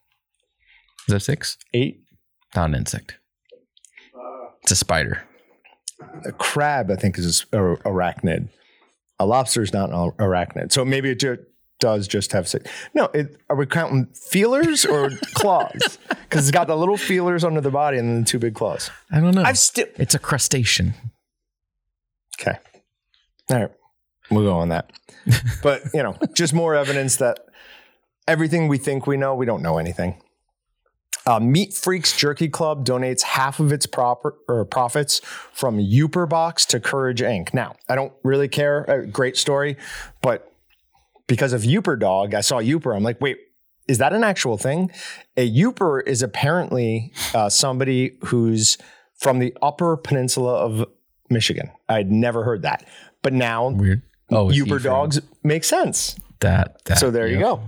Is 1.09 1.13
that 1.13 1.21
six? 1.21 1.57
Eight. 1.73 2.01
Not 2.55 2.71
an 2.71 2.75
insect. 2.75 3.17
It's 4.63 4.73
a 4.73 4.77
spider. 4.77 5.23
A 6.25 6.33
crab, 6.33 6.91
I 6.91 6.97
think, 6.97 7.19
is 7.19 7.47
a 7.53 7.57
arachnid. 7.57 8.49
A 9.19 9.27
lobster 9.27 9.63
is 9.63 9.73
not 9.73 9.91
an 9.91 10.13
arachnid. 10.19 10.73
So 10.73 10.85
maybe 10.85 11.11
it 11.11 11.21
ju- 11.21 11.39
does 11.81 12.07
just 12.07 12.33
have 12.33 12.47
six. 12.49 12.71
No, 12.95 13.05
it, 13.15 13.37
are 13.49 13.57
we 13.57 13.67
counting 13.67 14.07
feelers 14.07 14.85
or 14.85 15.11
claws? 15.35 15.99
Because 16.09 16.49
it's 16.49 16.51
got 16.51 16.67
the 16.67 16.77
little 16.77 16.97
feelers 16.97 17.45
under 17.45 17.61
the 17.61 17.71
body 17.71 17.99
and 17.99 18.09
then 18.09 18.21
the 18.21 18.27
two 18.27 18.39
big 18.39 18.55
claws. 18.55 18.91
I 19.11 19.21
don't 19.21 19.35
know. 19.35 19.43
I've 19.43 19.59
still. 19.59 19.87
it's 19.97 20.15
a 20.15 20.19
crustacean. 20.19 20.95
Okay. 22.41 22.59
All 23.51 23.61
right. 23.61 23.71
We'll 24.31 24.45
go 24.45 24.55
on 24.59 24.69
that. 24.71 24.91
but, 25.63 25.83
you 25.95 26.03
know, 26.03 26.17
just 26.35 26.53
more 26.53 26.75
evidence 26.75 27.17
that 27.17 27.39
everything 28.29 28.69
we 28.69 28.77
think 28.79 29.07
we 29.07 29.17
know, 29.17 29.35
we 29.35 29.47
don't 29.47 29.63
know 29.63 29.79
anything. 29.79 30.21
Uh, 31.27 31.41
Meat 31.41 31.75
Freaks 31.75 32.17
Jerky 32.17 32.49
Club 32.49 32.87
donates 32.87 33.23
half 33.23 33.59
of 33.59 33.73
its 33.73 33.85
proper, 33.85 34.37
or 34.49 34.65
profits 34.65 35.21
from 35.53 35.79
Yooper 35.79 36.29
Box 36.29 36.65
to 36.67 36.79
Courage 36.79 37.21
Inc. 37.21 37.53
Now, 37.53 37.75
I 37.89 37.97
don't 37.97 38.13
really 38.23 38.49
care. 38.49 38.85
A 38.85 39.07
great 39.07 39.37
story, 39.37 39.77
but 40.23 40.53
because 41.27 41.53
of 41.53 41.63
Uper 41.63 41.99
Dog, 41.99 42.33
I 42.35 42.41
saw 42.41 42.61
Yooper. 42.61 42.95
I'm 42.95 43.03
like, 43.03 43.21
wait, 43.21 43.39
is 43.89 43.99
that 43.99 44.13
an 44.13 44.23
actual 44.23 44.57
thing? 44.57 44.91
A 45.37 45.51
Yooper 45.51 46.07
is 46.07 46.23
apparently 46.23 47.13
uh, 47.35 47.49
somebody 47.49 48.17
who's 48.27 48.79
from 49.19 49.41
the 49.41 49.57
Upper 49.61 49.97
Peninsula 49.97 50.55
of 50.55 50.87
Michigan. 51.29 51.71
I'd 51.89 52.13
never 52.13 52.45
heard 52.45 52.63
that, 52.63 52.87
but 53.23 53.33
now 53.33 53.71
Weird. 53.71 54.03
Oh, 54.31 54.51
Uber 54.51 54.81
dogs 54.81 55.21
make 55.43 55.65
sense. 55.65 56.17
That, 56.41 56.85
that. 56.85 56.99
So 56.99 57.11
there 57.11 57.27
you 57.29 57.39
go. 57.39 57.63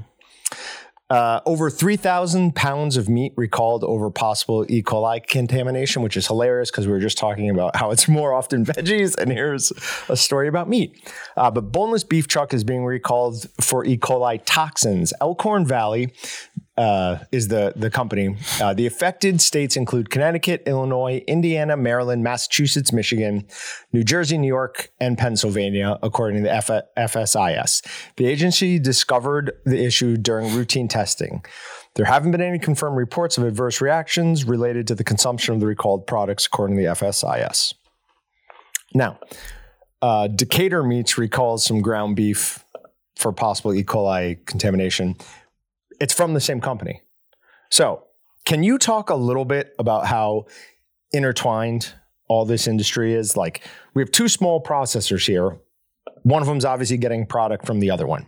Uh, 1.10 1.40
over 1.46 1.70
3,000 1.70 2.54
pounds 2.54 2.98
of 2.98 3.08
meat 3.08 3.32
recalled 3.36 3.82
over 3.82 4.10
possible 4.10 4.66
E. 4.68 4.82
coli 4.82 5.26
contamination, 5.26 6.02
which 6.02 6.18
is 6.18 6.26
hilarious 6.26 6.70
because 6.70 6.86
we 6.86 6.92
were 6.92 7.00
just 7.00 7.16
talking 7.16 7.48
about 7.48 7.74
how 7.76 7.90
it's 7.90 8.08
more 8.08 8.34
often 8.34 8.64
veggies. 8.66 9.16
And 9.16 9.32
here's 9.32 9.72
a 10.10 10.16
story 10.16 10.48
about 10.48 10.68
meat. 10.68 11.10
Uh, 11.36 11.50
but 11.50 11.72
boneless 11.72 12.04
beef 12.04 12.28
chuck 12.28 12.52
is 12.52 12.62
being 12.62 12.84
recalled 12.84 13.46
for 13.60 13.86
E. 13.86 13.96
coli 13.96 14.40
toxins. 14.44 15.14
Elkhorn 15.20 15.64
Valley 15.64 16.12
uh, 16.78 17.18
is 17.32 17.48
the, 17.48 17.72
the 17.74 17.90
company. 17.90 18.36
Uh, 18.62 18.72
the 18.72 18.86
affected 18.86 19.40
states 19.40 19.76
include 19.76 20.10
Connecticut, 20.10 20.62
Illinois, 20.64 21.24
Indiana, 21.26 21.76
Maryland, 21.76 22.22
Massachusetts, 22.22 22.92
Michigan, 22.92 23.46
New 23.92 24.04
Jersey, 24.04 24.38
New 24.38 24.46
York, 24.46 24.92
and 25.00 25.18
Pennsylvania, 25.18 25.98
according 26.02 26.44
to 26.44 26.48
the 26.48 26.54
F- 26.54 26.86
FSIS. 26.96 27.84
The 28.16 28.26
agency 28.26 28.78
discovered 28.78 29.52
the 29.66 29.84
issue 29.84 30.16
during 30.16 30.54
routine 30.54 30.86
testing. 30.86 31.44
There 31.96 32.06
haven't 32.06 32.30
been 32.30 32.40
any 32.40 32.60
confirmed 32.60 32.96
reports 32.96 33.36
of 33.38 33.44
adverse 33.44 33.80
reactions 33.80 34.44
related 34.44 34.86
to 34.86 34.94
the 34.94 35.04
consumption 35.04 35.54
of 35.54 35.60
the 35.60 35.66
recalled 35.66 36.06
products, 36.06 36.46
according 36.46 36.76
to 36.76 36.82
the 36.84 36.88
FSIS. 36.90 37.74
Now, 38.94 39.18
uh, 40.00 40.28
Decatur 40.28 40.84
Meats 40.84 41.18
recalls 41.18 41.64
some 41.64 41.82
ground 41.82 42.14
beef 42.14 42.64
for 43.16 43.32
possible 43.32 43.74
E. 43.74 43.82
coli 43.82 44.46
contamination. 44.46 45.16
It's 46.00 46.14
from 46.14 46.34
the 46.34 46.40
same 46.40 46.60
company. 46.60 47.02
So, 47.70 48.04
can 48.44 48.62
you 48.62 48.78
talk 48.78 49.10
a 49.10 49.14
little 49.14 49.44
bit 49.44 49.74
about 49.78 50.06
how 50.06 50.46
intertwined 51.12 51.92
all 52.28 52.44
this 52.44 52.66
industry 52.66 53.14
is? 53.14 53.36
Like, 53.36 53.62
we 53.94 54.02
have 54.02 54.10
two 54.10 54.28
small 54.28 54.62
processors 54.62 55.26
here. 55.26 55.58
One 56.22 56.42
of 56.42 56.48
them's 56.48 56.64
obviously 56.64 56.96
getting 56.96 57.26
product 57.26 57.66
from 57.66 57.80
the 57.80 57.90
other 57.90 58.06
one. 58.06 58.26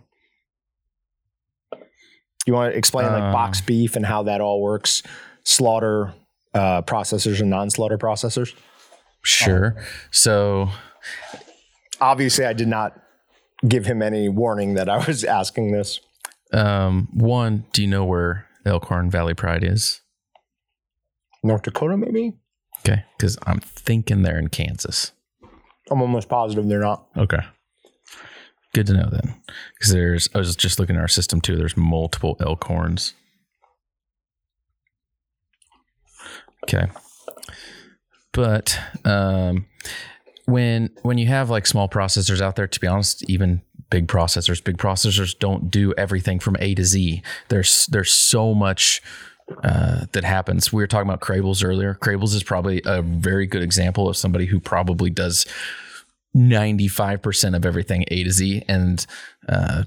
You 2.45 2.53
want 2.53 2.73
to 2.73 2.77
explain 2.77 3.07
like 3.07 3.21
Uh. 3.23 3.31
box 3.31 3.61
beef 3.61 3.95
and 3.95 4.05
how 4.05 4.23
that 4.23 4.41
all 4.41 4.61
works, 4.61 5.03
slaughter 5.43 6.13
uh, 6.53 6.81
processors 6.81 7.39
and 7.39 7.49
non-slaughter 7.49 7.97
processors? 7.97 8.53
Sure. 9.23 9.75
So 10.11 10.69
Obviously, 11.99 12.45
I 12.45 12.53
did 12.53 12.67
not 12.67 12.99
give 13.67 13.85
him 13.85 14.01
any 14.01 14.27
warning 14.27 14.73
that 14.73 14.89
I 14.89 15.05
was 15.05 15.23
asking 15.39 15.71
this. 15.71 15.99
Um, 16.53 17.07
one, 17.13 17.65
do 17.73 17.81
you 17.81 17.87
know 17.87 18.03
where 18.03 18.47
Elkhorn 18.65 19.09
Valley 19.09 19.33
Pride 19.33 19.63
is? 19.63 20.01
North 21.43 21.63
Dakota, 21.63 21.97
maybe? 21.97 22.33
Okay, 22.79 23.03
because 23.17 23.37
I'm 23.45 23.59
thinking 23.59 24.23
they're 24.23 24.39
in 24.39 24.49
Kansas. 24.49 25.11
I'm 25.89 26.01
almost 26.01 26.29
positive 26.29 26.67
they're 26.67 26.79
not. 26.79 27.07
Okay, 27.17 27.39
good 28.73 28.87
to 28.87 28.93
know 28.93 29.09
then, 29.09 29.35
because 29.73 29.93
there's. 29.93 30.29
I 30.33 30.37
was 30.39 30.55
just 30.55 30.79
looking 30.79 30.95
at 30.95 31.01
our 31.01 31.07
system 31.07 31.41
too. 31.41 31.55
There's 31.55 31.77
multiple 31.77 32.35
Elkhorns. 32.39 33.13
Okay, 36.63 36.87
but 38.33 38.79
um, 39.03 39.65
when 40.45 40.89
when 41.01 41.17
you 41.17 41.27
have 41.27 41.49
like 41.49 41.65
small 41.65 41.89
processors 41.89 42.41
out 42.41 42.55
there, 42.55 42.67
to 42.67 42.79
be 42.79 42.87
honest, 42.87 43.27
even 43.29 43.61
big 43.91 44.07
processors, 44.07 44.63
big 44.63 44.77
processors 44.77 45.37
don't 45.37 45.69
do 45.69 45.93
everything 45.93 46.39
from 46.39 46.55
A 46.59 46.73
to 46.73 46.83
Z. 46.83 47.21
There's 47.49 47.85
there's 47.87 48.11
so 48.11 48.55
much 48.55 49.03
uh, 49.63 50.05
that 50.13 50.23
happens. 50.23 50.73
We 50.73 50.81
were 50.81 50.87
talking 50.87 51.07
about 51.07 51.21
Krehbiels 51.21 51.63
earlier. 51.63 51.95
Krehbiels 52.01 52.33
is 52.33 52.41
probably 52.41 52.81
a 52.85 53.03
very 53.03 53.45
good 53.45 53.61
example 53.61 54.09
of 54.09 54.17
somebody 54.17 54.45
who 54.45 54.59
probably 54.59 55.09
does 55.09 55.45
95% 56.35 57.55
of 57.55 57.65
everything 57.65 58.05
A 58.07 58.23
to 58.23 58.31
Z. 58.31 58.63
And 58.67 59.05
uh, 59.47 59.83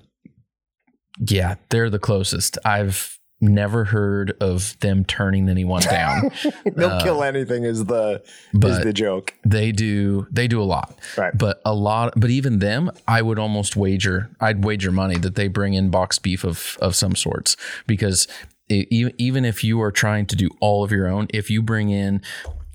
yeah, 1.19 1.57
they're 1.71 1.91
the 1.91 1.99
closest. 1.99 2.59
I've 2.65 3.14
never 3.45 3.85
heard 3.85 4.37
of 4.41 4.79
them 4.81 5.05
turning 5.05 5.49
anyone 5.49 5.83
down. 5.83 6.31
They'll 6.65 7.01
kill 7.01 7.23
anything 7.23 7.65
is 7.65 7.85
the 7.85 8.23
is 8.55 8.81
the 8.81 8.93
joke. 8.93 9.35
they 9.45 9.73
do 9.73 10.27
they 10.31 10.49
do 10.49 10.61
a 10.61 10.65
lot. 10.65 10.99
Right. 11.17 11.37
But 11.37 11.61
a 11.65 11.75
lot 11.75 12.15
but 12.17 12.31
even 12.31 12.59
them, 12.59 12.91
I 13.07 13.23
would 13.23 13.39
almost 13.39 13.77
wager 13.77 14.31
I'd 14.41 14.65
wager 14.65 14.93
money 14.93 15.17
that 15.19 15.35
they 15.35 15.49
bring 15.49 15.75
in 15.75 15.91
boxed 15.91 16.23
beef 16.23 16.45
of 16.45 16.79
of 16.81 16.95
some 16.97 17.15
sorts 17.15 17.57
because 17.87 18.27
even 18.69 19.13
even 19.19 19.45
if 19.45 19.63
you 19.63 19.81
are 19.83 19.93
trying 19.93 20.27
to 20.27 20.37
do 20.37 20.49
all 20.61 20.85
of 20.85 20.91
your 20.91 21.09
own, 21.09 21.29
if 21.31 21.51
you 21.51 21.63
bring 21.63 21.91
in 21.91 22.23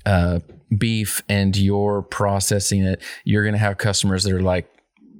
uh, 0.06 0.40
beef 0.76 1.22
and 1.28 1.56
you're 1.56 2.02
processing 2.02 2.82
it, 2.82 3.02
you're 3.24 3.42
going 3.42 3.54
to 3.54 3.58
have 3.58 3.78
customers 3.78 4.24
that 4.24 4.32
are 4.32 4.42
like, 4.42 4.68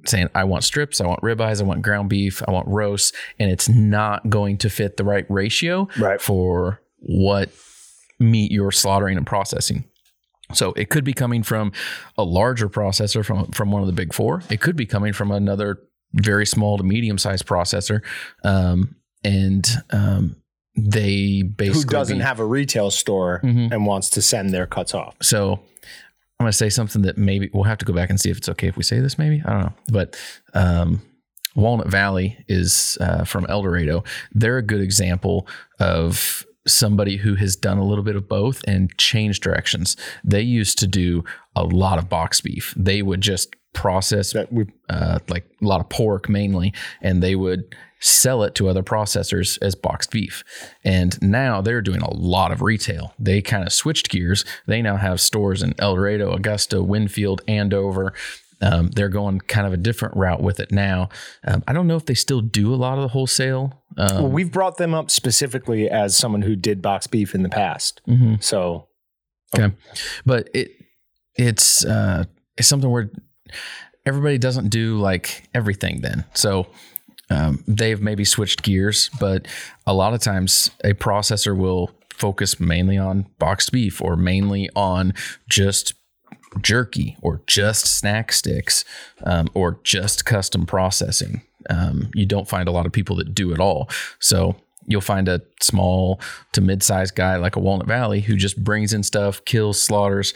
saying 0.07 0.29
I 0.35 0.45
want 0.45 0.65
strips, 0.65 1.01
I 1.01 1.07
want 1.07 1.21
ribeyes, 1.23 1.61
I 1.61 1.65
want 1.65 1.83
ground 1.83 2.09
beef, 2.09 2.43
I 2.47 2.51
want 2.51 2.69
roast, 2.69 3.15
and 3.39 3.51
it's 3.51 3.69
not 3.69 4.29
going 4.31 4.59
to 4.59 4.71
fit 4.71 4.97
the 4.97 5.05
right 5.05 5.27
ratio 5.29 5.89
Right. 5.99 6.21
for 6.21 6.81
what 6.99 7.51
meat 8.19 8.53
you're 8.53 8.71
slaughtering 8.73 9.17
and 9.17 9.27
processing. 9.27 9.85
So 10.53 10.73
it 10.73 10.91
could 10.91 11.05
be 11.05 11.13
coming 11.13 11.43
from 11.43 11.73
a 12.19 12.25
larger 12.25 12.69
processor 12.69 13.25
from 13.25 13.47
from 13.53 13.71
one 13.71 13.83
of 13.83 13.87
the 13.87 13.93
big 13.93 14.13
four. 14.13 14.43
It 14.51 14.61
could 14.61 14.77
be 14.77 14.85
coming 14.87 15.13
from 15.13 15.31
another 15.31 15.79
very 16.13 16.45
small 16.45 16.77
to 16.77 16.83
medium 16.83 17.19
sized 17.19 17.47
processor, 17.47 18.01
um, 18.43 18.97
and 19.23 19.65
um, 19.91 20.37
they 20.77 21.43
basically 21.43 21.83
Who 21.83 21.89
doesn't 21.89 22.19
be- 22.19 22.25
have 22.25 22.41
a 22.41 22.45
retail 22.45 22.91
store 22.91 23.41
Mhm. 23.45 23.71
and 23.73 23.87
wants 23.87 24.11
to 24.11 24.23
send 24.23 24.51
their 24.51 24.67
cuts 24.67 24.93
off? 24.93 25.15
So 25.23 25.61
I'm 26.41 26.45
going 26.45 26.53
to 26.53 26.57
say 26.57 26.71
something 26.71 27.03
that 27.03 27.19
maybe 27.19 27.51
we'll 27.53 27.65
have 27.65 27.77
to 27.79 27.85
go 27.85 27.93
back 27.93 28.09
and 28.09 28.19
see 28.19 28.31
if 28.31 28.39
it's 28.39 28.49
okay 28.49 28.67
if 28.67 28.79
we 28.79 28.83
say 28.83 28.99
this. 28.99 29.19
Maybe 29.19 29.43
I 29.45 29.51
don't 29.51 29.61
know, 29.61 29.73
but 29.93 30.19
um, 30.55 31.03
Walnut 31.55 31.89
Valley 31.89 32.43
is 32.49 32.97
uh, 32.99 33.25
from 33.25 33.45
El 33.51 33.61
Dorado. 33.61 34.05
They're 34.33 34.57
a 34.57 34.63
good 34.63 34.81
example 34.81 35.47
of 35.81 36.47
somebody 36.67 37.19
who 37.19 37.35
has 37.35 37.57
done 37.57 37.77
a 37.77 37.85
little 37.85 38.03
bit 38.03 38.17
of 38.17 38.27
both 38.27 38.63
and 38.67 38.97
changed 38.97 39.43
directions. 39.43 39.99
They 40.25 40.41
used 40.41 40.79
to 40.79 40.87
do 40.87 41.25
a 41.55 41.63
lot 41.63 41.99
of 41.99 42.09
box 42.09 42.41
beef. 42.41 42.73
They 42.75 43.03
would 43.03 43.21
just 43.21 43.55
process 43.75 44.35
uh, 44.35 45.19
like 45.29 45.45
a 45.61 45.67
lot 45.67 45.81
of 45.81 45.91
pork 45.91 46.31
mainly, 46.31 46.73
and 47.03 47.23
they 47.23 47.35
would 47.35 47.77
sell 48.01 48.43
it 48.43 48.55
to 48.57 48.69
other 48.69 48.83
processors 48.83 49.59
as 49.63 49.75
boxed 49.75 50.11
beef. 50.11 50.43
And 50.85 51.21
now 51.23 51.61
they're 51.61 51.83
doing 51.83 52.01
a 52.01 52.13
lot 52.13 52.51
of 52.53 52.63
retail. 52.63 53.15
They 53.19 53.43
kind 53.43 53.67
of 53.67 53.73
switched 53.73 54.09
gears. 54.11 54.45
They 54.67 54.83
now 54.83 54.97
have 54.97 55.21
stores 55.21 55.63
in 55.63 55.75
El 55.79 55.95
Dorado, 55.97 56.33
Augusta, 56.33 56.83
Winfield, 56.83 57.43
Andover. 57.47 58.13
Um, 58.63 58.89
they're 58.91 59.09
going 59.09 59.41
kind 59.41 59.67
of 59.67 59.73
a 59.73 59.79
different 59.79 60.17
route 60.17 60.43
with 60.43 60.61
it 60.61 60.71
now. 60.71 61.09
Um, 61.47 61.63
I 61.67 61.73
don't 61.73 61.87
know 61.87 61.97
if 61.97 62.05
they 62.05 62.15
still 62.15 62.43
do 62.43 62.75
a 62.75 62.77
lot 62.77 62.99
of 62.99 63.03
the 63.03 63.09
wholesale. 63.09 63.83
Um, 63.97 64.15
well, 64.17 64.29
we've 64.29 64.53
brought 64.53 64.77
them 64.77 64.93
up 64.93 65.11
specifically 65.11 65.89
as 65.89 66.17
someone 66.17 66.43
who 66.43 66.57
did 66.57 66.83
box 66.83 67.07
beef 67.07 67.35
in 67.35 67.43
the 67.43 67.49
past. 67.49 68.03
mhm. 68.07 68.43
So 68.43 68.89
Okay, 69.57 69.75
but 70.25 70.49
it 70.55 70.71
it's 71.37 71.85
uh, 71.85 72.25
it's 72.57 72.69
something 72.69 72.91
where 72.91 73.11
everybody 74.07 74.39
doesn't 74.39 74.69
do 74.69 74.99
like 74.99 75.49
everything. 75.55 76.03
Then 76.03 76.25
so 76.35 76.67
um, 77.31 77.65
they've 77.67 78.01
maybe 78.01 78.25
switched 78.25 78.63
gears, 78.63 79.09
but 79.21 79.47
a 79.87 79.95
lot 79.95 80.15
of 80.15 80.21
times 80.21 80.71
a 80.85 80.93
processor 80.93 81.57
will 81.57 81.91
focus 82.13 82.61
mainly 82.61 82.99
on 82.99 83.27
boxed 83.39 83.73
beef 83.73 84.03
or 84.03 84.17
mainly 84.17 84.69
on 84.77 85.15
just 85.49 85.95
jerky 86.61 87.17
or 87.23 87.41
just 87.47 87.87
snack 87.87 88.33
sticks 88.33 88.85
um, 89.25 89.49
or 89.55 89.79
just 89.85 90.25
custom 90.25 90.67
processing. 90.67 91.43
Um, 91.71 92.11
you 92.15 92.27
don't 92.27 92.49
find 92.49 92.69
a 92.69 92.73
lot 92.73 92.87
of 92.87 92.93
people 92.93 93.17
that 93.17 93.35
do 93.35 93.53
it 93.53 93.61
all. 93.61 93.89
So 94.19 94.57
you'll 94.87 95.01
find 95.01 95.29
a 95.29 95.41
small 95.63 96.21
to 96.53 96.61
mid-sized 96.61 97.15
guy 97.15 97.37
like 97.37 97.57
a 97.57 97.61
Walnut 97.61 97.87
Valley 97.87 98.21
who 98.21 98.37
just 98.37 98.63
brings 98.63 98.93
in 98.93 99.03
stuff, 99.03 99.45
kills, 99.45 99.81
slaughters, 99.81 100.35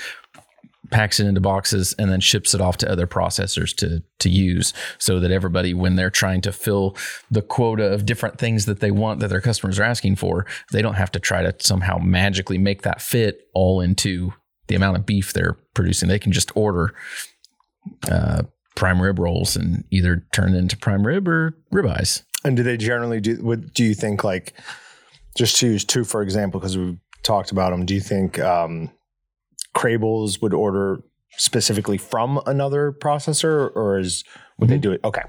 packs 0.90 1.20
it 1.20 1.26
into 1.26 1.40
boxes, 1.40 1.94
and 1.98 2.10
then 2.10 2.20
ships 2.20 2.54
it 2.54 2.60
off 2.60 2.76
to 2.78 2.90
other 2.90 3.06
processors 3.06 3.74
to 3.76 4.02
to 4.18 4.28
use, 4.30 4.72
so 4.98 5.20
that 5.20 5.30
everybody, 5.30 5.74
when 5.74 5.96
they're 5.96 6.10
trying 6.10 6.40
to 6.42 6.52
fill 6.52 6.96
the 7.30 7.42
quota 7.42 7.92
of 7.92 8.06
different 8.06 8.38
things 8.38 8.66
that 8.66 8.80
they 8.80 8.90
want 8.90 9.20
that 9.20 9.28
their 9.28 9.40
customers 9.40 9.78
are 9.78 9.84
asking 9.84 10.16
for, 10.16 10.46
they 10.72 10.82
don't 10.82 10.94
have 10.94 11.12
to 11.12 11.20
try 11.20 11.42
to 11.42 11.54
somehow 11.60 11.98
magically 11.98 12.58
make 12.58 12.82
that 12.82 13.00
fit 13.00 13.48
all 13.54 13.80
into 13.80 14.32
the 14.66 14.74
amount 14.74 14.96
of 14.96 15.06
beef 15.06 15.32
they're 15.32 15.58
producing. 15.74 16.08
They 16.08 16.18
can 16.18 16.32
just 16.32 16.54
order 16.56 16.94
uh, 18.10 18.44
prime 18.76 19.00
rib 19.00 19.18
rolls 19.18 19.56
and 19.56 19.84
either 19.90 20.26
turn 20.32 20.54
it 20.54 20.58
into 20.58 20.76
prime 20.76 21.06
rib 21.06 21.28
or 21.28 21.56
ribeyes. 21.72 22.22
And 22.44 22.56
do 22.56 22.62
they 22.62 22.76
generally 22.76 23.20
do? 23.20 23.36
What 23.36 23.74
do 23.74 23.84
you 23.84 23.94
think? 23.94 24.24
Like, 24.24 24.54
just 25.36 25.56
to 25.56 25.66
use 25.66 25.84
two 25.84 26.04
for 26.04 26.22
example, 26.22 26.60
because 26.60 26.76
we've 26.76 26.98
talked 27.22 27.50
about 27.50 27.70
them. 27.70 27.84
Do 27.84 27.94
you 27.94 28.00
think 28.00 28.38
um, 28.38 28.90
Krehbiels 29.74 30.40
would 30.42 30.54
order 30.54 31.02
specifically 31.36 31.98
from 31.98 32.40
another 32.46 32.92
processor, 32.92 33.74
or 33.74 33.98
is 33.98 34.24
would 34.58 34.68
they 34.70 34.78
do 34.78 34.92
it? 34.92 35.00
Okay, 35.04 35.22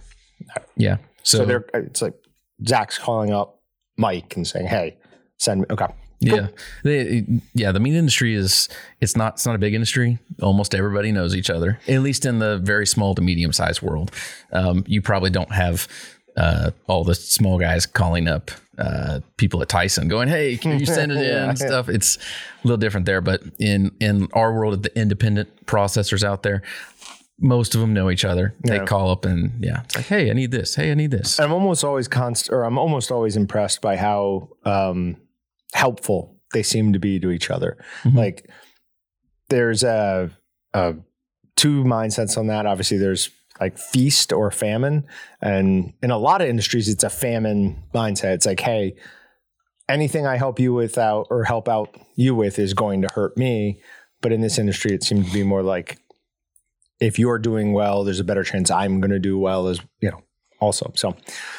Yeah. 0.76 0.98
so, 1.24 1.40
So, 1.40 1.46
they're 1.46 1.66
it's 1.74 2.02
like 2.02 2.14
Zach's 2.68 2.98
calling 3.00 3.34
up 3.34 3.60
Mike 3.98 4.36
and 4.36 4.48
saying, 4.48 4.68
"Hey, 4.68 4.98
send 5.38 5.62
me." 5.62 5.68
Okay, 5.72 5.88
Yeah, 6.22 6.48
They- 6.84 7.26
yeah. 7.54 7.72
The 7.72 7.80
meat 7.80 7.96
industry 7.96 8.34
is 8.36 8.70
it's 9.02 9.16
not 9.18 9.34
it's 9.34 9.46
not 9.46 9.56
a 9.56 9.58
big 9.60 9.74
industry. 9.74 10.18
Almost 10.42 10.74
everybody 10.74 11.12
knows 11.12 11.36
each 11.36 11.50
other, 11.50 11.80
at 11.88 12.02
least 12.02 12.26
in 12.26 12.40
the 12.40 12.58
very 12.60 12.88
small 12.88 13.14
to 13.16 13.22
medium 13.22 13.52
sized 13.52 13.82
world. 13.82 14.12
Um, 14.52 14.84
you 14.88 15.02
probably 15.02 15.30
don't 15.30 15.52
have 15.52 15.88
uh, 16.38 16.72
all 16.88 17.04
the 17.04 17.16
small 17.16 17.58
guys 17.60 17.86
calling 17.86 18.28
up 18.28 18.52
uh, 18.78 19.22
people 19.38 19.62
at 19.62 19.70
Tyson, 19.70 20.08
going, 20.08 20.28
"Hey, 20.28 20.58
can 20.58 20.80
you 20.80 20.86
send 20.86 21.12
it 21.12 21.18
in?" 21.18 21.50
And 21.50 21.58
stuff. 21.58 21.88
It's 21.90 22.18
a 22.18 22.20
little 22.68 22.78
different 22.78 23.06
there, 23.06 23.22
but 23.22 23.42
in 23.60 23.92
in 24.00 24.28
our 24.34 24.54
world 24.54 24.74
of 24.74 24.84
the 24.84 24.98
independent 25.00 25.66
processors 25.66 26.24
out 26.24 26.44
there. 26.44 26.62
Most 27.38 27.76
of 27.76 27.82
them 27.82 27.94
know 27.94 28.10
each 28.10 28.24
other. 28.24 28.54
They 28.64 28.78
Yeah. 28.78 28.86
call 28.86 29.12
up 29.12 29.26
and 29.26 29.52
yeah, 29.62 29.82
it's 29.84 29.96
like, 29.98 30.06
hey, 30.06 30.30
I 30.30 30.34
need 30.34 30.52
this. 30.52 30.76
Hey, 30.76 30.90
I 30.90 30.94
need 30.94 31.12
this. 31.12 31.38
I'm 31.38 31.52
almost 31.52 31.84
always 31.84 32.08
const, 32.08 32.50
or 32.50 32.64
I'm 32.64 32.78
almost 32.78 33.12
always 33.12 33.36
impressed 33.36 33.82
by 33.82 33.98
how 33.98 34.48
um, 34.64 35.18
helpful 35.74 36.38
they 36.54 36.64
seem 36.64 36.94
to 36.94 37.00
be 37.00 37.20
to 37.20 37.32
each 37.32 37.52
other. 37.52 37.78
Mhm. 38.04 38.16
Like, 38.16 38.50
there's 39.50 39.84
a, 39.84 40.32
a 40.74 40.96
two 41.58 41.84
mindsets 41.84 42.38
on 42.38 42.48
that. 42.48 42.66
Obviously, 42.66 42.98
there's 42.98 43.30
like 43.60 43.78
feast 43.78 44.34
or 44.34 44.52
famine, 44.52 45.06
and 45.42 45.94
in 46.04 46.12
a 46.12 46.18
lot 46.18 46.42
of 46.42 46.48
industries, 46.50 46.90
it's 46.90 47.04
a 47.04 47.10
famine 47.10 47.84
mindset. 47.94 48.36
It's 48.36 48.46
like, 48.46 48.60
hey, 48.60 48.96
anything 49.88 50.26
I 50.26 50.38
help 50.38 50.60
you 50.60 50.74
without 50.74 51.28
or 51.30 51.44
help 51.44 51.70
out 51.70 51.96
you 52.16 52.36
with 52.36 52.60
is 52.60 52.74
going 52.74 53.02
to 53.02 53.10
hurt 53.14 53.38
me. 53.38 53.82
But 54.22 54.32
in 54.32 54.42
this 54.42 54.58
industry, 54.58 54.94
it 54.94 55.04
seems 55.04 55.28
to 55.28 55.34
be 55.34 55.44
more 55.44 55.64
like 55.64 56.00
if 57.00 57.20
you're 57.20 57.40
doing 57.40 57.74
well, 57.74 58.04
there's 58.04 58.20
a 58.20 58.24
better 58.24 58.44
chance 58.44 58.72
I'm 58.72 59.00
going 59.00 59.12
to 59.12 59.20
do 59.20 59.38
well 59.38 59.68
as 59.68 59.80
you 60.02 60.12
know. 60.12 60.22
Also, 60.62 60.90
so 60.96 61.10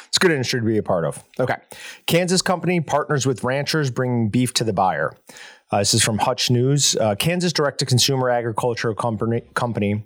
it's 0.07 0.17
a 0.17 0.19
good 0.19 0.31
industry 0.31 0.59
to 0.59 0.65
be 0.65 0.77
a 0.77 0.83
part 0.83 1.05
of. 1.05 1.23
Okay, 1.39 1.55
Kansas 2.07 2.41
company 2.41 2.81
partners 2.81 3.27
with 3.27 3.43
ranchers 3.43 3.91
bringing 3.91 4.29
beef 4.29 4.53
to 4.55 4.63
the 4.63 4.73
buyer. 4.73 5.13
Uh, 5.71 5.79
this 5.79 5.93
is 5.93 6.03
from 6.03 6.17
Hutch 6.17 6.49
News. 6.49 6.95
Uh, 6.95 7.13
Kansas 7.13 7.53
direct-to-consumer 7.53 8.29
agricultural 8.29 8.95
company 8.95 9.43
company 9.53 10.03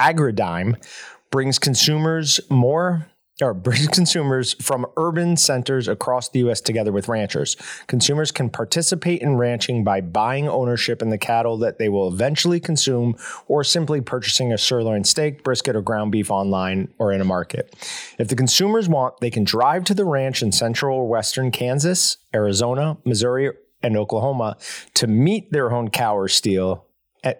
Agridime 0.00 0.82
brings 1.30 1.58
consumers 1.58 2.40
more 2.48 3.06
or 3.42 3.54
brings 3.54 3.88
consumers 3.92 4.54
from 4.54 4.86
urban 4.96 5.36
centers 5.36 5.88
across 5.88 6.30
the 6.30 6.40
U.S. 6.40 6.60
together 6.60 6.90
with 6.90 7.08
ranchers. 7.08 7.56
Consumers 7.86 8.32
can 8.32 8.48
participate 8.48 9.20
in 9.20 9.36
ranching 9.36 9.84
by 9.84 10.00
buying 10.00 10.48
ownership 10.48 11.02
in 11.02 11.10
the 11.10 11.18
cattle 11.18 11.58
that 11.58 11.78
they 11.78 11.88
will 11.88 12.08
eventually 12.08 12.60
consume 12.60 13.14
or 13.46 13.62
simply 13.62 14.00
purchasing 14.00 14.52
a 14.52 14.58
sirloin 14.58 15.04
steak, 15.04 15.44
brisket, 15.44 15.76
or 15.76 15.82
ground 15.82 16.12
beef 16.12 16.30
online 16.30 16.92
or 16.98 17.12
in 17.12 17.20
a 17.20 17.24
market. 17.24 17.74
If 18.18 18.28
the 18.28 18.36
consumers 18.36 18.88
want, 18.88 19.20
they 19.20 19.30
can 19.30 19.44
drive 19.44 19.84
to 19.84 19.94
the 19.94 20.04
ranch 20.04 20.42
in 20.42 20.52
central 20.52 20.96
or 20.96 21.08
western 21.08 21.50
Kansas, 21.50 22.16
Arizona, 22.34 22.96
Missouri, 23.04 23.50
and 23.82 23.96
Oklahoma 23.96 24.56
to 24.94 25.06
meet 25.06 25.52
their 25.52 25.72
own 25.72 25.90
cow 25.90 26.16
or 26.16 26.28
steel 26.28 26.84
eh, 26.84 26.89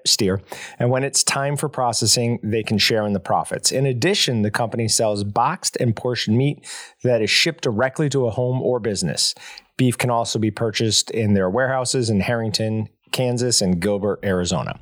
steer. 0.07 0.41
And 0.79 0.91
when 0.91 1.05
it's 1.05 1.25
time 1.25 1.57
for 1.57 1.69
processing, 1.69 2.39
they 2.43 2.63
can 2.63 2.79
share 2.79 3.07
in 3.07 3.13
the 3.13 3.21
profits. 3.21 3.73
In 3.73 3.87
addition, 3.87 4.43
the 4.43 4.51
company 4.51 4.89
sells 4.89 5.25
boxed 5.25 5.77
and 5.81 5.97
portioned 5.97 6.37
meat 6.37 6.67
that 7.03 7.23
is 7.23 7.31
shipped 7.31 7.65
directly 7.65 8.09
to 8.11 8.27
a 8.27 8.31
home 8.31 8.61
or 8.63 8.81
business. 8.81 9.35
Beef 9.77 9.97
can 9.97 10.11
also 10.11 10.39
be 10.39 10.51
purchased 10.51 11.11
in 11.11 11.35
their 11.35 11.49
warehouses 11.49 12.11
in 12.11 12.21
Harrington, 12.21 12.89
Kansas, 13.13 13.63
and 13.63 13.81
Gilbert, 13.81 14.21
Arizona. 14.23 14.79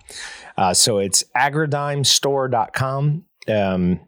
Uh, 0.57 0.75
so 0.75 0.99
it's 0.99 1.25
agridimestore.com. 1.37 3.25
Um, 3.47 4.01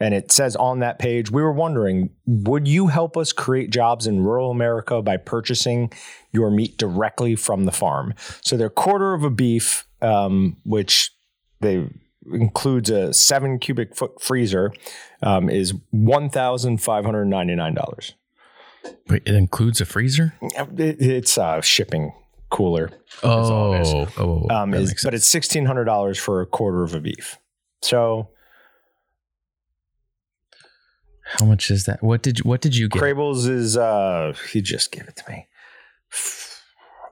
and 0.00 0.14
it 0.14 0.30
says 0.30 0.54
on 0.54 0.78
that 0.78 0.98
page, 0.98 1.30
we 1.30 1.42
were 1.42 1.52
wondering, 1.52 2.10
would 2.26 2.68
you 2.68 2.86
help 2.86 3.16
us 3.16 3.32
create 3.32 3.70
jobs 3.70 4.06
in 4.06 4.22
rural 4.22 4.50
America 4.50 5.02
by 5.02 5.16
purchasing 5.16 5.92
your 6.32 6.50
meat 6.50 6.78
directly 6.78 7.34
from 7.34 7.64
the 7.64 7.72
farm? 7.72 8.14
So 8.42 8.56
their 8.56 8.70
quarter 8.70 9.12
of 9.12 9.24
a 9.24 9.30
beef, 9.30 9.87
um, 10.00 10.56
which 10.64 11.10
they 11.60 11.88
includes 12.30 12.90
a 12.90 13.12
seven 13.12 13.58
cubic 13.58 13.96
foot 13.96 14.20
freezer, 14.20 14.72
um, 15.22 15.48
is 15.48 15.74
one 15.90 16.28
thousand 16.30 16.78
five 16.78 17.04
hundred 17.04 17.24
ninety 17.26 17.54
nine 17.54 17.74
dollars. 17.74 18.14
Wait, 19.08 19.22
it 19.26 19.34
includes 19.34 19.80
a 19.80 19.84
freezer. 19.84 20.34
It, 20.40 21.00
it's 21.00 21.36
a 21.36 21.60
shipping 21.62 22.12
cooler, 22.50 22.90
Oh, 23.22 23.74
oh, 23.74 24.08
oh, 24.16 24.54
um, 24.54 24.70
that 24.70 24.80
is, 24.80 24.88
makes 24.90 25.04
but 25.04 25.14
it's 25.14 25.26
sixteen 25.26 25.66
hundred 25.66 25.84
dollars 25.84 26.18
for 26.18 26.40
a 26.40 26.46
quarter 26.46 26.82
of 26.82 26.94
a 26.94 27.00
beef. 27.00 27.38
So 27.82 28.30
How 31.22 31.44
much 31.44 31.70
is 31.70 31.84
that? 31.84 32.02
What 32.02 32.22
did 32.22 32.38
you, 32.38 32.44
what 32.44 32.60
did 32.62 32.74
you 32.74 32.88
get? 32.88 33.02
Krehbiels 33.02 33.48
is 33.48 33.76
uh 33.76 34.32
he 34.50 34.62
just 34.62 34.92
gave 34.92 35.06
it 35.08 35.16
to 35.16 35.30
me. 35.30 35.46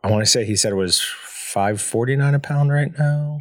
I 0.02 0.10
want 0.10 0.24
to 0.24 0.30
say 0.30 0.44
he 0.44 0.56
said 0.56 0.72
it 0.72 0.76
was 0.76 1.00
five 1.56 1.80
forty 1.80 2.14
nine 2.16 2.34
a 2.34 2.38
pound 2.38 2.70
right 2.70 2.92
now, 2.98 3.40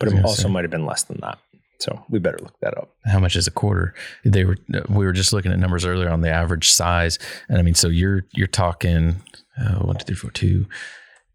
but 0.00 0.08
it 0.08 0.24
also 0.24 0.42
say. 0.42 0.48
might 0.48 0.64
have 0.64 0.70
been 0.72 0.84
less 0.84 1.04
than 1.04 1.20
that. 1.20 1.38
So 1.78 2.04
we 2.10 2.18
better 2.18 2.38
look 2.38 2.58
that 2.60 2.76
up. 2.76 2.90
How 3.04 3.20
much 3.20 3.36
is 3.36 3.46
a 3.46 3.52
quarter? 3.52 3.94
They 4.24 4.44
were 4.44 4.56
we 4.88 5.04
were 5.04 5.12
just 5.12 5.32
looking 5.32 5.52
at 5.52 5.60
numbers 5.60 5.84
earlier 5.84 6.10
on 6.10 6.22
the 6.22 6.30
average 6.30 6.70
size, 6.72 7.20
and 7.48 7.58
I 7.58 7.62
mean, 7.62 7.74
so 7.74 7.86
you're 7.86 8.24
you're 8.32 8.48
talking 8.48 9.22
uh, 9.56 9.76
one, 9.78 9.94
two, 9.96 10.04
three, 10.06 10.16
four, 10.16 10.30
two, 10.32 10.66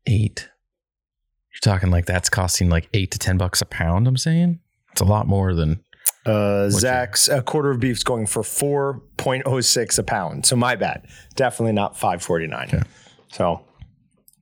eight. 0.06 0.50
You're 1.54 1.74
talking 1.74 1.92
like 1.92 2.06
that's 2.06 2.30
costing 2.30 2.70
like 2.70 2.90
eight 2.94 3.12
to 3.12 3.20
ten 3.20 3.38
bucks 3.38 3.62
a 3.62 3.66
pound. 3.66 4.06
I'm 4.06 4.18
saying 4.18 4.60
it's 4.92 5.00
a 5.02 5.06
lot 5.06 5.28
more 5.28 5.54
than 5.54 5.82
Uh, 6.26 6.70
Zach's 6.70 7.30
a 7.30 7.42
quarter 7.42 7.72
of 7.72 7.80
beef's 7.80 8.04
going 8.04 8.26
for 8.26 8.44
4.06 8.44 9.98
a 9.98 10.04
pound. 10.04 10.46
So 10.46 10.58
my 10.58 10.76
bad. 10.76 11.08
Definitely 11.36 11.72
not 11.72 11.96
549. 11.98 12.84
So 13.32 13.62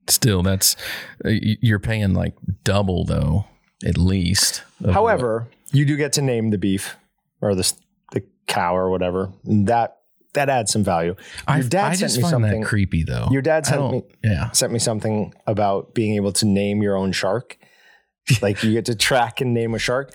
still. 0.08 0.44
That's 0.44 0.76
uh, 1.24 1.30
you're 1.32 1.80
paying 1.80 2.14
like 2.14 2.34
double 2.64 3.06
though, 3.06 3.46
at 3.86 3.98
least. 3.98 4.64
However, 4.92 5.48
you 5.72 5.86
do 5.86 5.98
get 5.98 6.14
to 6.14 6.22
name 6.22 6.50
the 6.52 6.58
beef 6.58 6.96
or 7.42 7.56
the 7.56 7.72
the 8.12 8.24
cow 8.48 8.76
or 8.76 8.90
whatever. 8.90 9.32
And 9.46 9.68
that 9.68 9.98
that 10.34 10.50
adds 10.50 10.72
some 10.72 10.84
value. 10.84 11.16
Your 11.50 11.64
dad 11.64 11.92
I 11.92 11.96
sent 11.96 12.00
just 12.00 12.18
me 12.18 12.24
something. 12.24 12.62
that 12.62 12.68
creepy 12.68 13.04
though. 13.04 13.28
Your 13.32 13.42
dad 13.42 13.66
sent 13.66 13.92
me 13.92 14.04
Yeah, 14.24 14.52
sent 14.52 14.72
me 14.72 14.80
something 14.80 15.34
about 15.48 15.94
being 15.94 16.16
able 16.16 16.32
to 16.34 16.46
name 16.46 16.82
your 16.82 16.96
own 16.96 17.12
shark. 17.12 17.58
like 18.42 18.64
you 18.64 18.72
get 18.72 18.86
to 18.86 18.96
track 18.96 19.40
and 19.42 19.54
name 19.54 19.74
a 19.76 19.80
shark. 19.80 20.12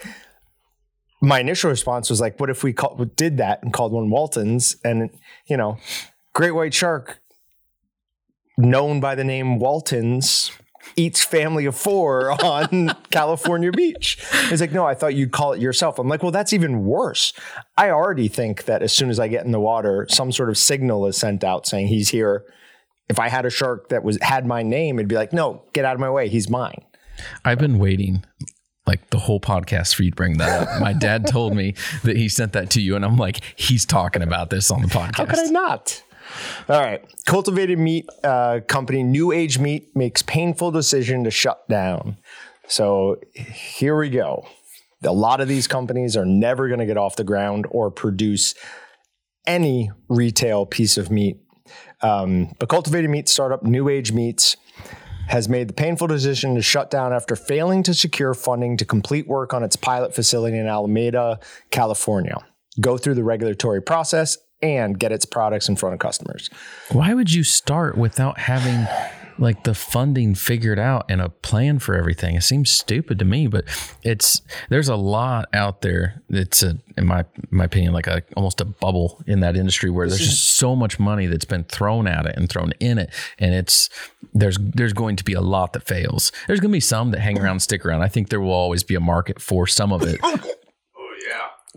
My 1.22 1.38
initial 1.40 1.70
response 1.70 2.08
was 2.10 2.20
like, 2.20 2.40
"What 2.40 2.50
if 2.50 2.64
we 2.64 2.72
call, 2.72 2.96
did 2.96 3.36
that 3.36 3.62
and 3.62 3.72
called 3.72 3.92
one 3.92 4.10
Waltons?" 4.10 4.76
And 4.84 5.10
you 5.46 5.56
know, 5.56 5.78
great 6.32 6.52
white 6.52 6.74
shark, 6.74 7.19
known 8.60 9.00
by 9.00 9.14
the 9.14 9.24
name 9.24 9.58
Waltons, 9.58 10.50
eats 10.96 11.24
family 11.24 11.66
of 11.66 11.76
four 11.76 12.32
on 12.44 12.96
California 13.10 13.72
Beach. 13.72 14.18
He's 14.48 14.60
like, 14.60 14.72
"No, 14.72 14.86
I 14.86 14.94
thought 14.94 15.14
you'd 15.14 15.32
call 15.32 15.52
it 15.52 15.60
yourself." 15.60 15.98
I'm 15.98 16.08
like, 16.08 16.22
"Well, 16.22 16.32
that's 16.32 16.52
even 16.52 16.84
worse. 16.84 17.32
I 17.76 17.90
already 17.90 18.28
think 18.28 18.64
that 18.64 18.82
as 18.82 18.92
soon 18.92 19.10
as 19.10 19.18
I 19.18 19.28
get 19.28 19.44
in 19.44 19.52
the 19.52 19.60
water, 19.60 20.06
some 20.10 20.32
sort 20.32 20.48
of 20.48 20.58
signal 20.58 21.06
is 21.06 21.16
sent 21.16 21.44
out 21.44 21.66
saying 21.66 21.88
he's 21.88 22.10
here." 22.10 22.44
if 23.10 23.18
I 23.18 23.28
had 23.28 23.44
a 23.44 23.50
shark 23.50 23.88
that 23.88 24.04
was 24.04 24.18
had 24.22 24.46
my 24.46 24.62
name, 24.62 24.98
it'd 24.98 25.08
be 25.08 25.16
like, 25.16 25.32
no, 25.32 25.64
get 25.72 25.84
out 25.84 25.94
of 25.94 26.00
my 26.00 26.08
way. 26.08 26.28
He's 26.28 26.48
mine. 26.48 26.80
I've 27.44 27.58
been 27.58 27.78
waiting 27.78 28.24
like 28.86 29.10
the 29.10 29.18
whole 29.18 29.40
podcast 29.40 29.94
for 29.94 30.04
you 30.04 30.10
to 30.10 30.16
bring 30.16 30.38
that 30.38 30.68
up. 30.68 30.80
My 30.80 30.92
dad 30.92 31.26
told 31.26 31.54
me 31.54 31.74
that 32.04 32.16
he 32.16 32.28
sent 32.28 32.52
that 32.54 32.70
to 32.70 32.80
you, 32.80 32.96
and 32.96 33.04
I'm 33.04 33.16
like, 33.16 33.40
he's 33.56 33.84
talking 33.84 34.22
about 34.22 34.50
this 34.50 34.70
on 34.70 34.80
the 34.80 34.88
podcast. 34.88 35.16
How 35.16 35.26
could 35.26 35.38
I 35.38 35.50
not? 35.50 36.02
All 36.68 36.80
right. 36.80 37.02
Cultivated 37.26 37.78
meat 37.78 38.06
uh, 38.22 38.60
company 38.66 39.02
New 39.02 39.32
Age 39.32 39.58
Meat 39.58 39.94
makes 39.94 40.22
painful 40.22 40.70
decision 40.70 41.24
to 41.24 41.30
shut 41.30 41.68
down. 41.68 42.16
So 42.68 43.20
here 43.34 43.96
we 43.98 44.10
go. 44.10 44.46
A 45.02 45.12
lot 45.12 45.40
of 45.40 45.48
these 45.48 45.66
companies 45.66 46.16
are 46.16 46.26
never 46.26 46.68
going 46.68 46.80
to 46.80 46.86
get 46.86 46.96
off 46.96 47.16
the 47.16 47.24
ground 47.24 47.66
or 47.70 47.90
produce 47.90 48.54
any 49.46 49.90
retail 50.08 50.66
piece 50.66 50.98
of 50.98 51.10
meat. 51.10 51.40
Um, 52.02 52.54
but 52.58 52.68
cultivated 52.68 53.10
meat 53.10 53.28
startup 53.28 53.62
New 53.62 53.88
Age 53.88 54.12
Meats 54.12 54.56
has 55.28 55.48
made 55.48 55.68
the 55.68 55.72
painful 55.72 56.08
decision 56.08 56.56
to 56.56 56.62
shut 56.62 56.90
down 56.90 57.12
after 57.12 57.36
failing 57.36 57.82
to 57.84 57.94
secure 57.94 58.34
funding 58.34 58.76
to 58.76 58.84
complete 58.84 59.28
work 59.28 59.54
on 59.54 59.62
its 59.62 59.76
pilot 59.76 60.14
facility 60.14 60.58
in 60.58 60.66
Alameda, 60.66 61.38
California, 61.70 62.36
go 62.80 62.98
through 62.98 63.14
the 63.14 63.22
regulatory 63.22 63.80
process, 63.80 64.36
and 64.62 64.98
get 64.98 65.12
its 65.12 65.24
products 65.24 65.68
in 65.68 65.76
front 65.76 65.94
of 65.94 66.00
customers. 66.00 66.50
Why 66.90 67.14
would 67.14 67.32
you 67.32 67.44
start 67.44 67.96
without 67.96 68.38
having 68.38 68.86
like 69.38 69.64
the 69.64 69.72
funding 69.72 70.34
figured 70.34 70.78
out 70.78 71.06
and 71.08 71.20
a 71.20 71.30
plan 71.30 71.78
for 71.78 71.94
everything? 71.94 72.34
It 72.34 72.42
seems 72.42 72.70
stupid 72.70 73.18
to 73.20 73.24
me, 73.24 73.46
but 73.46 73.64
it's 74.02 74.42
there's 74.68 74.88
a 74.88 74.96
lot 74.96 75.48
out 75.54 75.80
there. 75.80 76.22
It's 76.28 76.62
a, 76.62 76.78
in 76.96 77.06
my 77.06 77.24
my 77.50 77.64
opinion, 77.64 77.94
like 77.94 78.06
a 78.06 78.22
almost 78.36 78.60
a 78.60 78.66
bubble 78.66 79.22
in 79.26 79.40
that 79.40 79.56
industry 79.56 79.90
where 79.90 80.08
there's 80.08 80.20
just 80.20 80.54
so 80.54 80.76
much 80.76 80.98
money 80.98 81.26
that's 81.26 81.46
been 81.46 81.64
thrown 81.64 82.06
at 82.06 82.26
it 82.26 82.36
and 82.36 82.48
thrown 82.48 82.72
in 82.80 82.98
it, 82.98 83.10
and 83.38 83.54
it's 83.54 83.88
there's 84.34 84.58
there's 84.60 84.92
going 84.92 85.16
to 85.16 85.24
be 85.24 85.32
a 85.32 85.40
lot 85.40 85.72
that 85.72 85.84
fails. 85.84 86.32
There's 86.46 86.60
going 86.60 86.70
to 86.70 86.76
be 86.76 86.80
some 86.80 87.10
that 87.12 87.20
hang 87.20 87.38
around, 87.38 87.52
and 87.52 87.62
stick 87.62 87.84
around. 87.86 88.02
I 88.02 88.08
think 88.08 88.28
there 88.28 88.40
will 88.40 88.52
always 88.52 88.82
be 88.82 88.94
a 88.94 89.00
market 89.00 89.40
for 89.40 89.66
some 89.66 89.92
of 89.92 90.02
it. 90.02 90.20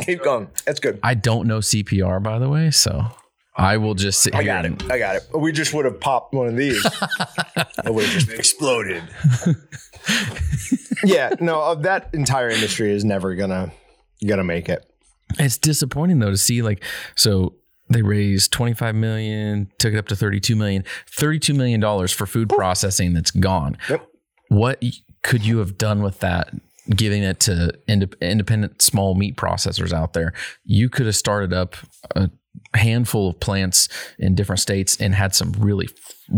Keep 0.02 0.24
going. 0.24 0.50
That's 0.66 0.80
good. 0.80 1.00
I 1.04 1.14
don't 1.14 1.48
know 1.48 1.60
CPR 1.60 2.22
by 2.22 2.40
the 2.40 2.50
way, 2.50 2.72
so 2.72 3.08
I 3.56 3.78
will 3.78 3.94
just 3.94 4.22
sit 4.22 4.34
I 4.34 4.44
got 4.44 4.66
it. 4.66 4.90
I 4.92 4.98
got 4.98 5.16
it. 5.18 5.24
We 5.34 5.52
just 5.52 5.74
would 5.74 5.86
have 5.86 6.00
popped 6.00 6.34
one 6.34 6.48
of 6.48 6.56
these. 6.56 6.84
it 7.86 7.94
would 7.94 8.06
have 8.06 8.14
just 8.14 8.30
exploded. 8.30 9.04
yeah, 11.04 11.36
no, 11.40 11.62
uh, 11.62 11.76
that 11.76 12.10
entire 12.14 12.50
industry 12.50 12.92
is 12.92 13.06
never 13.06 13.36
gonna 13.36 13.72
gonna 14.26 14.44
make 14.44 14.70
it. 14.70 14.84
It's 15.38 15.58
disappointing 15.58 16.20
though 16.20 16.32
to 16.32 16.38
see 16.38 16.62
like 16.62 16.84
so 17.16 17.56
they 17.90 18.02
raised 18.02 18.52
25 18.52 18.96
million, 18.96 19.72
took 19.78 19.94
it 19.94 19.98
up 19.98 20.08
to 20.08 20.16
32 20.16 20.56
million, 20.56 20.84
32 21.08 21.54
million 21.54 21.80
dollars 21.80 22.12
for 22.12 22.26
food 22.26 22.50
processing 22.50 23.14
that's 23.14 23.32
gone. 23.32 23.78
Yep. 23.90 24.08
What 24.50 24.84
could 25.22 25.46
you 25.46 25.60
have 25.60 25.78
done 25.78 26.02
with 26.02 26.20
that? 26.20 26.50
Giving 26.90 27.24
it 27.24 27.40
to 27.42 27.72
ind- 27.88 28.16
independent 28.20 28.82
small 28.82 29.16
meat 29.16 29.38
processors 29.38 29.94
out 29.94 30.14
there, 30.14 30.34
you 30.66 30.90
could 30.90 31.06
have 31.06 31.16
started 31.16 31.54
up 31.54 31.76
a 32.16 32.30
handful 32.74 33.30
of 33.30 33.40
plants 33.40 33.88
in 34.20 34.36
different 34.36 34.60
states 34.60 35.00
and 35.00 35.16
had 35.16 35.34
some 35.34 35.54
really, 35.54 35.88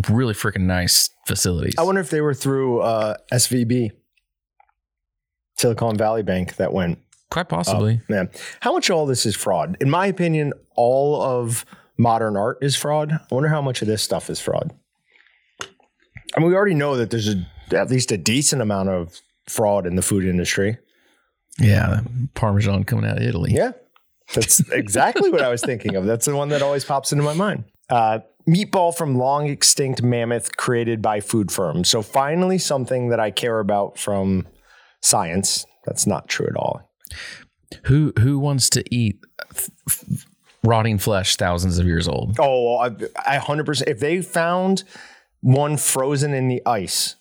really 0.09 0.33
freaking 0.33 0.61
nice 0.61 1.09
facilities. 1.25 1.75
I 1.77 1.83
wonder 1.83 2.01
if 2.01 2.09
they 2.09 2.21
were 2.21 2.33
through 2.33 2.81
uh, 2.81 3.17
SVB, 3.33 3.91
Silicon 5.57 5.97
Valley 5.97 6.23
Bank, 6.23 6.57
that 6.57 6.73
went. 6.73 6.99
Quite 7.31 7.49
possibly. 7.49 8.01
Man, 8.07 8.29
how 8.59 8.73
much 8.73 8.89
of 8.89 8.95
all 8.95 9.05
this 9.07 9.25
is 9.25 9.35
fraud? 9.35 9.77
In 9.81 9.89
my 9.89 10.05
opinion, 10.05 10.53
all 10.75 11.21
of 11.21 11.65
modern 11.97 12.37
art 12.37 12.59
is 12.61 12.75
fraud. 12.75 13.11
I 13.11 13.33
wonder 13.33 13.49
how 13.49 13.61
much 13.61 13.81
of 13.81 13.87
this 13.87 14.03
stuff 14.03 14.29
is 14.29 14.39
fraud. 14.39 14.73
I 15.61 16.39
mean, 16.39 16.49
we 16.49 16.55
already 16.55 16.75
know 16.75 16.97
that 16.97 17.09
there's 17.09 17.29
a, 17.29 17.45
at 17.71 17.89
least 17.89 18.11
a 18.11 18.17
decent 18.17 18.61
amount 18.61 18.89
of 18.89 19.21
fraud 19.47 19.85
in 19.85 19.95
the 19.95 20.01
food 20.01 20.25
industry. 20.25 20.77
yeah, 21.59 22.01
Parmesan 22.33 22.83
coming 22.83 23.09
out 23.09 23.17
of 23.17 23.23
Italy. 23.23 23.51
Yeah, 23.53 23.71
that's 24.33 24.59
exactly 24.71 25.29
what 25.29 25.41
I 25.41 25.49
was 25.49 25.61
thinking 25.61 25.95
of. 25.95 26.05
That's 26.05 26.25
the 26.25 26.35
one 26.35 26.49
that 26.49 26.61
always 26.61 26.83
pops 26.85 27.11
into 27.11 27.23
my 27.23 27.33
mind. 27.33 27.65
Uh, 27.89 28.19
meatball 28.49 28.95
from 28.95 29.15
long 29.17 29.47
extinct 29.47 30.01
mammoth 30.01 30.57
created 30.57 31.01
by 31.01 31.19
food 31.19 31.51
firms. 31.51 31.89
So 31.89 32.01
finally, 32.01 32.57
something 32.57 33.09
that 33.09 33.19
I 33.19 33.31
care 33.31 33.59
about 33.59 33.97
from 33.99 34.47
science. 35.01 35.65
That's 35.85 36.07
not 36.07 36.27
true 36.27 36.47
at 36.47 36.55
all. 36.55 36.91
Who 37.85 38.11
who 38.19 38.39
wants 38.39 38.69
to 38.71 38.83
eat 38.93 39.19
f- 39.53 39.69
f- 39.87 40.25
rotting 40.63 40.97
flesh 40.97 41.35
thousands 41.35 41.77
of 41.77 41.85
years 41.85 42.07
old? 42.07 42.37
Oh, 42.39 42.77
I, 42.77 42.87
I 43.23 43.37
100%. 43.37 43.83
If 43.87 43.99
they 43.99 44.21
found 44.21 44.83
one 45.41 45.77
frozen 45.77 46.33
in 46.33 46.47
the 46.47 46.61
ice, 46.65 47.15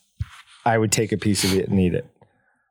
I 0.64 0.78
would 0.78 0.92
take 0.92 1.12
a 1.12 1.18
piece 1.18 1.44
of 1.44 1.52
it 1.54 1.68
and 1.68 1.78
eat 1.78 1.92
it. 1.94 2.06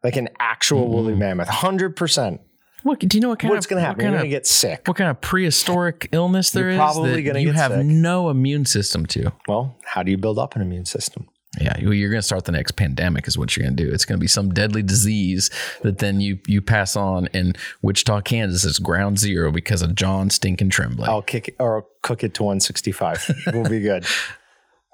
Like 0.03 0.17
an 0.17 0.29
actual 0.39 0.87
woolly 0.89 1.11
mm-hmm. 1.13 1.19
mammoth. 1.19 1.47
100%. 1.47 2.39
What 2.83 2.99
do 2.99 3.07
you 3.17 3.21
know? 3.21 3.29
What 3.29 3.39
kind 3.39 3.53
What's 3.53 3.65
going 3.65 3.81
to 3.81 3.87
what 3.87 3.87
happen? 3.87 4.03
You're 4.03 4.11
going 4.11 4.23
to 4.23 4.29
get 4.29 4.45
sick. 4.45 4.85
what 4.87 4.97
kind 4.97 5.09
of 5.09 5.21
prehistoric 5.21 6.09
illness 6.11 6.51
there 6.51 6.63
You're 6.63 6.71
is 6.71 6.77
probably 6.77 7.23
gonna 7.23 7.39
you 7.39 7.47
get 7.47 7.55
have 7.55 7.71
sick. 7.71 7.85
no 7.85 8.29
immune 8.29 8.65
system 8.65 9.05
to. 9.07 9.31
Well, 9.47 9.77
how 9.85 10.03
do 10.03 10.11
you 10.11 10.17
build 10.17 10.37
up 10.37 10.55
an 10.57 10.61
immune 10.61 10.85
system? 10.85 11.29
Yeah, 11.61 11.77
you- 11.79 11.91
you're 11.91 12.09
going 12.09 12.19
to 12.19 12.25
start 12.25 12.43
the 12.43 12.51
next 12.51 12.71
pandemic 12.71 13.25
is 13.27 13.37
what 13.37 13.55
you're 13.55 13.63
going 13.63 13.77
to 13.77 13.85
do. 13.85 13.89
It's 13.89 14.03
going 14.03 14.17
to 14.17 14.21
be 14.21 14.27
some 14.27 14.53
deadly 14.53 14.83
disease 14.83 15.49
that 15.83 15.99
then 15.99 16.19
you 16.19 16.39
you 16.47 16.61
pass 16.61 16.97
on 16.97 17.27
in 17.27 17.53
Wichita, 17.81 18.21
Kansas 18.21 18.65
is 18.65 18.79
ground 18.79 19.19
zero 19.19 19.51
because 19.51 19.81
of 19.81 19.95
Jon 19.95 20.29
Stinking 20.29 20.69
Tremblay. 20.71 21.07
I'll 21.07 21.21
kick 21.21 21.49
it 21.49 21.55
or 21.59 21.85
cook 22.01 22.23
it 22.23 22.33
to 22.33 22.43
165. 22.43 23.51
we'll 23.53 23.69
be 23.69 23.79
good. 23.79 24.05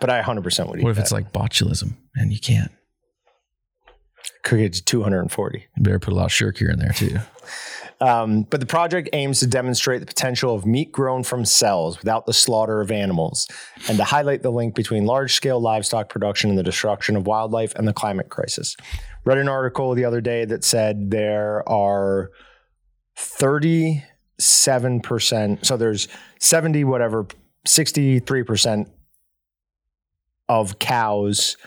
But 0.01 0.09
I 0.09 0.21
100% 0.21 0.69
would 0.69 0.79
eat 0.79 0.83
what 0.83 0.91
if 0.91 0.95
that. 0.95 1.01
it's 1.01 1.11
like 1.11 1.33
botulism 1.33 1.97
and 2.15 2.31
you 2.31 2.39
can't? 2.39 2.71
To 4.43 4.83
240? 4.83 5.67
You 5.75 5.83
better 5.83 5.99
put 5.99 6.13
a 6.13 6.15
lot 6.15 6.25
of 6.25 6.31
shirk 6.31 6.61
in 6.61 6.79
there 6.79 6.93
too. 6.93 7.17
Um, 8.01 8.43
but 8.43 8.61
the 8.61 8.65
project 8.65 9.09
aims 9.11 9.41
to 9.41 9.47
demonstrate 9.47 9.99
the 9.99 10.05
potential 10.05 10.55
of 10.55 10.65
meat 10.65 10.89
grown 10.91 11.23
from 11.23 11.43
cells 11.43 11.97
without 11.97 12.25
the 12.25 12.31
slaughter 12.31 12.79
of 12.79 12.91
animals 12.91 13.45
and 13.89 13.97
to 13.97 14.05
highlight 14.05 14.41
the 14.41 14.51
link 14.51 14.73
between 14.73 15.05
large 15.05 15.33
scale 15.33 15.59
livestock 15.59 16.07
production 16.07 16.49
and 16.49 16.57
the 16.57 16.63
destruction 16.63 17.17
of 17.17 17.27
wildlife 17.27 17.75
and 17.75 17.85
the 17.87 17.93
climate 17.93 18.29
crisis. 18.29 18.77
Read 19.25 19.37
an 19.37 19.49
article 19.49 19.93
the 19.95 20.05
other 20.05 20.21
day 20.21 20.45
that 20.45 20.63
said 20.63 21.11
there 21.11 21.67
are 21.67 22.31
37%, 23.17 25.65
so 25.65 25.75
there's 25.75 26.07
70, 26.39 26.85
whatever, 26.85 27.27
63% 27.67 28.89
of 30.47 30.79
cows 30.79 31.57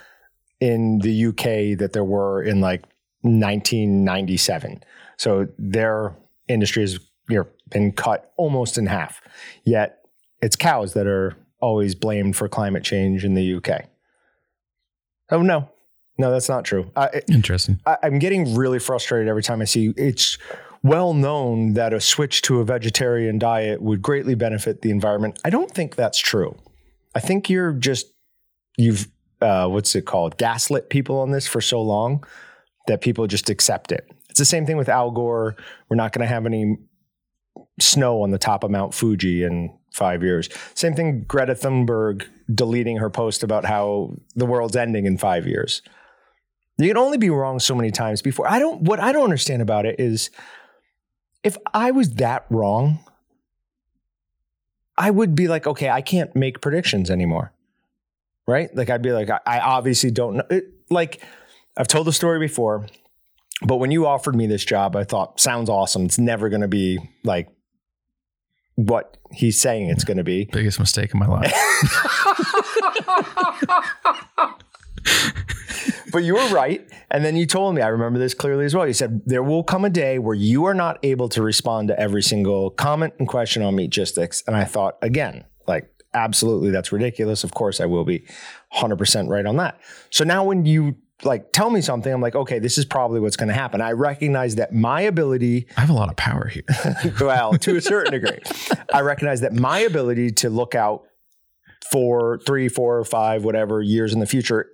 in 0.63 1.01
the 1.01 1.27
UK 1.27 1.77
that 1.77 1.91
there 1.93 2.05
were 2.05 2.41
in 2.41 2.61
like 2.61 2.83
1997. 3.23 4.85
So 5.17 5.49
their 5.59 6.15
industry 6.47 6.83
has 6.85 7.01
you 7.29 7.39
know, 7.39 7.47
been 7.69 7.91
cut 7.91 8.33
almost 8.37 8.79
in 8.79 8.87
half. 8.87 9.21
Yet 9.65 10.05
it's 10.41 10.55
cows 10.55 10.95
that 10.95 11.09
are 11.09 11.37
always 11.61 11.97
blamed 11.97 12.37
for 12.37 12.49
climate 12.49 12.85
change 12.85 13.25
in 13.25 13.35
the 13.35 13.55
UK. 13.55 13.87
Oh 15.33 15.43
no, 15.43 15.69
no, 16.17 16.31
that's 16.31 16.49
not 16.49 16.65
true. 16.65 16.93
I, 16.95 17.23
Interesting. 17.29 17.81
I, 17.85 17.97
I'm 18.05 18.21
getting 18.21 18.55
really 18.55 18.79
frustrated 18.79 19.27
every 19.27 19.43
time 19.43 19.63
I 19.63 19.65
see 19.65 19.93
it's 19.97 20.39
well 20.85 21.13
known 21.13 21.73
that 21.73 21.93
a 21.93 22.01
switch 22.01 22.41
to 22.43 22.61
a 22.61 22.65
vegetarian 22.65 23.41
diet 23.41 23.83
would 23.83 24.01
greatly 24.01 24.37
benefit 24.37 24.83
the 24.83 24.91
environment. 24.91 25.41
I 25.45 25.51
don't 25.51 25.73
think 25.73 25.97
that's 25.97 26.21
true. 26.21 26.57
I 27.17 27.21
think 27.21 27.51
you're 27.51 27.73
just 27.73 28.13
you've 28.77 29.09
uh, 29.43 29.69
what's 29.69 29.95
it 29.95 30.07
called 30.07 30.39
gaslit 30.39 30.89
people 30.89 31.19
on 31.19 31.31
this 31.33 31.47
for 31.47 31.61
so 31.61 31.83
long 31.83 32.25
that 32.87 33.01
people 33.01 33.27
just 33.27 33.51
accept 33.51 33.93
it. 33.93 34.11
It's 34.31 34.39
the 34.39 34.45
same 34.45 34.65
thing 34.65 34.77
with 34.77 34.89
Al 34.89 35.11
Gore. 35.11 35.57
We're 35.89 35.97
not 35.97 36.13
going 36.13 36.27
to 36.27 36.33
have 36.33 36.47
any 36.47 36.77
snow 37.81 38.23
on 38.23 38.31
the 38.31 38.39
top 38.39 38.65
of 38.65 38.71
Mount 38.71 38.95
Fuji 38.95 39.45
in 39.45 39.77
five 39.93 40.23
years. 40.23 40.49
Same 40.75 40.95
thing, 40.95 41.25
Greta 41.25 41.55
Thunberg 41.55 42.27
deleting 42.53 42.97
her 42.97 43.11
post 43.11 43.43
about 43.43 43.65
how 43.65 44.17
the 44.35 44.47
world's 44.47 44.77
ending 44.77 45.07
in 45.07 45.19
five 45.19 45.47
years. 45.47 45.83
You 46.79 46.89
can 46.89 46.97
only 46.97 47.19
be 47.19 47.31
wrong 47.31 47.61
so 47.61 47.75
many 47.75 47.91
times 47.91 48.23
before. 48.23 48.51
I 48.51 48.59
don't. 48.59 48.83
What 48.83 48.99
I 48.99 49.13
don't 49.13 49.25
understand 49.25 49.63
about 49.63 49.85
it 49.87 50.01
is, 50.01 50.31
if 51.45 51.57
I 51.75 51.91
was 51.91 52.15
that 52.15 52.47
wrong, 52.49 52.99
I 54.97 55.11
would 55.11 55.35
be 55.35 55.49
like, 55.49 55.67
okay, 55.67 55.91
I 55.91 56.01
can't 56.01 56.35
make 56.35 56.61
predictions 56.61 57.11
anymore, 57.11 57.53
right? 58.47 58.75
Like 58.75 58.91
I'd 58.91 59.03
be 59.03 59.13
like, 59.13 59.31
I, 59.31 59.41
I 59.47 59.61
obviously 59.61 60.11
don't 60.11 60.37
know. 60.37 60.45
It, 60.51 60.65
like 60.91 61.23
I've 61.77 61.89
told 61.89 62.07
the 62.07 62.13
story 62.13 62.39
before, 62.39 62.87
but 63.63 63.77
when 63.77 63.91
you 63.91 64.07
offered 64.07 64.35
me 64.35 64.47
this 64.47 64.65
job, 64.65 64.97
I 64.97 65.05
thought 65.05 65.41
sounds 65.41 65.69
awesome. 65.69 66.05
It's 66.05 66.19
never 66.19 66.49
going 66.49 66.63
to 66.63 66.69
be 66.69 66.99
like 67.25 67.49
what 68.75 69.17
he's 69.33 69.61
saying 69.61 69.89
it's 69.89 70.05
going 70.05 70.17
to 70.17 70.25
be. 70.25 70.49
Biggest 70.53 70.81
mistake 70.81 71.13
in 71.15 71.21
my 71.21 71.27
life. 71.27 71.53
but 76.13 76.25
you 76.25 76.35
were 76.35 76.49
right. 76.49 76.87
And 77.11 77.25
then 77.25 77.37
you 77.37 77.47
told 77.47 77.75
me, 77.75 77.83
I 77.83 77.89
remember 77.89 78.19
this 78.19 78.35
clearly 78.35 78.65
as 78.65 78.75
well. 78.75 78.87
You 78.87 78.93
said, 78.93 79.23
there 79.27 79.43
will 79.43 79.63
come 79.63 79.85
a 79.85 79.91
day 79.91 80.19
where 80.19 80.35
you 80.35 80.65
are 80.65 80.75
not 80.75 80.99
able 81.03 81.29
to 81.31 81.43
respond 81.43 81.89
to 81.89 81.99
every 81.99 82.23
single 82.23 82.71
comment 82.71 83.15
and 83.19 83.29
question 83.29 83.63
on 83.63 83.75
Meatgistics. 83.75 84.43
And 84.47 84.57
I 84.57 84.65
thought, 84.65 84.97
again, 85.03 85.45
like, 85.67 85.89
absolutely, 86.15 86.71
that's 86.71 86.93
ridiculous. 86.93 87.45
Of 87.45 87.55
course, 87.55 87.81
I 87.81 87.87
will 87.87 88.05
be 88.05 88.27
100% 88.75 89.29
right 89.29 89.47
on 89.47 89.57
that. 89.57 89.81
So 90.11 90.25
now 90.25 90.45
when 90.45 90.65
you 90.65 90.97
like 91.25 91.53
tell 91.53 91.71
me 91.71 91.81
something, 91.81 92.13
I'm 92.13 92.21
like, 92.21 92.35
okay, 92.35 92.59
this 92.59 92.79
is 92.79 92.85
probably 92.85 93.21
what's 93.21 93.37
going 93.37 93.49
to 93.49 93.55
happen. 93.55 93.81
I 93.81 93.93
recognize 93.93 94.57
that 94.57 94.73
my 94.73 95.03
ability, 95.03 95.67
I 95.77 95.81
have 95.81 95.91
a 95.91 95.95
lot 95.95 96.09
of 96.09 96.17
power 96.17 96.49
here. 96.49 96.65
well, 97.21 97.53
to 97.55 97.77
a 97.77 97.81
certain 97.81 98.13
degree, 98.13 98.41
I 98.93 99.01
recognize 99.01 99.41
that 99.43 99.53
my 99.53 99.79
ability 99.81 100.33
to 100.33 100.51
look 100.51 100.75
out 100.75 101.05
for 101.91 102.41
three, 102.47 102.69
four, 102.69 103.05
five, 103.05 103.45
whatever 103.45 103.83
years 103.83 104.13
in 104.13 104.21
the 104.21 104.27
future 104.27 104.71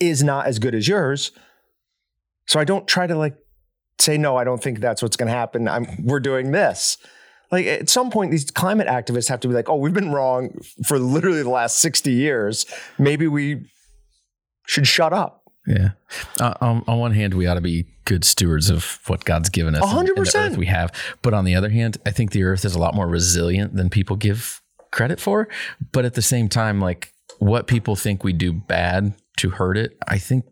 is 0.00 0.22
not 0.22 0.46
as 0.46 0.58
good 0.58 0.74
as 0.74 0.86
yours. 0.86 1.32
So 2.46 2.60
I 2.60 2.64
don't 2.64 2.86
try 2.86 3.06
to 3.06 3.16
like 3.16 3.36
say, 3.98 4.18
no, 4.18 4.36
I 4.36 4.44
don't 4.44 4.62
think 4.62 4.80
that's 4.80 5.02
what's 5.02 5.16
going 5.16 5.28
to 5.28 5.32
happen. 5.32 5.68
I'm, 5.68 6.04
we're 6.04 6.20
doing 6.20 6.52
this. 6.52 6.98
Like 7.50 7.66
at 7.66 7.88
some 7.88 8.10
point, 8.10 8.30
these 8.30 8.50
climate 8.50 8.88
activists 8.88 9.28
have 9.28 9.40
to 9.40 9.48
be 9.48 9.54
like, 9.54 9.68
oh, 9.68 9.76
we've 9.76 9.94
been 9.94 10.12
wrong 10.12 10.58
for 10.84 10.98
literally 10.98 11.42
the 11.42 11.50
last 11.50 11.78
60 11.78 12.12
years. 12.12 12.66
Maybe 12.98 13.28
we 13.28 13.66
should 14.66 14.86
shut 14.86 15.12
up. 15.12 15.42
Yeah. 15.66 15.90
Uh, 16.40 16.54
on, 16.60 16.84
on, 16.86 16.98
one 16.98 17.12
hand, 17.12 17.34
we 17.34 17.46
ought 17.46 17.54
to 17.54 17.60
be 17.60 17.86
good 18.04 18.24
stewards 18.24 18.70
of 18.70 19.00
what 19.06 19.24
God's 19.24 19.48
given 19.48 19.74
us. 19.74 19.82
100%. 19.82 19.98
And, 19.98 20.08
and 20.08 20.26
the 20.26 20.38
earth 20.38 20.56
we 20.56 20.66
have. 20.66 20.92
But 21.22 21.34
on 21.34 21.44
the 21.44 21.56
other 21.56 21.70
hand, 21.70 21.98
I 22.06 22.10
think 22.10 22.30
the 22.30 22.44
earth 22.44 22.64
is 22.64 22.74
a 22.74 22.78
lot 22.78 22.94
more 22.94 23.08
resilient 23.08 23.74
than 23.74 23.90
people 23.90 24.16
give 24.16 24.60
credit 24.92 25.20
for. 25.20 25.48
But 25.92 26.04
at 26.04 26.14
the 26.14 26.22
same 26.22 26.48
time, 26.48 26.80
like 26.80 27.12
what 27.38 27.66
people 27.66 27.96
think 27.96 28.22
we 28.22 28.32
do 28.32 28.52
bad 28.52 29.14
to 29.38 29.50
hurt 29.50 29.76
it, 29.76 29.98
I 30.06 30.18
think 30.18 30.44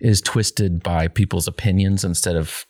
is 0.00 0.20
twisted 0.20 0.82
by 0.82 1.08
people's 1.08 1.48
opinions 1.48 2.04
instead 2.04 2.36
of 2.36 2.66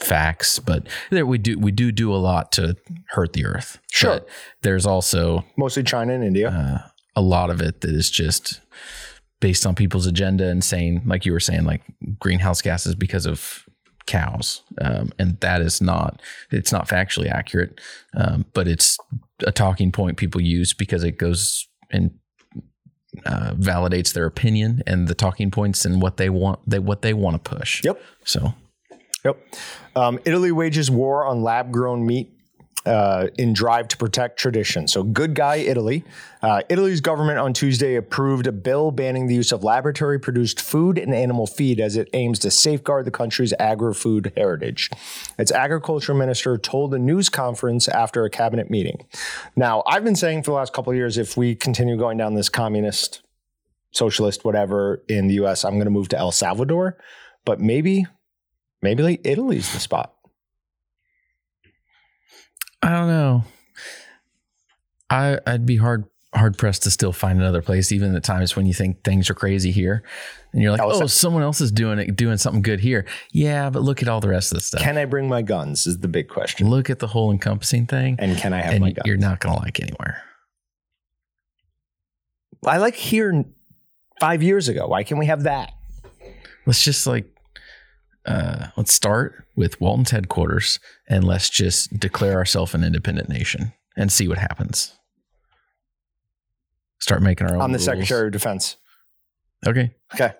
facts. 0.00 0.58
But 0.58 0.86
there 1.10 1.26
we 1.26 1.38
do 1.38 1.58
we 1.58 1.72
do 1.72 1.92
do 1.92 2.12
a 2.12 2.16
lot 2.16 2.52
to 2.52 2.76
hurt 3.08 3.32
the 3.32 3.44
earth. 3.44 3.78
Sure. 3.90 4.14
But 4.14 4.28
there's 4.62 4.86
also 4.86 5.44
mostly 5.56 5.82
China 5.82 6.14
and 6.14 6.24
India. 6.24 6.50
Uh, 6.50 6.88
a 7.14 7.20
lot 7.22 7.50
of 7.50 7.60
it 7.60 7.82
that 7.82 7.90
is 7.90 8.10
just 8.10 8.60
based 9.40 9.66
on 9.66 9.74
people's 9.74 10.06
agenda 10.06 10.48
and 10.48 10.62
saying, 10.64 11.02
like 11.04 11.26
you 11.26 11.32
were 11.32 11.40
saying, 11.40 11.64
like 11.64 11.82
greenhouse 12.18 12.62
gases 12.62 12.94
because 12.94 13.26
of 13.26 13.64
cows, 14.06 14.62
um, 14.80 15.10
and 15.18 15.38
that 15.40 15.60
is 15.60 15.80
not 15.80 16.22
it's 16.50 16.72
not 16.72 16.88
factually 16.88 17.30
accurate, 17.30 17.80
um, 18.16 18.46
but 18.54 18.66
it's 18.66 18.96
a 19.46 19.52
talking 19.52 19.92
point 19.92 20.16
people 20.16 20.40
use 20.40 20.72
because 20.72 21.04
it 21.04 21.18
goes 21.18 21.66
and 21.90 22.12
uh, 23.26 23.52
validates 23.54 24.14
their 24.14 24.24
opinion 24.24 24.82
and 24.86 25.06
the 25.06 25.14
talking 25.14 25.50
points 25.50 25.84
and 25.84 26.00
what 26.00 26.16
they 26.16 26.30
want 26.30 26.58
they 26.66 26.78
what 26.78 27.02
they 27.02 27.12
want 27.12 27.42
to 27.42 27.56
push. 27.56 27.84
Yep. 27.84 28.00
So. 28.24 28.54
Yep. 29.24 29.54
Um, 29.94 30.18
Italy 30.24 30.52
wages 30.52 30.90
war 30.90 31.24
on 31.24 31.42
lab 31.42 31.70
grown 31.70 32.04
meat 32.04 32.32
uh, 32.84 33.28
in 33.38 33.52
drive 33.52 33.88
to 33.88 33.96
protect 33.96 34.38
tradition. 34.38 34.88
So, 34.88 35.02
good 35.02 35.34
guy, 35.34 35.56
Italy. 35.56 36.04
Uh, 36.42 36.62
Italy's 36.68 37.00
government 37.00 37.38
on 37.38 37.52
Tuesday 37.52 37.94
approved 37.94 38.46
a 38.46 38.52
bill 38.52 38.90
banning 38.90 39.28
the 39.28 39.34
use 39.34 39.52
of 39.52 39.62
laboratory 39.62 40.18
produced 40.18 40.60
food 40.60 40.98
and 40.98 41.14
animal 41.14 41.46
feed 41.46 41.78
as 41.78 41.96
it 41.96 42.08
aims 42.12 42.38
to 42.40 42.50
safeguard 42.50 43.04
the 43.04 43.10
country's 43.10 43.54
agri 43.60 43.94
food 43.94 44.32
heritage. 44.36 44.90
Its 45.38 45.52
agriculture 45.52 46.14
minister 46.14 46.58
told 46.58 46.92
a 46.94 46.98
news 46.98 47.28
conference 47.28 47.86
after 47.88 48.24
a 48.24 48.30
cabinet 48.30 48.70
meeting. 48.70 49.06
Now, 49.54 49.84
I've 49.86 50.04
been 50.04 50.16
saying 50.16 50.42
for 50.42 50.50
the 50.50 50.56
last 50.56 50.72
couple 50.72 50.90
of 50.90 50.96
years 50.96 51.18
if 51.18 51.36
we 51.36 51.54
continue 51.54 51.96
going 51.96 52.18
down 52.18 52.34
this 52.34 52.48
communist, 52.48 53.22
socialist, 53.92 54.44
whatever 54.44 55.04
in 55.08 55.28
the 55.28 55.34
US, 55.44 55.64
I'm 55.64 55.74
going 55.74 55.84
to 55.84 55.90
move 55.90 56.08
to 56.08 56.18
El 56.18 56.32
Salvador. 56.32 56.98
But 57.44 57.60
maybe, 57.60 58.06
maybe 58.82 59.02
like 59.02 59.20
Italy's 59.24 59.72
the 59.72 59.80
spot. 59.80 60.14
I 62.82 62.90
don't 62.90 63.08
know. 63.08 63.44
I 65.08 65.38
I'd 65.46 65.64
be 65.64 65.76
hard 65.76 66.04
hard 66.34 66.56
pressed 66.56 66.82
to 66.84 66.90
still 66.90 67.12
find 67.12 67.38
another 67.38 67.62
place, 67.62 67.92
even 67.92 68.14
at 68.16 68.24
times 68.24 68.56
when 68.56 68.66
you 68.66 68.72
think 68.72 69.04
things 69.04 69.28
are 69.28 69.34
crazy 69.34 69.70
here, 69.70 70.02
and 70.52 70.62
you're 70.62 70.72
like, 70.72 70.80
oh, 70.80 71.06
someone 71.06 71.42
else 71.42 71.60
is 71.60 71.70
doing 71.70 71.98
it, 71.98 72.16
doing 72.16 72.38
something 72.38 72.62
good 72.62 72.80
here. 72.80 73.06
Yeah, 73.32 73.70
but 73.70 73.82
look 73.82 74.02
at 74.02 74.08
all 74.08 74.20
the 74.20 74.28
rest 74.28 74.50
of 74.52 74.56
the 74.56 74.62
stuff. 74.62 74.80
Can 74.80 74.96
I 74.96 75.04
bring 75.04 75.28
my 75.28 75.42
guns? 75.42 75.86
Is 75.86 75.98
the 75.98 76.08
big 76.08 76.28
question. 76.28 76.68
Look 76.68 76.90
at 76.90 76.98
the 76.98 77.06
whole 77.06 77.30
encompassing 77.30 77.86
thing, 77.86 78.16
and 78.18 78.36
can 78.38 78.52
I 78.52 78.62
have 78.62 78.80
my 78.80 78.92
guns? 78.92 79.06
You're 79.06 79.16
not 79.16 79.40
gonna 79.40 79.58
like 79.60 79.80
anywhere. 79.80 80.22
I 82.64 82.78
like 82.78 82.94
here 82.94 83.44
five 84.20 84.42
years 84.42 84.68
ago. 84.68 84.86
Why 84.86 85.04
can't 85.04 85.18
we 85.18 85.26
have 85.26 85.44
that? 85.44 85.72
Let's 86.64 86.82
just 86.82 87.06
like 87.06 87.31
uh, 88.26 88.68
let's 88.76 88.94
start 88.94 89.44
with 89.56 89.80
Walton's 89.80 90.10
headquarters 90.10 90.78
and 91.08 91.24
let's 91.24 91.50
just 91.50 91.98
declare 91.98 92.34
ourselves 92.34 92.74
an 92.74 92.84
independent 92.84 93.28
nation 93.28 93.72
and 93.96 94.12
see 94.12 94.28
what 94.28 94.38
happens. 94.38 94.92
Start 97.00 97.22
making 97.22 97.48
our 97.48 97.56
own. 97.56 97.62
I'm 97.62 97.72
the 97.72 97.78
rules. 97.78 97.84
Secretary 97.84 98.26
of 98.26 98.32
Defense. 98.32 98.76
Okay. 99.66 99.94
Okay. 100.14 100.32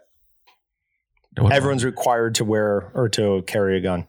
What 1.39 1.53
Everyone's 1.53 1.85
required 1.85 2.35
to 2.37 2.45
wear 2.45 2.91
or 2.95 3.09
to 3.11 3.43
carry 3.47 3.79
a 3.79 3.81
gun. 3.81 4.07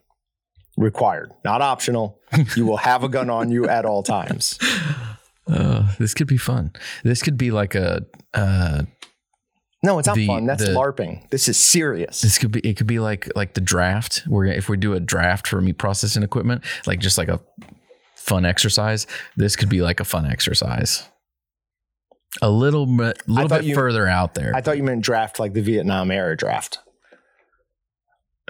Required, 0.76 1.32
not 1.46 1.62
optional. 1.62 2.20
you 2.56 2.66
will 2.66 2.78
have 2.78 3.04
a 3.04 3.10
gun 3.10 3.30
on 3.30 3.50
you 3.52 3.68
at 3.68 3.86
all 3.86 4.04
times. 4.04 4.60
Uh, 5.46 5.94
this 6.00 6.14
could 6.14 6.26
be 6.26 6.38
fun. 6.38 6.72
This 7.04 7.22
could 7.22 7.38
be 7.38 7.52
like 7.52 7.76
a 7.76 8.06
uh, 8.34 8.84
no, 9.84 10.00
it's 10.00 10.08
not 10.08 10.16
The- 10.16 10.28
fun. 10.28 10.46
That's 10.46 10.64
the- 10.66 10.72
LARPing. 10.72 11.30
This 11.30 11.48
is 11.48 11.58
serious. 11.58 12.22
This 12.22 12.38
could 12.38 12.52
be 12.52 12.60
it 12.62 12.78
could 12.78 12.88
be 12.88 13.00
like 13.00 13.30
like 13.36 13.54
the 13.54 13.62
draft 13.62 14.24
where 14.28 14.46
if 14.46 14.70
we 14.70 14.78
do 14.78 14.94
a 14.94 15.00
draft 15.00 15.48
for 15.48 15.62
meat 15.62 15.78
processing 15.78 16.24
equipment, 16.24 16.64
like 16.88 17.00
just 17.00 17.18
like 17.18 17.28
a 17.30 17.40
fun 18.16 18.46
exercise, 18.46 19.06
this 19.36 19.56
could 19.56 19.70
be 19.70 19.82
like 19.82 20.00
a 20.00 20.06
fun 20.06 20.26
exercise. 20.26 21.04
A 22.42 22.50
little 22.50 22.86
bit 22.88 23.22
little 23.28 23.50
bit 23.50 23.64
you- 23.66 23.76
further 23.76 24.08
out 24.08 24.34
there. 24.34 24.54
I 24.56 24.62
thought 24.62 24.78
you 24.78 24.84
meant 24.84 25.02
draft 25.04 25.40
like 25.40 25.54
the 25.54 25.62
Vietnam 25.62 26.10
era 26.12 26.36
draft. 26.36 26.80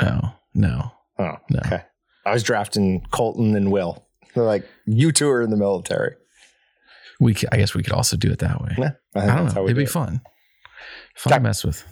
oh, 0.01 0.33
no. 0.53 0.91
Oh, 1.19 1.35
No. 1.49 1.59
okay. 1.65 1.83
I 2.25 2.31
was 2.31 2.43
drafting 2.43 3.05
Colton 3.11 3.55
and 3.55 3.71
Will. 3.71 4.07
They're 4.33 4.43
like, 4.45 4.65
you 4.85 5.11
two 5.11 5.29
are 5.29 5.41
in 5.41 5.49
the 5.49 5.57
military. 5.57 6.15
We 7.19 7.35
I 7.51 7.57
guess 7.57 7.75
we 7.75 7.83
could 7.83 7.93
also 7.93 8.17
do 8.17 8.31
it 8.31 8.39
that 8.39 8.61
way. 8.61 8.73
Yeah, 8.77 8.91
I, 9.15 9.29
I, 9.29 9.35
don't 9.35 9.53
know. 9.53 9.63
It'd 9.65 9.75
be 9.77 9.83
it. 9.83 9.89
fun. 9.89 10.21
Fun 11.15 11.33
to 11.33 11.39
mess 11.39 11.63
with. 11.63 11.85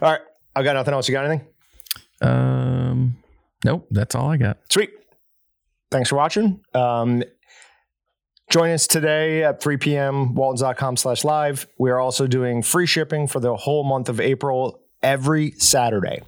All 0.00 0.10
right. 0.12 0.20
I 0.56 0.62
got 0.62 0.74
nothing 0.74 0.94
else. 0.94 1.08
You 1.08 1.12
got 1.12 1.26
anything? 1.26 1.46
Um 2.20 3.16
nope, 3.64 3.86
that's 3.90 4.14
all 4.14 4.30
I 4.30 4.36
got. 4.36 4.58
Sweet. 4.70 4.90
Thanks 5.90 6.08
for 6.10 6.16
watching. 6.16 6.60
Um, 6.74 7.22
join 8.50 8.70
us 8.72 8.86
today 8.86 9.42
at 9.44 9.62
3 9.62 9.76
p.m. 9.78 10.34
waltons.com 10.34 10.96
slash 10.98 11.24
live. 11.24 11.66
We 11.78 11.90
are 11.90 11.98
also 11.98 12.26
doing 12.26 12.62
free 12.62 12.86
shipping 12.86 13.26
for 13.26 13.40
the 13.40 13.56
whole 13.56 13.84
month 13.84 14.08
of 14.10 14.20
April 14.20 14.80
every 15.02 15.52
Saturday. 15.52 16.20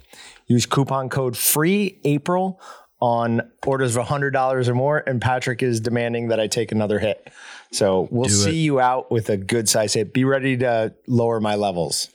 Use 0.47 0.65
coupon 0.65 1.09
code 1.09 1.37
FREE 1.37 1.99
APRIL 2.03 2.59
on 2.99 3.41
orders 3.65 3.95
of 3.95 4.05
$100 4.07 4.67
or 4.67 4.73
more. 4.75 4.97
And 5.05 5.21
Patrick 5.21 5.61
is 5.61 5.79
demanding 5.79 6.29
that 6.29 6.39
I 6.39 6.47
take 6.47 6.71
another 6.71 6.97
hit. 6.99 7.31
So 7.71 8.07
we'll 8.11 8.29
Do 8.29 8.33
see 8.35 8.49
it. 8.49 8.63
you 8.63 8.79
out 8.79 9.11
with 9.11 9.29
a 9.29 9.37
good 9.37 9.69
size 9.69 9.93
hit. 9.93 10.11
Be 10.13 10.23
ready 10.25 10.57
to 10.57 10.93
lower 11.07 11.39
my 11.39 11.53
levels. 11.55 12.09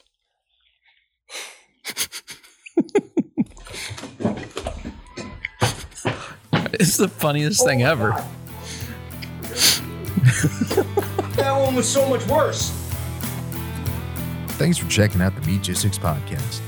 It's 6.78 6.96
the 6.96 7.08
funniest 7.08 7.64
thing 7.64 7.82
oh 7.84 7.90
ever. 7.90 8.10
that 11.36 11.52
one 11.58 11.74
was 11.74 11.88
so 11.88 12.08
much 12.08 12.26
worse. 12.26 12.70
Thanks 14.58 14.78
for 14.78 14.88
checking 14.88 15.20
out 15.20 15.34
the 15.34 15.42
Meatgistics 15.42 15.98
podcast. 15.98 16.60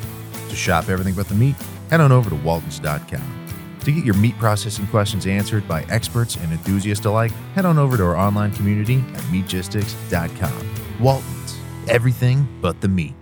To 0.50 0.56
shop 0.56 0.88
everything 0.88 1.14
but 1.14 1.28
the 1.28 1.34
meat, 1.34 1.56
head 1.90 2.00
on 2.00 2.12
over 2.12 2.30
to 2.30 2.36
waltons.com. 2.36 3.34
To 3.80 3.92
get 3.92 4.04
your 4.04 4.16
meat 4.16 4.36
processing 4.38 4.86
questions 4.88 5.26
answered 5.26 5.66
by 5.66 5.84
experts 5.84 6.36
and 6.36 6.52
enthusiasts 6.52 7.06
alike, 7.06 7.32
head 7.54 7.64
on 7.64 7.78
over 7.78 7.96
to 7.96 8.04
our 8.04 8.16
online 8.16 8.52
community 8.52 8.98
at 9.14 9.22
meatgistics.com. 9.32 11.00
Waltons, 11.00 11.58
everything 11.88 12.46
but 12.60 12.80
the 12.82 12.88
meat. 12.88 13.14